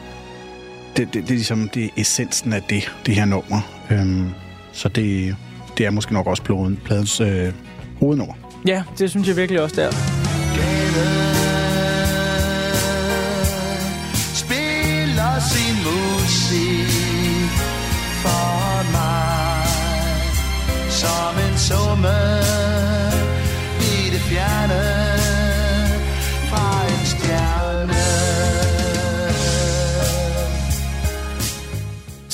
det, 0.96 1.06
det, 1.06 1.14
det 1.14 1.30
er 1.30 1.34
ligesom 1.34 1.68
det 1.68 1.84
er 1.84 1.88
essensen 1.96 2.52
af 2.52 2.62
det, 2.62 2.92
det 3.06 3.14
her 3.14 3.24
nummer. 3.24 3.60
Øhm, 3.90 4.30
så 4.72 4.88
det, 4.88 5.36
det 5.78 5.86
er 5.86 5.90
måske 5.90 6.12
nok 6.12 6.26
også 6.26 6.42
pladens, 6.42 6.78
pladens 6.84 7.20
øh, 7.20 7.52
hovednummer. 8.00 8.34
Ja, 8.66 8.82
det 8.98 9.10
synes 9.10 9.28
jeg 9.28 9.36
virkelig 9.36 9.60
også, 9.62 9.76
der. 9.76 11.25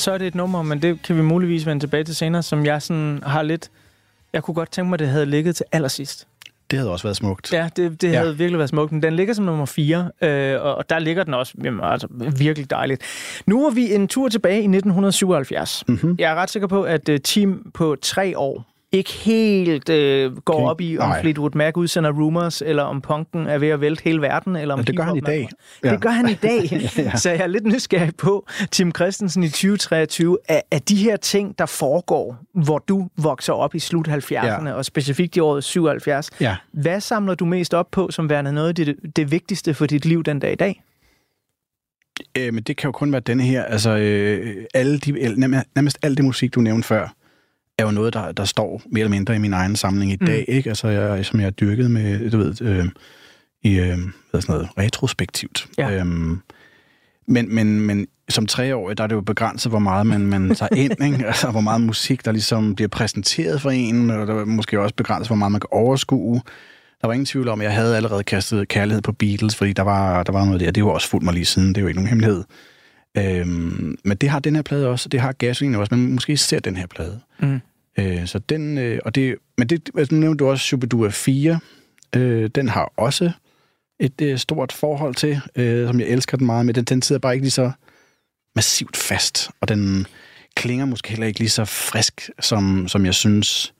Så 0.02 0.12
er 0.12 0.18
det 0.18 0.26
et 0.26 0.34
nummer, 0.34 0.62
men 0.62 0.82
det 0.82 1.02
kan 1.02 1.16
vi 1.16 1.22
muligvis 1.22 1.66
vende 1.66 1.82
tilbage 1.82 2.04
til 2.04 2.16
senere, 2.16 2.42
som 2.42 2.66
jeg 2.66 2.82
sådan 2.82 3.22
har 3.26 3.42
lidt... 3.42 3.70
Jeg 4.32 4.42
kunne 4.42 4.54
godt 4.54 4.70
tænke 4.72 4.88
mig, 4.88 4.94
at 4.94 5.00
det 5.00 5.08
havde 5.08 5.26
ligget 5.26 5.56
til 5.56 5.66
allersidst. 5.72 6.26
Det 6.70 6.78
havde 6.78 6.90
også 6.92 7.02
været 7.02 7.16
smukt. 7.16 7.52
Ja, 7.52 7.68
det, 7.76 8.02
det 8.02 8.12
Ja. 8.12 8.18
havde 8.18 8.36
virkelig 8.38 8.58
været 8.58 8.68
smukt. 8.70 8.92
Men 8.92 9.02
den 9.02 9.16
ligger 9.16 9.34
som 9.34 9.44
nummer 9.44 9.66
4, 9.66 10.10
øh, 10.22 10.62
og 10.62 10.74
og 10.74 10.90
der 10.90 10.98
ligger 10.98 11.24
den 11.24 11.34
også 11.34 11.54
jamen, 11.64 11.80
altså, 11.84 12.06
virkelig 12.38 12.70
dejligt. 12.70 13.02
Nu 13.46 13.66
er 13.66 13.70
vi 13.70 13.94
en 13.94 14.08
tur 14.08 14.28
tilbage 14.28 14.54
i 14.56 14.64
1977. 14.64 15.84
Mm-hmm. 15.88 16.16
Jeg 16.18 16.30
er 16.30 16.34
ret 16.34 16.50
sikker 16.50 16.66
på, 16.66 16.82
at 16.82 17.08
uh, 17.08 17.16
Team 17.24 17.70
på 17.74 17.96
tre 18.02 18.38
år 18.38 18.64
ikke 18.92 19.10
helt 19.12 19.88
øh, 19.88 20.36
går 20.36 20.54
Okay. 20.54 20.70
op 20.70 20.80
i, 20.80 20.98
om 20.98 21.08
Nej. 21.08 21.20
Fleetwood 21.20 21.50
Mac 21.54 21.76
udsender 21.76 22.10
rumors, 22.12 22.62
eller 22.62 22.82
om 22.82 23.00
punken 23.00 23.46
er 23.46 23.58
ved 23.58 23.68
at 23.68 23.80
vælte 23.80 24.04
hele 24.04 24.20
verden, 24.20 24.56
eller 24.56 24.74
om 24.74 24.80
Ja, 24.80 24.84
det 24.84 24.96
gør 24.96 25.02
han 25.04 25.16
i 25.16 25.20
dag. 25.20 25.48
Ja. 25.84 25.90
Det 25.90 26.00
gør 26.00 26.10
han 26.10 26.28
i 26.28 26.34
dag. 26.34 26.62
Ja. 26.96 27.16
Så 27.16 27.30
jeg 27.30 27.40
er 27.40 27.46
lidt 27.46 27.66
nysgerrig 27.66 28.16
på, 28.16 28.46
Tim 28.70 28.92
Christensen 28.94 29.42
i 29.42 29.48
2023, 29.48 30.38
er, 30.48 30.60
er 30.70 30.78
de 30.78 30.96
her 30.96 31.16
ting, 31.16 31.58
der 31.58 31.66
foregår, 31.66 32.36
hvor 32.54 32.78
du 32.78 33.08
vokser 33.16 33.52
op 33.52 33.74
i 33.74 33.78
slut 33.78 34.08
70'erne, 34.08 34.68
Ja. 34.68 34.72
og 34.72 34.84
specifikt 34.84 35.36
i 35.36 35.40
året 35.40 35.64
77, 35.64 36.30
Ja. 36.40 36.56
hvad 36.72 37.00
samler 37.00 37.34
du 37.34 37.44
mest 37.44 37.74
op 37.74 37.90
på, 37.90 38.10
som 38.10 38.30
værende 38.30 38.52
noget 38.52 38.68
af 38.68 38.74
det, 38.74 38.96
det 39.16 39.30
vigtigste 39.30 39.74
for 39.74 39.86
dit 39.86 40.04
liv 40.04 40.22
den 40.22 40.38
dag 40.38 40.52
i 40.52 40.56
dag? 40.56 40.82
Øh, 42.38 42.54
men 42.54 42.62
det 42.62 42.76
kan 42.76 42.88
jo 42.88 42.92
kun 42.92 43.12
være 43.12 43.20
denne 43.20 43.42
her. 43.42 43.62
Altså, 43.64 43.96
øh, 43.96 44.56
alle 44.74 44.98
de, 44.98 45.12
nærmest, 45.36 45.66
nærmest 45.74 45.98
alt 46.02 46.16
det 46.16 46.24
musik, 46.24 46.54
du 46.54 46.60
nævnte 46.60 46.88
før, 46.88 47.08
er 47.82 47.86
jo 47.86 47.92
noget, 47.92 48.14
der, 48.14 48.32
der 48.32 48.44
står 48.44 48.82
mere 48.90 49.00
eller 49.00 49.10
mindre 49.10 49.34
i 49.34 49.38
min 49.38 49.52
egen 49.52 49.76
samling 49.76 50.12
i 50.12 50.16
Mm. 50.20 50.26
dag, 50.26 50.44
ikke? 50.48 50.68
Altså, 50.70 50.88
jeg, 50.88 51.24
som 51.26 51.40
jeg 51.40 51.46
har 51.46 51.50
dyrket 51.50 51.90
med, 51.90 52.30
du 52.30 52.38
ved, 52.38 52.62
øh, 52.62 52.86
i 53.62 53.78
øh, 53.78 53.98
hvad 54.30 54.40
sådan 54.40 54.54
noget, 54.54 54.68
retrospektivt. 54.78 55.66
Ja. 55.78 55.90
Øhm, 55.90 56.38
men, 57.28 57.54
men, 57.54 57.80
men 57.80 58.06
som 58.28 58.46
treårig, 58.46 58.98
der 58.98 59.04
er 59.04 59.08
det 59.08 59.14
jo 59.14 59.20
begrænset, 59.20 59.72
hvor 59.72 59.78
meget 59.78 60.06
man, 60.06 60.20
man 60.26 60.54
tager 60.54 60.74
ind, 60.76 60.92
ikke? 61.12 61.26
Altså, 61.26 61.50
hvor 61.50 61.60
meget 61.60 61.80
musik, 61.80 62.24
der 62.24 62.32
ligesom 62.32 62.74
bliver 62.74 62.88
præsenteret 62.88 63.60
for 63.62 63.70
en, 63.70 64.10
og 64.10 64.26
der 64.26 64.34
er 64.40 64.44
måske 64.44 64.80
også 64.80 64.94
begrænset, 64.94 65.28
hvor 65.28 65.36
meget 65.36 65.52
man 65.52 65.60
kan 65.60 65.68
overskue. 65.72 66.42
Der 67.00 67.06
var 67.06 67.12
ingen 67.14 67.26
tvivl 67.26 67.48
om, 67.48 67.60
at 67.60 67.64
jeg 67.64 67.74
havde 67.74 67.96
allerede 67.96 68.22
kastet 68.24 68.68
kærlighed 68.68 69.02
på 69.02 69.12
Beatles, 69.12 69.56
fordi 69.56 69.72
der 69.72 69.82
var, 69.82 70.22
der 70.22 70.32
var 70.32 70.44
noget 70.44 70.60
der. 70.60 70.70
Det 70.70 70.80
jo 70.80 70.88
også 70.88 71.08
fulgt 71.08 71.24
mig 71.24 71.34
lige 71.34 71.44
siden, 71.44 71.68
det 71.68 71.76
er 71.76 71.80
jo 71.80 71.86
ikke 71.88 71.98
nogen 72.00 72.08
hemmelighed. 72.08 72.44
Øhm, 73.18 73.98
men 74.04 74.16
det 74.16 74.28
har 74.28 74.38
den 74.38 74.54
her 74.54 74.62
plade 74.62 74.88
også, 74.88 75.06
og 75.06 75.12
det 75.12 75.20
har 75.20 75.32
Gasoline 75.32 75.78
også, 75.78 75.94
men 75.94 76.12
måske 76.12 76.36
ser 76.36 76.60
den 76.60 76.76
her 76.76 76.86
plade. 76.86 77.20
Mm. 77.40 77.60
Øh, 77.98 78.26
så 78.26 78.38
den, 78.38 78.78
øh, 78.78 79.00
og 79.04 79.14
det, 79.14 79.36
men 79.58 79.68
det, 79.68 79.90
altså, 79.96 80.14
nu 80.14 80.20
nævnte 80.20 80.44
du 80.44 80.50
også 80.50 80.66
Superdua 80.66 81.08
4. 81.08 81.60
Øh, 82.16 82.50
den 82.54 82.68
har 82.68 82.92
også 82.96 83.32
et 84.00 84.20
øh, 84.22 84.38
stort 84.38 84.72
forhold 84.72 85.14
til, 85.14 85.40
øh, 85.56 85.86
som 85.86 86.00
jeg 86.00 86.08
elsker 86.08 86.36
den 86.36 86.46
meget, 86.46 86.66
men 86.66 86.74
den, 86.74 86.84
den 86.84 87.02
sidder 87.02 87.20
bare 87.20 87.34
ikke 87.34 87.44
lige 87.44 87.50
så 87.50 87.72
massivt 88.56 88.96
fast, 88.96 89.50
og 89.60 89.68
den 89.68 90.06
klinger 90.56 90.86
måske 90.86 91.08
heller 91.08 91.26
ikke 91.26 91.38
lige 91.38 91.48
så 91.48 91.64
frisk, 91.64 92.30
som, 92.40 92.88
som 92.88 93.04
jeg 93.06 93.14
synes, 93.14 93.74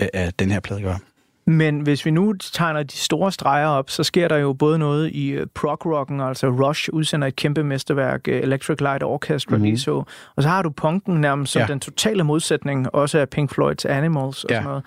øh, 0.00 0.08
at 0.12 0.38
den 0.38 0.50
her 0.50 0.60
plade 0.60 0.82
gør. 0.82 0.98
Men 1.46 1.80
hvis 1.80 2.04
vi 2.06 2.10
nu 2.10 2.32
tegner 2.32 2.82
de 2.82 2.96
store 2.96 3.32
streger 3.32 3.66
op, 3.66 3.90
så 3.90 4.02
sker 4.04 4.28
der 4.28 4.36
jo 4.36 4.52
både 4.52 4.78
noget 4.78 5.10
i 5.12 5.36
uh, 5.40 5.46
prog-rocken, 5.54 6.20
altså 6.20 6.46
Rush 6.48 6.88
udsender 6.92 7.28
et 7.28 7.36
kæmpe 7.36 7.64
mesterværk, 7.64 8.20
uh, 8.28 8.34
Electric 8.34 8.80
Light 8.80 9.02
Orchestra 9.02 9.56
Mhm. 9.56 9.60
mm. 9.60 9.64
lige 9.64 9.78
så. 9.78 10.02
Og 10.36 10.42
så 10.42 10.48
har 10.48 10.62
du 10.62 10.70
punken 10.70 11.20
nærmest 11.20 11.52
som 11.52 11.60
Ja. 11.60 11.66
den 11.66 11.80
totale 11.80 12.24
modsætning, 12.24 12.94
også 12.94 13.18
af 13.18 13.28
Pink 13.28 13.58
Floyd's 13.58 13.88
Animals 13.88 14.44
og 14.44 14.50
Ja. 14.50 14.56
sådan 14.56 14.64
noget. 14.68 14.82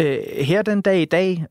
Uh, 0.00 0.44
her 0.44 0.62
den 0.62 0.80
dag 0.80 1.00
i 1.00 1.04
dag, 1.04 1.44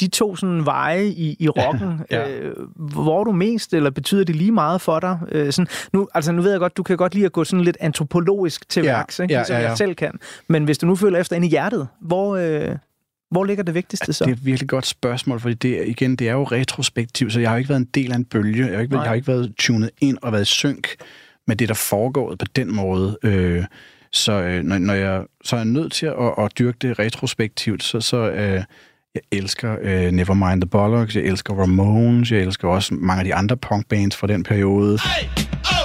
de 0.00 0.08
to 0.08 0.36
sådan 0.36 0.66
veje 0.66 1.04
i, 1.06 1.36
i 1.38 1.48
rocken, 1.48 2.00
Ja. 2.10 2.28
ja. 2.28 2.48
uh, 2.50 2.92
hvor 2.92 3.24
du 3.24 3.32
mest, 3.32 3.74
eller 3.74 3.90
betyder 3.90 4.24
det 4.24 4.36
lige 4.36 4.52
meget 4.52 4.80
for 4.80 5.00
dig? 5.00 5.18
Sådan, 5.50 5.66
nu, 5.92 6.08
altså, 6.14 6.32
nu 6.32 6.42
ved 6.42 6.50
jeg 6.50 6.60
godt, 6.60 6.76
du 6.76 6.82
kan 6.82 6.96
godt 6.96 7.14
lide 7.14 7.26
at 7.26 7.32
gå 7.32 7.44
sådan 7.44 7.64
lidt 7.64 7.76
antropologisk 7.80 8.68
til 8.68 8.82
Ja. 8.84 8.92
værks, 8.96 9.18
ikke? 9.18 9.34
Ja, 9.34 9.38
ligesom 9.40 9.56
ja, 9.56 9.62
ja. 9.62 9.68
jeg 9.68 9.78
selv 9.78 9.94
kan. 9.94 10.18
Men 10.48 10.64
hvis 10.64 10.78
du 10.78 10.86
nu 10.86 10.96
føler 10.96 11.18
efter 11.18 11.36
ind 11.36 11.44
i 11.44 11.48
hjertet, 11.48 11.88
hvor, 12.00 12.36
uh, 12.36 12.76
hvor 13.30 13.44
ligger 13.44 13.64
det 13.64 13.74
vigtigste 13.74 14.12
så? 14.12 14.24
Det 14.24 14.30
er 14.30 14.34
et 14.34 14.46
virkelig 14.46 14.68
godt 14.68 14.86
spørgsmål, 14.86 15.40
fordi 15.40 15.54
det, 15.54 15.88
igen, 15.88 16.16
det 16.16 16.28
er 16.28 16.32
jo 16.32 16.44
retrospektivt, 16.44 17.32
så 17.32 17.40
jeg 17.40 17.48
har 17.50 17.56
jo 17.56 17.58
ikke 17.58 17.68
været 17.68 17.80
en 17.80 17.88
del 17.94 18.12
af 18.12 18.16
en 18.16 18.24
bølge. 18.24 18.66
Jeg 18.66 18.74
har 18.74 18.80
ikke, 18.80 18.92
været- 18.92 19.02
jeg 19.02 19.10
har 19.10 19.14
ikke 19.14 19.28
været 19.28 19.52
tunet 19.58 19.90
ind 20.00 20.18
og 20.22 20.32
været 20.32 20.42
i 20.42 20.44
synk 20.44 20.88
med 21.46 21.56
det, 21.56 21.68
der 21.68 21.74
foregår 21.74 22.30
på 22.38 22.46
den 22.56 22.74
måde. 22.74 23.18
Øh, 23.22 23.64
så 24.12 24.32
øh, 24.32 24.62
når, 24.62 24.78
når 24.78 24.94
jeg, 24.94 25.22
så 25.44 25.56
er 25.56 25.60
jeg 25.60 25.66
nødt 25.66 25.92
til 25.92 26.06
at, 26.06 26.14
at 26.44 26.58
dyrke 26.58 26.78
det 26.82 26.98
retrospektivt, 26.98 27.82
så, 27.82 28.00
så 28.00 28.30
øh, 28.30 28.62
jeg 29.14 29.22
elsker 29.32 29.76
øh, 29.82 30.10
Nevermind 30.12 30.60
the 30.60 30.68
Bollocks, 30.68 31.16
jeg 31.16 31.24
elsker 31.24 31.54
Ramones, 31.54 32.32
jeg 32.32 32.40
elsker 32.40 32.68
også 32.68 32.94
mange 32.94 33.18
af 33.20 33.24
de 33.24 33.34
andre 33.34 33.56
punkbands 33.56 34.16
fra 34.16 34.26
den 34.26 34.42
periode. 34.42 34.98
Hey! 35.04 35.75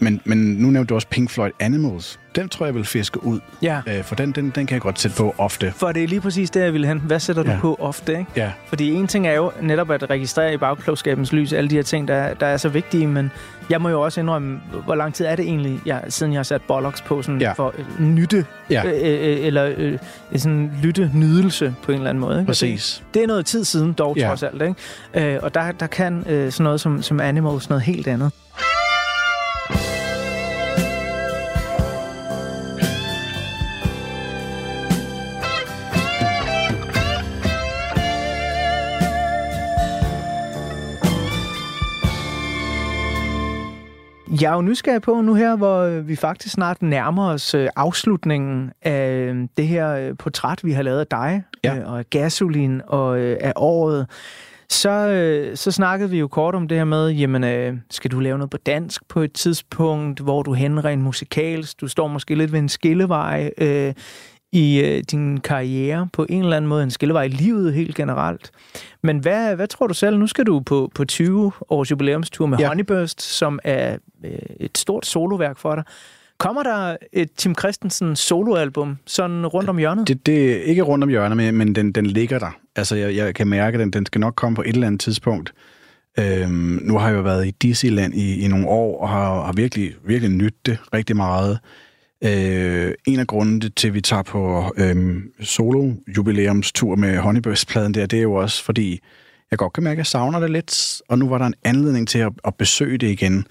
Men, 0.00 0.20
men 0.24 0.38
nu 0.38 0.70
nævnte 0.70 0.88
du 0.90 0.94
også 0.94 1.08
Pink 1.08 1.30
Floyd 1.30 1.50
Animals. 1.60 2.20
Den 2.36 2.48
tror 2.48 2.66
jeg 2.66 2.74
vil 2.74 2.84
fiske 2.84 3.24
ud. 3.24 3.40
Ja. 3.62 3.80
Øh, 3.86 4.04
for 4.04 4.14
den, 4.14 4.32
den, 4.32 4.44
den 4.50 4.66
kan 4.66 4.74
jeg 4.74 4.80
godt 4.80 5.00
sætte 5.00 5.16
på 5.16 5.34
ofte. 5.38 5.72
For 5.76 5.92
det 5.92 6.04
er 6.04 6.08
lige 6.08 6.20
præcis 6.20 6.50
det, 6.50 6.60
jeg 6.60 6.72
ville 6.72 6.86
hen. 6.86 6.98
Hvad 7.06 7.20
sætter 7.20 7.42
du 7.42 7.50
Ja. 7.50 7.58
på 7.60 7.76
ofte, 7.80 8.12
ikke? 8.18 8.26
Ja. 8.36 8.52
Fordi 8.66 8.92
en 8.92 9.06
ting 9.06 9.26
er 9.26 9.32
jo 9.32 9.50
netop 9.62 9.90
at 9.90 10.10
registrere 10.10 10.54
i 10.54 10.56
bagklogskabens 10.56 11.32
lys 11.32 11.52
alle 11.52 11.70
de 11.70 11.74
her 11.74 11.82
ting, 11.82 12.08
der, 12.08 12.34
der 12.34 12.46
er 12.46 12.56
så 12.56 12.68
vigtige, 12.68 13.06
men 13.06 13.30
jeg 13.70 13.80
må 13.82 13.88
jo 13.88 14.00
også 14.02 14.20
indrømme, 14.20 14.60
hvor 14.84 14.94
lang 14.94 15.14
tid 15.14 15.26
er 15.26 15.36
det 15.36 15.44
egentlig, 15.44 15.80
jeg, 15.86 16.02
siden 16.08 16.32
jeg 16.32 16.38
har 16.38 16.42
sat 16.44 16.62
bollocks 16.62 17.00
på 17.02 17.22
sådan 17.22 17.40
Ja. 17.40 17.52
for 17.52 17.74
øh, 17.78 18.04
nytte, 18.06 18.44
Ja. 18.70 18.82
øh, 18.86 18.92
øh, 18.92 19.46
eller 19.46 19.72
øh, 19.76 19.98
sådan 20.36 20.70
lytte 20.82 21.10
nydelse 21.14 21.74
på 21.82 21.92
en 21.92 21.98
eller 21.98 22.10
anden 22.10 22.20
måde. 22.20 22.38
Ikke? 22.38 22.46
Præcis. 22.46 23.02
Det, 23.06 23.14
det 23.14 23.22
er 23.22 23.26
noget 23.26 23.46
tid 23.46 23.64
siden 23.64 23.92
dog, 23.92 24.16
Ja. 24.16 24.26
trods 24.28 24.42
alt. 24.42 24.62
Ikke? 24.62 25.34
Øh, 25.34 25.38
og 25.42 25.54
der, 25.54 25.72
der 25.72 25.86
kan 25.86 26.24
øh, 26.28 26.52
sådan 26.52 26.64
noget 26.64 26.80
som, 26.80 27.02
som 27.02 27.20
Animals 27.20 27.68
noget 27.68 27.82
helt 27.82 28.08
andet. 28.08 28.32
Jeg 44.42 44.50
er 44.50 44.54
jo 44.54 44.62
nysgerrig 44.62 45.02
på 45.02 45.20
nu 45.20 45.34
her, 45.34 45.56
hvor 45.56 45.78
øh, 45.80 46.08
vi 46.08 46.16
faktisk 46.16 46.54
snart 46.54 46.82
nærmer 46.82 47.28
os 47.30 47.54
øh, 47.54 47.68
afslutningen 47.76 48.70
af 48.82 49.10
øh, 49.10 49.48
det 49.56 49.66
her 49.66 50.14
portræt, 50.14 50.64
vi 50.64 50.72
har 50.72 50.82
lavet 50.82 51.00
af 51.00 51.06
dig, 51.06 51.42
Ja. 51.64 51.84
og 51.86 51.98
af 51.98 52.10
gasolin 52.10 52.82
og 52.86 53.18
af 53.18 53.52
året. 53.56 54.06
Så, 54.70 55.50
så 55.54 55.70
snakkede 55.70 56.10
vi 56.10 56.18
jo 56.18 56.28
kort 56.28 56.54
om 56.54 56.68
det 56.68 56.76
her 56.78 56.84
med, 56.84 57.08
jamen, 57.10 57.82
skal 57.90 58.10
du 58.10 58.20
lave 58.20 58.38
noget 58.38 58.50
på 58.50 58.56
dansk 58.56 59.02
på 59.08 59.20
et 59.20 59.32
tidspunkt, 59.32 60.20
hvor 60.20 60.42
du 60.42 60.54
hænder 60.54 60.84
rent 60.84 61.02
musikalsk? 61.02 61.80
Du 61.80 61.88
står 61.88 62.08
måske 62.08 62.34
lidt 62.34 62.52
ved 62.52 62.58
en 62.58 62.68
skillevej 62.68 63.50
øh, 63.58 63.94
i 64.52 64.80
øh, 64.80 65.02
din 65.10 65.40
karriere 65.40 66.08
på 66.12 66.26
en 66.28 66.42
eller 66.42 66.56
anden 66.56 66.68
måde, 66.68 66.82
en 66.82 66.90
skillevej 66.90 67.22
i 67.22 67.28
livet 67.28 67.74
helt 67.74 67.96
generelt. 67.96 68.50
Men 69.02 69.18
hvad, 69.18 69.56
hvad 69.56 69.66
tror 69.66 69.86
du 69.86 69.94
selv? 69.94 70.18
Nu 70.18 70.26
skal 70.26 70.44
du 70.44 70.60
på, 70.60 70.90
på 70.94 71.04
20 71.04 71.52
års 71.68 71.90
jubilæumstur 71.90 72.46
med 72.46 72.58
ja. 72.58 72.68
Honeyburst, 72.68 73.22
som 73.22 73.58
er 73.64 73.96
øh, 74.24 74.32
et 74.60 74.78
stort 74.78 75.06
soloværk 75.06 75.58
for 75.58 75.74
dig. 75.74 75.84
Kommer 76.38 76.62
der 76.62 76.96
et 77.12 77.32
Tim 77.36 77.54
Christensen 77.58 78.16
soloalbum 78.16 78.98
sådan 79.06 79.46
rundt 79.46 79.70
om 79.70 79.78
hjørnet? 79.78 80.08
Det, 80.08 80.26
det 80.26 80.52
er 80.52 80.62
ikke 80.62 80.82
rundt 80.82 81.04
om 81.04 81.08
hjørnet, 81.10 81.36
men, 81.36 81.54
men 81.54 81.74
den, 81.74 81.92
den 81.92 82.06
ligger 82.06 82.38
der. 82.38 82.56
Altså, 82.76 82.96
jeg, 82.96 83.16
jeg 83.16 83.34
kan 83.34 83.46
mærke, 83.46 83.74
at 83.74 83.80
den, 83.80 83.90
den 83.90 84.06
skal 84.06 84.20
nok 84.20 84.34
komme 84.34 84.56
på 84.56 84.62
et 84.62 84.74
eller 84.74 84.86
andet 84.86 85.00
tidspunkt. 85.00 85.52
Øhm, 86.18 86.80
nu 86.82 86.98
har 86.98 87.08
jeg 87.08 87.16
jo 87.16 87.22
været 87.22 87.46
i 87.46 87.50
Disneyland 87.50 88.14
i, 88.14 88.44
i 88.44 88.48
nogle 88.48 88.68
år, 88.68 89.02
og 89.02 89.08
har, 89.08 89.42
har 89.42 89.52
virkelig, 89.52 89.94
virkelig 90.04 90.30
nydt 90.30 90.66
det 90.66 90.78
rigtig 90.94 91.16
meget. 91.16 91.58
Øh, 92.24 92.94
en 93.06 93.20
af 93.20 93.26
grundene 93.26 93.68
til, 93.68 93.88
at 93.88 93.94
vi 93.94 94.00
tager 94.00 94.22
på 94.22 94.72
øhm, 94.76 95.32
solo-jubilæumstur 95.40 96.96
med 96.96 97.18
Honeyburst-pladen 97.18 97.94
der, 97.94 98.06
det 98.06 98.18
er 98.18 98.22
jo 98.22 98.34
også, 98.34 98.64
fordi 98.64 99.00
jeg 99.50 99.58
godt 99.58 99.72
kan 99.72 99.82
mærke, 99.84 99.94
at 99.94 99.98
jeg 99.98 100.06
savner 100.06 100.40
det 100.40 100.50
lidt, 100.50 101.02
og 101.08 101.18
nu 101.18 101.28
var 101.28 101.38
der 101.38 101.46
en 101.46 101.54
anledning 101.64 102.08
til 102.08 102.18
at, 102.18 102.32
at 102.44 102.54
besøge 102.54 102.98
det 102.98 103.10
igen. 103.10 103.46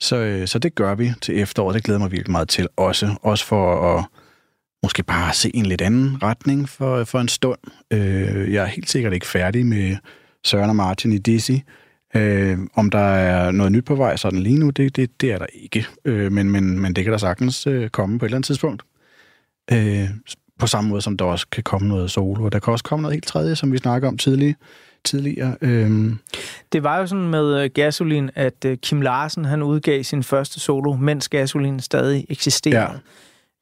Så, 0.00 0.16
øh, 0.16 0.48
så 0.48 0.58
det 0.58 0.74
gør 0.74 0.94
vi 0.94 1.12
til 1.20 1.40
efteråret. 1.40 1.74
Det 1.74 1.84
glæder 1.84 2.00
mig 2.00 2.12
virkelig 2.12 2.32
meget 2.32 2.48
til 2.48 2.68
også. 2.76 3.14
Også 3.22 3.46
for 3.46 3.96
at 3.96 4.04
måske 4.82 5.02
bare 5.02 5.34
se 5.34 5.50
en 5.54 5.66
lidt 5.66 5.80
anden 5.80 6.22
retning 6.22 6.68
for, 6.68 7.04
for 7.04 7.20
en 7.20 7.28
stund. 7.28 7.58
Øh, 7.90 8.52
jeg 8.52 8.62
er 8.62 8.66
helt 8.66 8.90
sikkert 8.90 9.12
ikke 9.12 9.26
færdig 9.26 9.66
med 9.66 9.96
Søren 10.44 10.70
og 10.70 10.76
Martin 10.76 11.12
i 11.12 11.18
Dizzy. 11.18 11.52
Øh, 12.16 12.58
om 12.74 12.90
der 12.90 12.98
er 12.98 13.50
noget 13.50 13.72
nyt 13.72 13.84
på 13.84 13.94
vej 13.94 14.16
sådan 14.16 14.38
lige 14.38 14.58
nu, 14.58 14.70
det, 14.70 14.96
det, 14.96 15.20
det 15.20 15.32
er 15.32 15.38
der 15.38 15.46
ikke. 15.54 15.86
Øh, 16.04 16.32
men, 16.32 16.50
men, 16.50 16.78
men 16.80 16.92
det 16.92 17.04
kan 17.04 17.12
der 17.12 17.18
sagtens 17.18 17.66
øh, 17.66 17.88
komme 17.90 18.18
på 18.18 18.24
et 18.24 18.28
eller 18.28 18.36
andet 18.36 18.46
tidspunkt. 18.46 18.82
Øh, 19.72 20.08
på 20.58 20.66
samme 20.66 20.90
måde 20.90 21.02
som 21.02 21.16
der 21.16 21.24
også 21.24 21.46
kan 21.52 21.62
komme 21.62 21.88
noget 21.88 22.10
solo. 22.10 22.48
Der 22.48 22.58
kan 22.58 22.72
også 22.72 22.84
komme 22.84 23.02
noget 23.02 23.14
helt 23.14 23.26
tredje, 23.26 23.56
som 23.56 23.72
vi 23.72 23.78
snakker 23.78 24.08
om 24.08 24.18
tidligere. 24.18 24.54
tidligere. 25.04 25.56
Øh, 25.60 25.90
Det 26.72 26.82
var 26.82 26.98
jo 26.98 27.06
sådan 27.06 27.28
med 27.28 27.64
øh, 27.64 27.70
Gasolin, 27.74 28.30
at 28.34 28.64
øh, 28.66 28.76
Kim 28.76 29.00
Larsen 29.00 29.44
han 29.44 29.62
udgav 29.62 30.02
sin 30.02 30.22
første 30.22 30.60
solo, 30.60 30.92
mens 30.92 31.28
Gasolin 31.28 31.80
stadig 31.80 32.26
eksisterer. 32.28 32.80
Ja. 32.80 32.88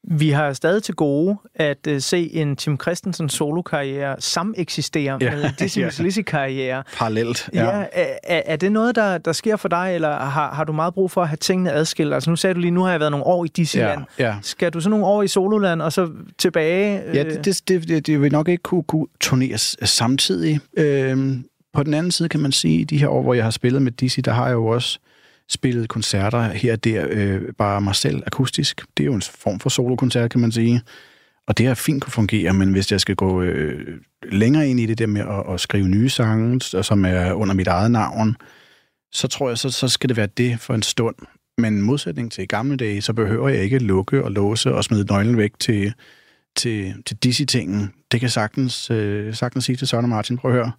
Vi 0.03 0.29
har 0.29 0.53
stadig 0.53 0.83
til 0.83 0.95
gode 0.95 1.37
at 1.55 1.87
uh, 1.89 1.97
se 1.99 2.33
en 2.33 2.55
Tim 2.55 2.79
Christensen 2.81 3.29
solo-karriere 3.29 4.15
sameksistere 4.19 5.17
Ja, 5.21 5.35
med 5.35 5.49
Dizzy 5.59 5.79
ja. 5.79 5.89
Lizzy-karriere. 5.99 6.83
parallelt. 6.97 7.49
Ja, 7.53 7.79
ja 7.79 7.85
er, 8.23 8.41
er 8.45 8.55
det 8.55 8.71
noget, 8.71 8.95
der, 8.95 9.17
der 9.17 9.31
sker 9.31 9.55
for 9.55 9.67
dig, 9.67 9.91
eller 9.95 10.15
har, 10.15 10.53
har 10.53 10.63
du 10.63 10.73
meget 10.73 10.93
brug 10.93 11.11
for 11.11 11.21
at 11.21 11.27
have 11.27 11.37
tingene 11.37 11.71
adskilt? 11.71 12.13
Altså 12.13 12.29
nu 12.29 12.35
sagde 12.35 12.53
du 12.53 12.59
lige, 12.59 12.71
nu 12.71 12.81
har 12.81 12.91
jeg 12.91 12.99
været 12.99 13.11
nogle 13.11 13.25
år 13.25 13.45
i 13.45 13.47
Disneyland. 13.47 14.01
Ja, 14.19 14.25
ja. 14.25 14.35
Skal 14.41 14.71
du 14.73 14.79
så 14.79 14.89
nogle 14.89 15.05
år 15.05 15.23
i 15.23 15.27
Sololand, 15.27 15.81
og 15.81 15.93
så 15.93 16.09
tilbage? 16.37 17.01
Ja, 17.13 17.23
det, 17.23 17.45
det, 17.67 17.87
det, 17.87 18.07
det, 18.07 18.21
vil 18.21 18.31
nok 18.31 18.47
ikke 18.47 18.63
kunne, 18.63 18.83
kunne 18.83 19.07
turneres 19.19 19.77
samtidig. 19.83 20.59
Øhm, 20.77 21.45
på 21.73 21.83
den 21.83 21.93
anden 21.93 22.11
side 22.11 22.29
kan 22.29 22.39
man 22.39 22.51
sige, 22.51 22.79
i 22.79 22.83
de 22.83 22.97
her 22.97 23.07
år, 23.07 23.21
hvor 23.21 23.33
jeg 23.33 23.43
har 23.43 23.51
spillet 23.51 23.81
med 23.81 23.91
Dizzy, 23.91 24.19
der 24.19 24.31
har 24.31 24.45
jeg 24.45 24.53
jo 24.53 24.65
også 24.65 24.99
spillet 25.51 25.89
koncerter 25.89 26.41
her 26.41 26.73
og 26.73 26.83
der, 26.83 27.05
øh, 27.09 27.41
bare 27.57 27.81
mig 27.81 27.95
selv 27.95 28.23
akustisk. 28.25 28.85
Det 28.97 29.03
er 29.03 29.05
jo 29.05 29.13
en 29.13 29.21
form 29.21 29.59
for 29.59 29.69
solokoncert, 29.69 30.31
kan 30.31 30.41
man 30.41 30.51
sige. 30.51 30.81
Og 31.47 31.57
det 31.57 31.67
har 31.67 31.73
fint 31.73 32.03
kunne 32.03 32.11
fungere, 32.11 32.53
men 32.53 32.71
hvis 32.71 32.91
jeg 32.91 33.01
skal 33.01 33.15
gå 33.15 33.41
øh, 33.41 33.97
længere 34.31 34.69
ind 34.69 34.79
i 34.79 34.85
det 34.85 34.97
der 34.97 35.07
med 35.07 35.21
at, 35.21 35.53
at 35.53 35.59
skrive 35.59 35.87
nye 35.87 36.09
sange, 36.09 36.61
som 36.61 37.05
er 37.05 37.33
under 37.33 37.53
mit 37.53 37.67
eget 37.67 37.91
navn, 37.91 38.35
så 39.11 39.27
tror 39.27 39.49
jeg, 39.49 39.57
så, 39.57 39.69
så 39.69 39.87
skal 39.87 40.09
det 40.09 40.17
være 40.17 40.27
det 40.37 40.59
for 40.59 40.73
en 40.73 40.81
stund. 40.81 41.15
Men 41.57 41.77
i 41.77 41.81
modsætning 41.81 42.31
til 42.31 42.43
i 42.43 42.45
gamle 42.45 42.77
dage, 42.77 43.01
så 43.01 43.13
behøver 43.13 43.49
jeg 43.49 43.63
ikke 43.63 43.79
lukke 43.79 44.23
og 44.23 44.31
låse 44.31 44.73
og 44.73 44.83
smide 44.83 45.05
nøglen 45.05 45.37
væk 45.37 45.51
til, 45.59 45.93
til, 46.55 46.93
til 47.05 47.17
disse 47.17 47.45
tingen. 47.45 47.93
Det 48.11 48.19
kan 48.19 48.29
sagtens, 48.29 48.91
øh, 48.91 49.35
sagtens 49.35 49.65
sige 49.65 49.75
til 49.75 49.87
Søren 49.87 50.05
og 50.05 50.09
Martin, 50.09 50.37
prøv 50.37 50.51
at 50.51 50.57
høre, 50.57 50.71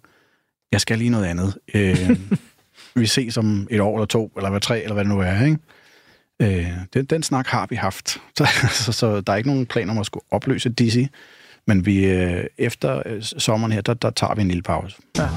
jeg 0.71 0.81
skal 0.81 0.97
lige 0.97 1.09
noget 1.09 1.25
andet. 1.25 1.57
Øh, 1.73 2.09
vi 2.95 3.05
ses 3.05 3.37
om 3.37 3.67
et 3.71 3.81
år 3.81 3.95
eller 3.95 4.05
to, 4.05 4.31
eller 4.37 4.49
hvad 4.49 4.61
tre, 4.61 4.81
eller 4.81 4.93
hvad 4.93 5.03
det 5.03 5.13
nu 5.13 5.19
er, 5.19 5.45
ikke? 5.45 5.57
Øh, 6.41 6.71
den, 6.93 7.05
den 7.05 7.23
snak 7.23 7.47
har 7.47 7.67
vi 7.69 7.75
haft, 7.75 8.09
så, 8.37 8.47
så, 8.71 8.91
så 8.91 9.21
der 9.21 9.33
er 9.33 9.37
ikke 9.37 9.49
nogen 9.49 9.65
plan 9.65 9.89
om 9.89 9.97
at 9.97 10.05
skulle 10.05 10.25
opløse 10.31 10.69
Dizzy, 10.69 11.03
men 11.67 11.85
vi, 11.85 12.05
øh, 12.05 12.43
efter 12.57 13.01
øh, 13.05 13.21
sommeren 13.21 13.71
her, 13.71 13.81
der, 13.81 13.93
der 13.93 14.09
tager 14.09 14.35
vi 14.35 14.41
en 14.41 14.47
lille 14.47 14.63
pause. 14.63 14.95
Ja. 15.17 15.29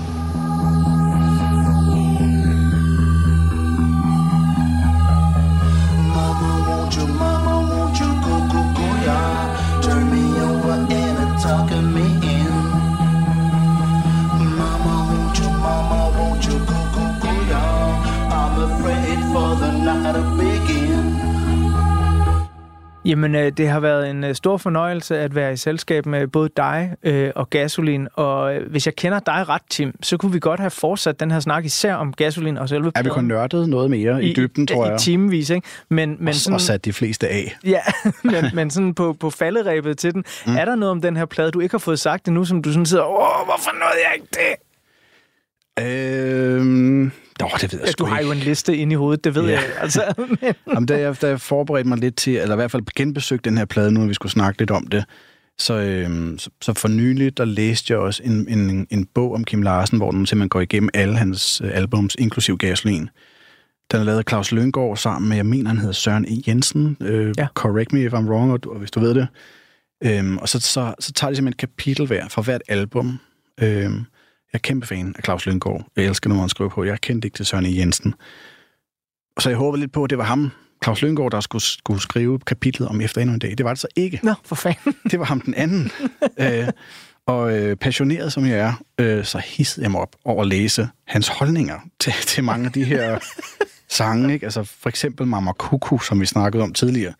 Jamen, 23.06 23.34
øh, 23.34 23.52
det 23.56 23.68
har 23.68 23.80
været 23.80 24.10
en 24.10 24.24
øh, 24.24 24.34
stor 24.34 24.56
fornøjelse 24.56 25.18
at 25.18 25.34
være 25.34 25.52
i 25.52 25.56
selskab 25.56 26.06
med 26.06 26.26
både 26.26 26.50
dig 26.56 26.94
øh, 27.02 27.30
og 27.34 27.50
Gasolin. 27.50 28.08
Og 28.14 28.60
hvis 28.70 28.86
jeg 28.86 28.96
kender 28.96 29.20
dig 29.20 29.48
ret, 29.48 29.62
Tim, 29.70 29.94
så 30.02 30.16
kunne 30.16 30.32
vi 30.32 30.38
godt 30.38 30.60
have 30.60 30.70
fortsat 30.70 31.20
den 31.20 31.30
her 31.30 31.40
snak, 31.40 31.64
især 31.64 31.94
om 31.94 32.12
Gasolin 32.12 32.58
og 32.58 32.68
selve 32.68 32.92
Er 32.94 33.02
vi 33.02 33.08
kun 33.08 33.24
nørdet 33.24 33.68
noget 33.68 33.90
mere 33.90 34.24
i, 34.24 34.30
i 34.30 34.34
dybden, 34.34 34.66
tror 34.66 34.86
jeg. 34.86 34.94
I 34.94 34.98
timevis, 34.98 35.50
ikke? 35.50 35.66
Men, 35.88 36.16
men 36.18 36.28
og, 36.28 36.34
sådan, 36.34 36.54
og 36.54 36.60
sat 36.60 36.84
de 36.84 36.92
fleste 36.92 37.28
af. 37.28 37.56
Ja, 37.64 37.80
men, 38.24 38.44
men 38.54 38.70
sådan 38.70 38.94
på, 38.94 39.12
på 39.12 39.30
falderæbet 39.30 39.98
til 39.98 40.14
den. 40.14 40.24
Mm. 40.46 40.56
Er 40.56 40.64
der 40.64 40.74
noget 40.74 40.90
om 40.90 41.00
den 41.00 41.16
her 41.16 41.24
plade, 41.24 41.50
du 41.50 41.60
ikke 41.60 41.72
har 41.72 41.78
fået 41.78 42.00
sagt 42.00 42.28
endnu, 42.28 42.44
som 42.44 42.62
du 42.62 42.72
sådan 42.72 42.86
sidder, 42.86 43.04
åh, 43.04 43.46
hvorfor 43.46 43.70
nåede 43.72 43.98
jeg 44.04 44.14
ikke 44.14 44.28
det? 44.32 44.54
Øhm, 45.84 47.12
Nå, 47.40 47.48
det 47.60 47.72
ved 47.72 47.78
jeg 47.80 47.86
Ja, 47.86 47.92
sgu 47.92 48.04
du 48.04 48.08
har 48.10 48.18
ikke. 48.18 48.26
jo 48.28 48.32
en 48.32 48.38
liste 48.38 48.76
inde 48.76 48.92
i 48.92 48.96
hovedet, 48.96 49.24
det 49.24 49.34
ved 49.34 49.44
Ja. 49.44 49.50
jeg. 49.52 49.64
Altså, 49.80 50.02
men, 50.42 50.54
Jamen, 50.68 50.86
da 50.86 50.98
jeg, 51.00 51.22
da 51.22 51.28
jeg 51.28 51.40
forberedte 51.40 51.88
mig 51.88 51.98
lidt 51.98 52.16
til, 52.16 52.36
eller 52.36 52.54
i 52.54 52.56
hvert 52.56 52.70
fald 52.70 52.82
genbesøgte 52.96 53.50
den 53.50 53.58
her 53.58 53.64
plade, 53.64 53.92
nu 53.92 54.00
når 54.00 54.06
vi 54.06 54.14
skulle 54.14 54.32
snakke 54.32 54.60
lidt 54.60 54.70
om 54.70 54.86
det, 54.86 55.04
så, 55.58 55.74
øhm, 55.74 56.38
så, 56.38 56.50
så 56.62 56.72
for 56.74 56.88
nylig, 56.88 57.36
der 57.38 57.44
læste 57.44 57.92
jeg 57.92 58.00
også 58.00 58.22
en, 58.24 58.48
en, 58.48 58.86
en 58.90 59.06
bog 59.14 59.34
om 59.34 59.44
Kim 59.44 59.62
Larsen, 59.62 59.98
hvor 59.98 60.10
den 60.10 60.26
simpelthen 60.26 60.48
går 60.48 60.60
igennem 60.60 60.88
alle 60.94 61.16
hans 61.16 61.60
øh, 61.64 61.70
albums, 61.74 62.16
inklusiv 62.18 62.58
Gasolin. 62.58 63.08
Den 63.92 64.00
er 64.00 64.04
lavet 64.04 64.18
af 64.18 64.24
Claus 64.28 64.52
Lyngård 64.52 64.96
sammen 64.96 65.28
med, 65.28 65.36
jeg 65.36 65.46
mener, 65.46 65.68
han 65.68 65.78
hedder 65.78 65.92
Søren 65.92 66.24
E. 66.24 66.42
Jensen. 66.48 66.96
Øh, 67.00 67.34
Ja. 67.38 67.46
Correct 67.54 67.92
me 67.92 68.04
if 68.04 68.12
I'm 68.12 68.16
wrong, 68.28 68.52
og, 68.52 68.64
du- 68.64 68.70
og 68.72 68.78
hvis 68.78 68.90
du 68.90 69.00
ved 69.00 69.14
det. 69.14 69.26
Øhm, 70.04 70.38
og 70.38 70.48
så, 70.48 70.60
så, 70.60 70.94
så 71.00 71.12
tager 71.12 71.30
de 71.30 71.36
simpelthen 71.36 71.48
et 71.48 71.56
kapitel 71.56 72.06
hver 72.06 72.28
fra 72.28 72.42
hvert 72.42 72.62
album. 72.68 73.18
Øhm, 73.62 74.04
jeg 74.56 74.60
er 74.60 74.68
kæmpe 74.68 74.86
fan 74.86 75.14
af 75.18 75.24
Claus 75.24 75.46
Lyngård. 75.46 75.86
Jeg 75.96 76.04
elsker, 76.04 76.28
når 76.30 76.36
han 76.36 76.48
skriver 76.48 76.70
på. 76.70 76.84
Jeg 76.84 77.00
kendte 77.00 77.26
ikke 77.26 77.36
til 77.36 77.46
Søren 77.46 77.66
E. 77.66 77.68
Jensen. 77.78 78.14
Og 79.36 79.42
så 79.42 79.48
jeg 79.48 79.58
håbede 79.58 79.80
lidt 79.80 79.92
på, 79.92 80.04
at 80.04 80.10
det 80.10 80.18
var 80.18 80.24
ham, 80.24 80.50
Claus 80.84 81.02
Lyngård, 81.02 81.32
der 81.32 81.40
skulle, 81.40 81.62
skulle 81.62 82.02
skrive 82.02 82.38
kapitlet 82.38 82.88
om 82.88 83.00
efter 83.00 83.20
endnu 83.20 83.34
en 83.34 83.38
dag. 83.38 83.50
Det 83.58 83.64
var 83.64 83.70
det 83.70 83.78
så 83.80 83.86
ikke. 83.96 84.20
Nå, 84.22 84.34
for 84.44 84.54
fanden. 84.54 84.94
Det 85.10 85.18
var 85.18 85.24
ham 85.24 85.40
den 85.40 85.54
anden. 85.54 85.90
øh, 86.40 86.68
Og 87.26 87.58
øh, 87.58 87.76
passioneret 87.76 88.32
som 88.32 88.46
jeg 88.46 88.58
er, 88.58 88.72
øh, 88.98 89.24
så 89.24 89.38
hissede 89.38 89.84
jeg 89.84 89.90
mig 89.90 90.00
op 90.00 90.16
over 90.24 90.42
at 90.42 90.48
læse 90.48 90.88
hans 91.06 91.28
holdninger 91.28 91.78
til, 92.00 92.12
til 92.26 92.44
mange 92.44 92.66
af 92.66 92.72
de 92.72 92.84
her 92.84 93.18
sange. 93.88 94.34
Ikke? 94.34 94.46
Altså 94.46 94.64
for 94.64 94.88
eksempel 94.88 95.26
Mama 95.26 95.52
Kuku, 95.52 95.98
som 95.98 96.20
vi 96.20 96.26
snakkede 96.26 96.62
om 96.62 96.72
tidligere. 96.72 97.14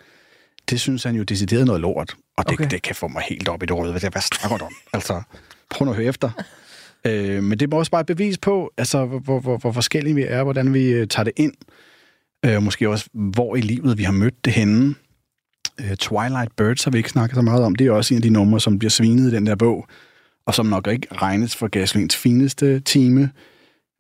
Det 0.70 0.80
synes 0.80 1.05
han 1.05 1.14
jo 1.14 1.22
decideret 1.22 1.66
noget 1.66 1.80
lort. 1.80 2.16
Og 2.37 2.45
det, 2.49 2.53
Okay. 2.53 2.70
det 2.70 2.82
kan 2.82 2.95
få 2.97 3.09
mig 3.09 3.22
helt 3.28 3.49
op 3.49 3.62
i 3.62 3.66
det 3.66 3.76
råd. 3.76 3.91
Hvad 3.91 4.11
hvad 4.11 4.22
snakker 4.22 4.66
om? 4.66 4.72
Altså, 4.93 5.22
prøv 5.70 5.84
nu 5.84 5.91
at 5.91 5.97
høre 5.97 6.07
efter. 6.07 6.30
Øh, 7.07 7.43
men 7.43 7.59
det 7.59 7.73
er 7.73 7.77
også 7.77 7.91
bare 7.91 8.01
et 8.01 8.07
bevis 8.07 8.39
på, 8.39 8.73
altså, 8.79 9.05
hvor, 9.07 9.41
hvor, 9.41 9.57
hvor, 9.57 9.73
forskellige 9.73 10.15
vi 10.15 10.23
er, 10.29 10.43
hvordan 10.43 10.75
vi 10.75 10.89
øh, 10.89 11.09
tager 11.09 11.25
det 11.25 11.33
ind. 11.37 11.53
Øh, 12.47 12.63
måske 12.63 12.89
også, 12.89 13.09
hvor 13.13 13.57
i 13.57 13.61
livet 13.61 13.99
vi 13.99 14.03
har 14.03 14.13
mødt 14.13 14.45
det 14.45 14.53
henne. 14.53 14.95
Øh, 15.81 15.97
Twilight 15.97 16.57
Birds 16.57 16.85
har 16.85 16.91
vi 16.91 16.99
ikke 16.99 17.11
snakket 17.11 17.35
så 17.37 17.43
meget 17.43 17.65
om. 17.65 17.75
Det 17.75 17.87
er 17.87 17.91
også 17.91 18.15
en 18.15 18.19
af 18.19 18.23
de 18.23 18.31
numre, 18.31 18.61
som 18.61 18.79
bliver 18.79 18.91
svinet 18.91 19.33
i 19.33 19.35
den 19.35 19.47
der 19.47 19.55
bog, 19.55 19.87
og 20.47 20.55
som 20.55 20.67
nok 20.67 20.87
ikke 20.87 21.07
regnes 21.13 21.57
for 21.57 21.69
Gasolins 21.69 22.17
fineste 22.17 22.81
time. 22.81 23.31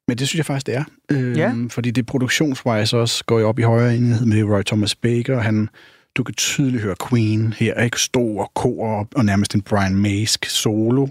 Men 0.08 0.18
det 0.18 0.28
synes 0.28 0.38
jeg 0.38 0.46
faktisk, 0.46 0.66
det 0.66 0.76
er. 0.76 0.84
Øh, 1.10 1.38
Ja. 1.38 1.54
Fordi 1.68 1.90
det 1.90 2.06
produktionswise 2.06 2.96
også 2.96 3.24
går 3.24 3.40
jo 3.40 3.48
op 3.48 3.58
i 3.58 3.62
højere 3.62 3.96
enhed 3.96 4.26
med 4.26 4.44
Roy 4.44 4.62
Thomas 4.62 4.94
Baker. 4.94 5.40
Han, 5.40 5.68
du 6.16 6.22
kan 6.22 6.34
tydeligt 6.34 6.82
høre 6.82 6.94
Queen 7.08 7.52
her, 7.52 7.80
ikke? 7.82 8.00
Stor 8.00 8.52
kor 8.54 8.98
og, 8.98 9.08
og 9.14 9.24
nærmest 9.24 9.54
en 9.54 9.62
Brian 9.62 9.94
Maysk 9.94 10.44
solo. 10.44 11.06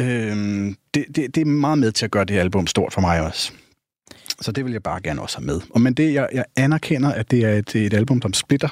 Øhm, 0.00 0.76
det, 0.94 1.04
det, 1.16 1.34
det 1.34 1.40
er 1.40 1.44
meget 1.44 1.78
med 1.78 1.92
til 1.92 2.04
at 2.04 2.10
gøre 2.10 2.24
det 2.24 2.38
album 2.38 2.66
stort 2.66 2.92
for 2.92 3.00
mig 3.00 3.20
også. 3.20 3.52
Så 4.40 4.52
det 4.52 4.64
vil 4.64 4.72
jeg 4.72 4.82
bare 4.82 5.00
gerne 5.02 5.22
også 5.22 5.38
have 5.38 5.46
med. 5.46 5.60
Og 5.70 5.80
men 5.80 5.94
det, 5.94 6.14
jeg, 6.14 6.28
jeg 6.32 6.44
anerkender, 6.56 7.12
at 7.12 7.30
det 7.30 7.44
er 7.44 7.54
et, 7.54 7.76
et 7.76 7.94
album, 7.94 8.22
som 8.22 8.32
splitter 8.32 8.68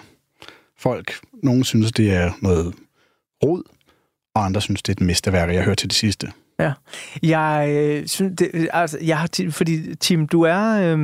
folk. 0.78 1.20
Nogle 1.42 1.64
synes, 1.64 1.92
det 1.92 2.12
er 2.12 2.32
noget 2.40 2.74
rod, 3.44 3.62
og 4.34 4.44
andre 4.44 4.60
synes, 4.60 4.82
det 4.82 4.92
er 4.92 4.96
et 4.96 5.06
mesterværk, 5.06 5.54
jeg 5.54 5.64
hører 5.64 5.74
til 5.74 5.88
det 5.88 5.96
sidste. 5.96 6.32
Ja. 6.62 6.72
Jeg 7.22 7.68
øh, 7.70 8.06
synes, 8.06 8.32
det, 8.38 8.68
altså, 8.72 8.98
jeg 9.02 9.18
har, 9.18 9.28
fordi 9.50 9.94
Tim, 9.94 10.28
du 10.28 10.42
er, 10.42 10.96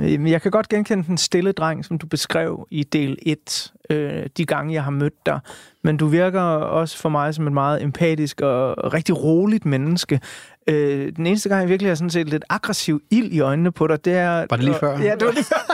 øh, 0.00 0.30
jeg 0.30 0.42
kan 0.42 0.50
godt 0.50 0.68
genkende 0.68 1.04
den 1.06 1.18
stille 1.18 1.52
dreng, 1.52 1.84
som 1.84 1.98
du 1.98 2.06
beskrev 2.06 2.66
i 2.70 2.82
del 2.82 3.18
1, 3.22 3.72
øh, 3.90 4.26
de 4.36 4.46
gange, 4.46 4.74
jeg 4.74 4.84
har 4.84 4.90
mødt 4.90 5.26
dig. 5.26 5.40
Men 5.82 5.96
du 5.96 6.06
virker 6.06 6.40
også 6.40 6.98
for 6.98 7.08
mig 7.08 7.34
som 7.34 7.46
et 7.46 7.52
meget 7.52 7.82
empatisk 7.82 8.40
og 8.40 8.94
rigtig 8.94 9.22
roligt 9.22 9.64
menneske. 9.64 10.20
Øh, 10.66 11.12
den 11.16 11.26
eneste 11.26 11.48
gang, 11.48 11.60
jeg 11.60 11.68
virkelig 11.68 11.90
har 11.90 11.94
sådan 11.94 12.10
set 12.10 12.28
lidt 12.28 12.44
aggressiv 12.50 13.00
ild 13.10 13.32
i 13.32 13.40
øjnene 13.40 13.72
på 13.72 13.86
dig, 13.86 14.04
det 14.04 14.12
er... 14.12 14.46
Var 14.50 14.56
det 14.56 14.64
lige 14.64 14.74
før? 14.80 14.98
Ja, 14.98 15.14
det 15.14 15.26
var 15.26 15.32
lige 15.32 15.44
før. 15.44 15.66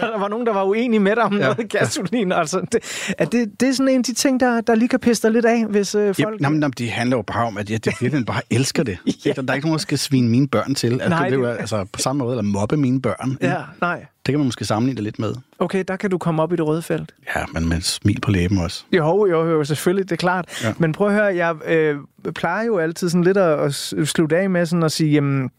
der 0.12 0.18
var 0.18 0.28
nogen, 0.28 0.46
der 0.46 0.52
var 0.52 0.64
uenige 0.64 1.00
med 1.00 1.16
dig 1.16 1.22
om 1.24 1.32
Ja. 1.32 1.38
noget 1.38 1.68
gasolin. 1.70 2.32
Altså, 2.32 2.60
det, 2.72 3.04
er 3.18 3.24
det, 3.24 3.60
det 3.60 3.68
er 3.68 3.72
sådan 3.72 3.88
en 3.88 3.98
af 3.98 4.04
de 4.04 4.14
ting, 4.14 4.40
der, 4.40 4.60
der 4.60 4.74
lige 4.74 4.88
kan 4.88 5.00
pisse 5.00 5.22
dig 5.22 5.30
lidt 5.32 5.44
af, 5.44 5.66
hvis 5.66 5.94
øh, 5.94 6.14
folk... 6.14 6.40
jamen, 6.40 6.60
jamen, 6.62 6.72
det 6.78 6.90
handler 6.90 7.16
jo 7.16 7.22
bare 7.22 7.46
om, 7.46 7.56
at 7.58 7.70
jeg, 7.70 7.80
jeg 7.86 7.94
virkelig 8.00 8.26
bare 8.26 8.40
elsker 8.50 8.82
det. 8.82 8.98
ja. 9.26 9.32
Der 9.32 9.42
er 9.48 9.54
ikke 9.54 9.66
nogen, 9.66 9.78
der 9.78 9.82
skal 9.82 9.98
svine 9.98 10.28
mine 10.28 10.48
børn 10.48 10.74
til. 10.74 10.92
Altså, 10.92 11.08
Nej, 11.08 11.28
det, 11.28 11.38
det, 11.38 11.48
det- 11.48 11.56
altså, 11.60 11.84
på 11.92 12.00
samme 12.00 12.18
måde, 12.24 12.32
eller 12.32 12.42
mobbe 12.42 12.76
mine 12.76 13.02
børn. 13.02 13.38
Ja, 13.42 13.54
nej. 13.80 14.04
Det 14.26 14.32
kan 14.32 14.38
man 14.38 14.46
måske 14.46 14.64
sammenligne 14.64 14.96
det 14.96 15.04
lidt 15.04 15.18
med. 15.18 15.34
Okay, 15.58 15.84
der 15.88 15.96
kan 15.96 16.10
du 16.10 16.18
komme 16.18 16.42
op 16.42 16.52
i 16.52 16.56
det 16.56 16.66
røde 16.66 16.82
felt. 16.82 17.14
Ja, 17.36 17.44
men 17.52 17.68
med 17.68 17.80
smil 17.80 18.20
på 18.20 18.30
læben 18.30 18.58
også. 18.58 18.84
Jo, 18.92 19.26
jo, 19.26 19.50
jo, 19.50 19.64
selvfølgelig, 19.64 20.04
det 20.04 20.12
er 20.12 20.16
klart. 20.16 20.62
Ja. 20.64 20.74
Men 20.78 20.92
prøv 20.92 21.08
at 21.08 21.14
høre, 21.14 21.24
jeg 21.24 21.56
øh, 21.66 21.96
plejer 22.34 22.64
jo 22.64 22.78
altid 22.78 23.08
sådan 23.08 23.24
lidt 23.24 23.36
at, 23.36 23.58
at 23.58 23.74
slutte 24.08 24.36
af 24.36 24.50
med 24.50 24.66
sådan 24.66 24.82
at 24.82 24.92
sige, 24.92 25.10
jamen, 25.10 25.50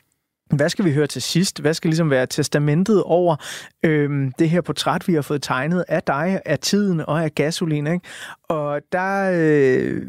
hvad 0.53 0.69
skal 0.69 0.85
vi 0.85 0.93
høre 0.93 1.07
til 1.07 1.21
sidst? 1.21 1.59
Hvad 1.59 1.73
skal 1.73 1.89
ligesom 1.89 2.09
være 2.09 2.25
testamentet 2.25 3.03
over 3.03 3.35
øhm, 3.83 4.31
det 4.39 4.49
her 4.49 4.61
portræt, 4.61 5.07
vi 5.07 5.13
har 5.13 5.21
fået 5.21 5.41
tegnet 5.41 5.85
af 5.87 6.03
dig, 6.03 6.41
af 6.45 6.59
tiden 6.59 6.99
og 6.99 7.23
af 7.23 7.35
gasolin, 7.35 7.87
ikke? 7.87 8.05
Og 8.49 8.81
der, 8.91 9.31
øh, 9.41 10.01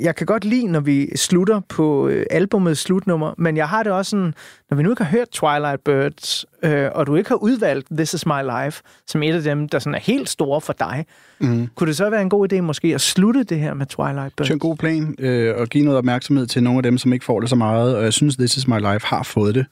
jeg 0.00 0.14
kan 0.16 0.26
godt 0.26 0.44
lide, 0.44 0.66
når 0.66 0.80
vi 0.80 1.16
slutter 1.16 1.60
på 1.68 2.08
øh, 2.08 2.26
albumets 2.30 2.80
slutnummer, 2.80 3.34
men 3.38 3.56
jeg 3.56 3.68
har 3.68 3.82
det 3.82 3.92
også 3.92 4.10
sådan, 4.10 4.34
når 4.70 4.76
vi 4.76 4.82
nu 4.82 4.90
ikke 4.90 5.04
har 5.04 5.10
hørt 5.10 5.28
Twilight 5.28 5.84
Birds, 5.84 6.44
øh, 6.62 6.88
og 6.94 7.06
du 7.06 7.14
ikke 7.16 7.28
har 7.28 7.36
udvalgt 7.36 7.86
This 7.90 8.14
Is 8.14 8.26
My 8.26 8.42
Life, 8.64 8.82
som 9.06 9.22
et 9.22 9.34
af 9.34 9.42
dem, 9.42 9.68
der 9.68 9.78
sådan 9.78 9.94
er 9.94 9.98
helt 10.00 10.28
store 10.28 10.60
for 10.60 10.72
dig, 10.72 11.06
Mm. 11.42 11.68
kunne 11.74 11.86
det 11.88 11.96
så 11.96 12.10
være 12.10 12.22
en 12.22 12.30
god 12.30 12.52
idé 12.52 12.60
måske 12.60 12.94
at 12.94 13.00
slutte 13.00 13.42
det 13.44 13.58
her 13.58 13.74
med 13.74 13.86
Twilight 13.86 14.36
Birds? 14.36 14.46
Det 14.46 14.50
er 14.50 14.54
en 14.54 14.58
god 14.58 14.76
plan 14.76 15.14
øh, 15.18 15.54
at 15.58 15.70
give 15.70 15.84
noget 15.84 15.98
opmærksomhed 15.98 16.46
til 16.46 16.62
nogle 16.62 16.78
af 16.78 16.82
dem, 16.82 16.98
som 16.98 17.12
ikke 17.12 17.24
får 17.24 17.40
det 17.40 17.48
så 17.48 17.56
meget. 17.56 17.96
Og 17.96 18.04
jeg 18.04 18.12
synes, 18.12 18.36
This 18.36 18.56
Is 18.56 18.68
My 18.68 18.78
Life 18.92 19.06
har 19.06 19.22
fået 19.22 19.54
det. 19.54 19.66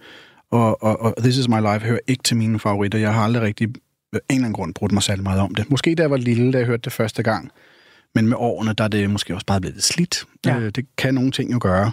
Og, 0.51 0.83
og, 0.83 1.03
og 1.03 1.15
This 1.19 1.37
Is 1.37 1.49
My 1.49 1.61
Life 1.61 1.87
hører 1.87 1.99
ikke 2.07 2.23
til 2.23 2.37
mine 2.37 2.59
favoritter. 2.59 2.99
Jeg 2.99 3.15
har 3.15 3.23
aldrig 3.25 3.43
rigtig 3.43 3.69
af 4.13 4.19
en 4.19 4.23
eller 4.31 4.39
anden 4.45 4.53
grund 4.53 4.75
brugt 4.75 4.93
mig 4.93 5.03
særlig 5.03 5.23
meget 5.25 5.41
om 5.41 5.55
det. 5.55 5.71
Måske 5.71 5.95
da 5.95 6.03
jeg 6.03 6.11
var 6.11 6.17
lille, 6.17 6.53
da 6.53 6.59
jeg 6.59 6.67
hørte 6.67 6.83
det 6.85 6.93
første 6.93 7.23
gang. 7.23 7.51
Men 8.15 8.29
med 8.29 8.37
årene, 8.37 8.73
der 8.73 8.85
er 8.85 8.89
det 8.89 9.11
måske 9.11 9.35
også 9.35 9.47
bare 9.47 9.61
blevet 9.61 9.75
lidt 9.75 9.85
slidt. 9.85 10.25
Ja. 10.47 10.59
Øh, 10.59 10.71
det 10.71 10.87
kan 10.97 11.15
nogle 11.15 11.31
ting 11.31 11.53
jo 11.53 11.59
gøre. 11.63 11.93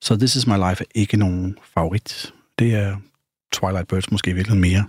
Så 0.00 0.16
This 0.16 0.36
Is 0.36 0.46
My 0.46 0.54
Life 0.54 0.84
er 0.84 0.88
ikke 0.94 1.16
nogen 1.16 1.58
favorit. 1.74 2.32
Det 2.58 2.74
er 2.74 2.96
Twilight 3.52 3.88
Birds 3.88 4.10
måske 4.10 4.34
virkelig 4.34 4.56
mere. 4.56 4.84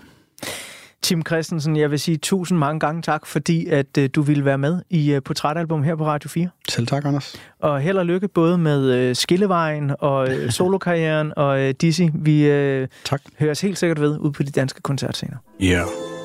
Tim 1.02 1.26
Christensen, 1.26 1.78
jeg 1.78 1.92
vil 1.92 2.00
sige 2.00 2.18
tusind 2.18 2.60
mange 2.60 2.80
gange 2.80 3.02
tak, 3.02 3.26
fordi 3.26 3.68
at 3.68 3.98
øh, 3.98 4.10
du 4.16 4.22
ville 4.22 4.46
være 4.46 4.58
med 4.58 4.82
i 4.90 5.12
øh, 5.12 5.22
Portrætalbum 5.24 5.84
her 5.84 5.96
på 5.96 6.06
Radio 6.06 6.30
4. 6.30 6.50
Selv 6.70 6.88
tak, 6.88 7.06
Anders. 7.06 7.36
Og 7.60 7.82
held 7.82 7.98
og 7.98 8.06
lykke 8.06 8.28
både 8.28 8.58
med 8.58 8.94
øh, 8.94 9.16
Skillevejen 9.16 9.92
og 10.00 10.34
øh, 10.34 10.52
solokarrieren 10.58 11.34
og 11.38 11.60
øh, 11.60 11.74
Dizzy. 11.82 12.02
Vi 12.14 12.48
øh, 12.48 12.88
tak. 13.06 13.22
høres 13.40 13.62
helt 13.62 13.78
sikkert 13.78 14.02
ved 14.02 14.18
ude 14.20 14.32
på 14.32 14.44
de 14.44 14.52
danske 14.52 14.82
koncertscener. 14.82 15.38
Ja. 15.60 15.66
Yeah. 15.66 16.17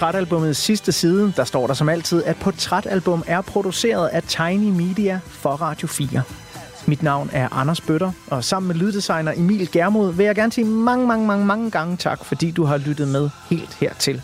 På 0.00 0.52
sidste 0.52 0.92
side, 0.92 1.32
der 1.36 1.44
står 1.44 1.66
der 1.66 1.74
som 1.74 1.88
altid, 1.88 2.24
at 2.24 2.36
portrætalbum 2.36 3.24
er 3.26 3.40
produceret 3.40 4.08
af 4.08 4.22
Tiny 4.22 4.70
Media 4.70 5.20
for 5.26 5.50
Radio 5.50 5.88
4. 5.88 6.22
Mit 6.86 7.02
navn 7.02 7.30
er 7.32 7.48
Anders 7.52 7.80
Bøtter, 7.80 8.12
og 8.26 8.44
sammen 8.44 8.68
med 8.68 8.76
lyddesigner 8.76 9.32
Emil 9.36 9.72
Germod 9.72 10.12
vil 10.12 10.26
jeg 10.26 10.34
gerne 10.34 10.52
sige 10.52 10.64
mange, 10.64 11.06
mange, 11.06 11.26
mange, 11.26 11.46
mange 11.46 11.70
gange 11.70 11.96
tak, 11.96 12.24
fordi 12.24 12.50
du 12.50 12.64
har 12.64 12.76
lyttet 12.76 13.08
med 13.08 13.30
helt 13.50 13.74
hertil. 13.74 14.22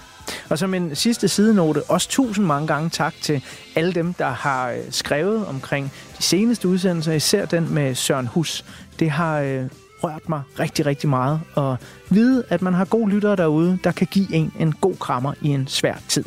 Og 0.51 0.59
som 0.59 0.75
en 0.75 0.95
sidste 0.95 1.29
sidenote, 1.29 1.83
også 1.83 2.09
tusind 2.09 2.47
mange 2.47 2.67
gange 2.67 2.91
tak 2.91 3.15
til 3.23 3.43
alle 3.75 3.93
dem, 3.93 4.13
der 4.15 4.31
har 4.31 4.71
øh, 4.71 4.79
skrevet 4.91 5.47
omkring 5.47 5.93
de 6.19 6.23
seneste 6.23 6.69
udsendelser, 6.69 7.13
især 7.13 7.45
den 7.47 7.75
med 7.75 7.95
Søren 7.95 8.27
Hus. 8.27 8.65
Det 8.99 9.11
har 9.11 9.41
øh, 9.41 9.65
rørt 10.07 10.29
mig 10.29 10.43
rigtig, 10.59 10.87
rigtig 10.87 11.09
meget 11.09 11.41
Og 11.55 11.77
vide, 12.11 12.45
at 12.49 12.63
man 12.63 12.75
har 12.75 12.85
gode 12.85 13.11
lyttere 13.11 13.37
derude, 13.37 13.79
der 13.85 13.93
kan 13.93 14.07
give 14.11 14.35
en 14.35 14.53
en 14.59 14.73
god 14.73 14.95
krammer 14.97 15.33
i 15.43 15.49
en 15.49 15.67
svær 15.67 15.95
tid. 16.09 16.25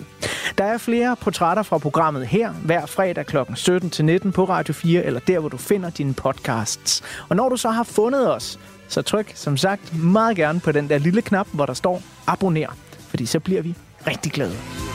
Der 0.57 0.63
er 0.63 0.77
flere 0.77 1.15
portrætter 1.21 1.63
fra 1.63 1.77
programmet 1.77 2.27
her, 2.27 2.51
hver 2.51 2.86
fredag 2.86 3.25
kl. 3.25 3.38
17 3.55 3.89
til 3.89 4.05
19 4.05 4.32
på 4.32 4.43
Radio 4.45 4.73
4, 4.73 5.03
eller 5.03 5.19
der, 5.19 5.39
hvor 5.39 5.49
du 5.49 5.57
finder 5.57 5.89
dine 5.89 6.13
podcasts. 6.13 7.03
Og 7.30 7.36
når 7.36 7.49
du 7.49 7.57
så 7.57 7.69
har 7.69 7.84
fundet 7.84 8.36
os, 8.36 8.59
Så 8.88 9.01
tryk 9.01 9.32
som 9.36 9.57
sagt 9.57 9.97
meget 9.97 10.38
gerne 10.38 10.59
på 10.59 10.71
den 10.71 10.89
der 10.89 10.97
lille 10.97 11.21
knap, 11.21 11.47
hvor 11.53 11.65
der 11.65 11.73
står 11.73 12.01
abonner, 12.27 12.75
fordi 13.09 13.25
så 13.25 13.39
bliver 13.39 13.61
vi 13.61 13.75
rigtig 14.07 14.32
glade. 14.32 14.88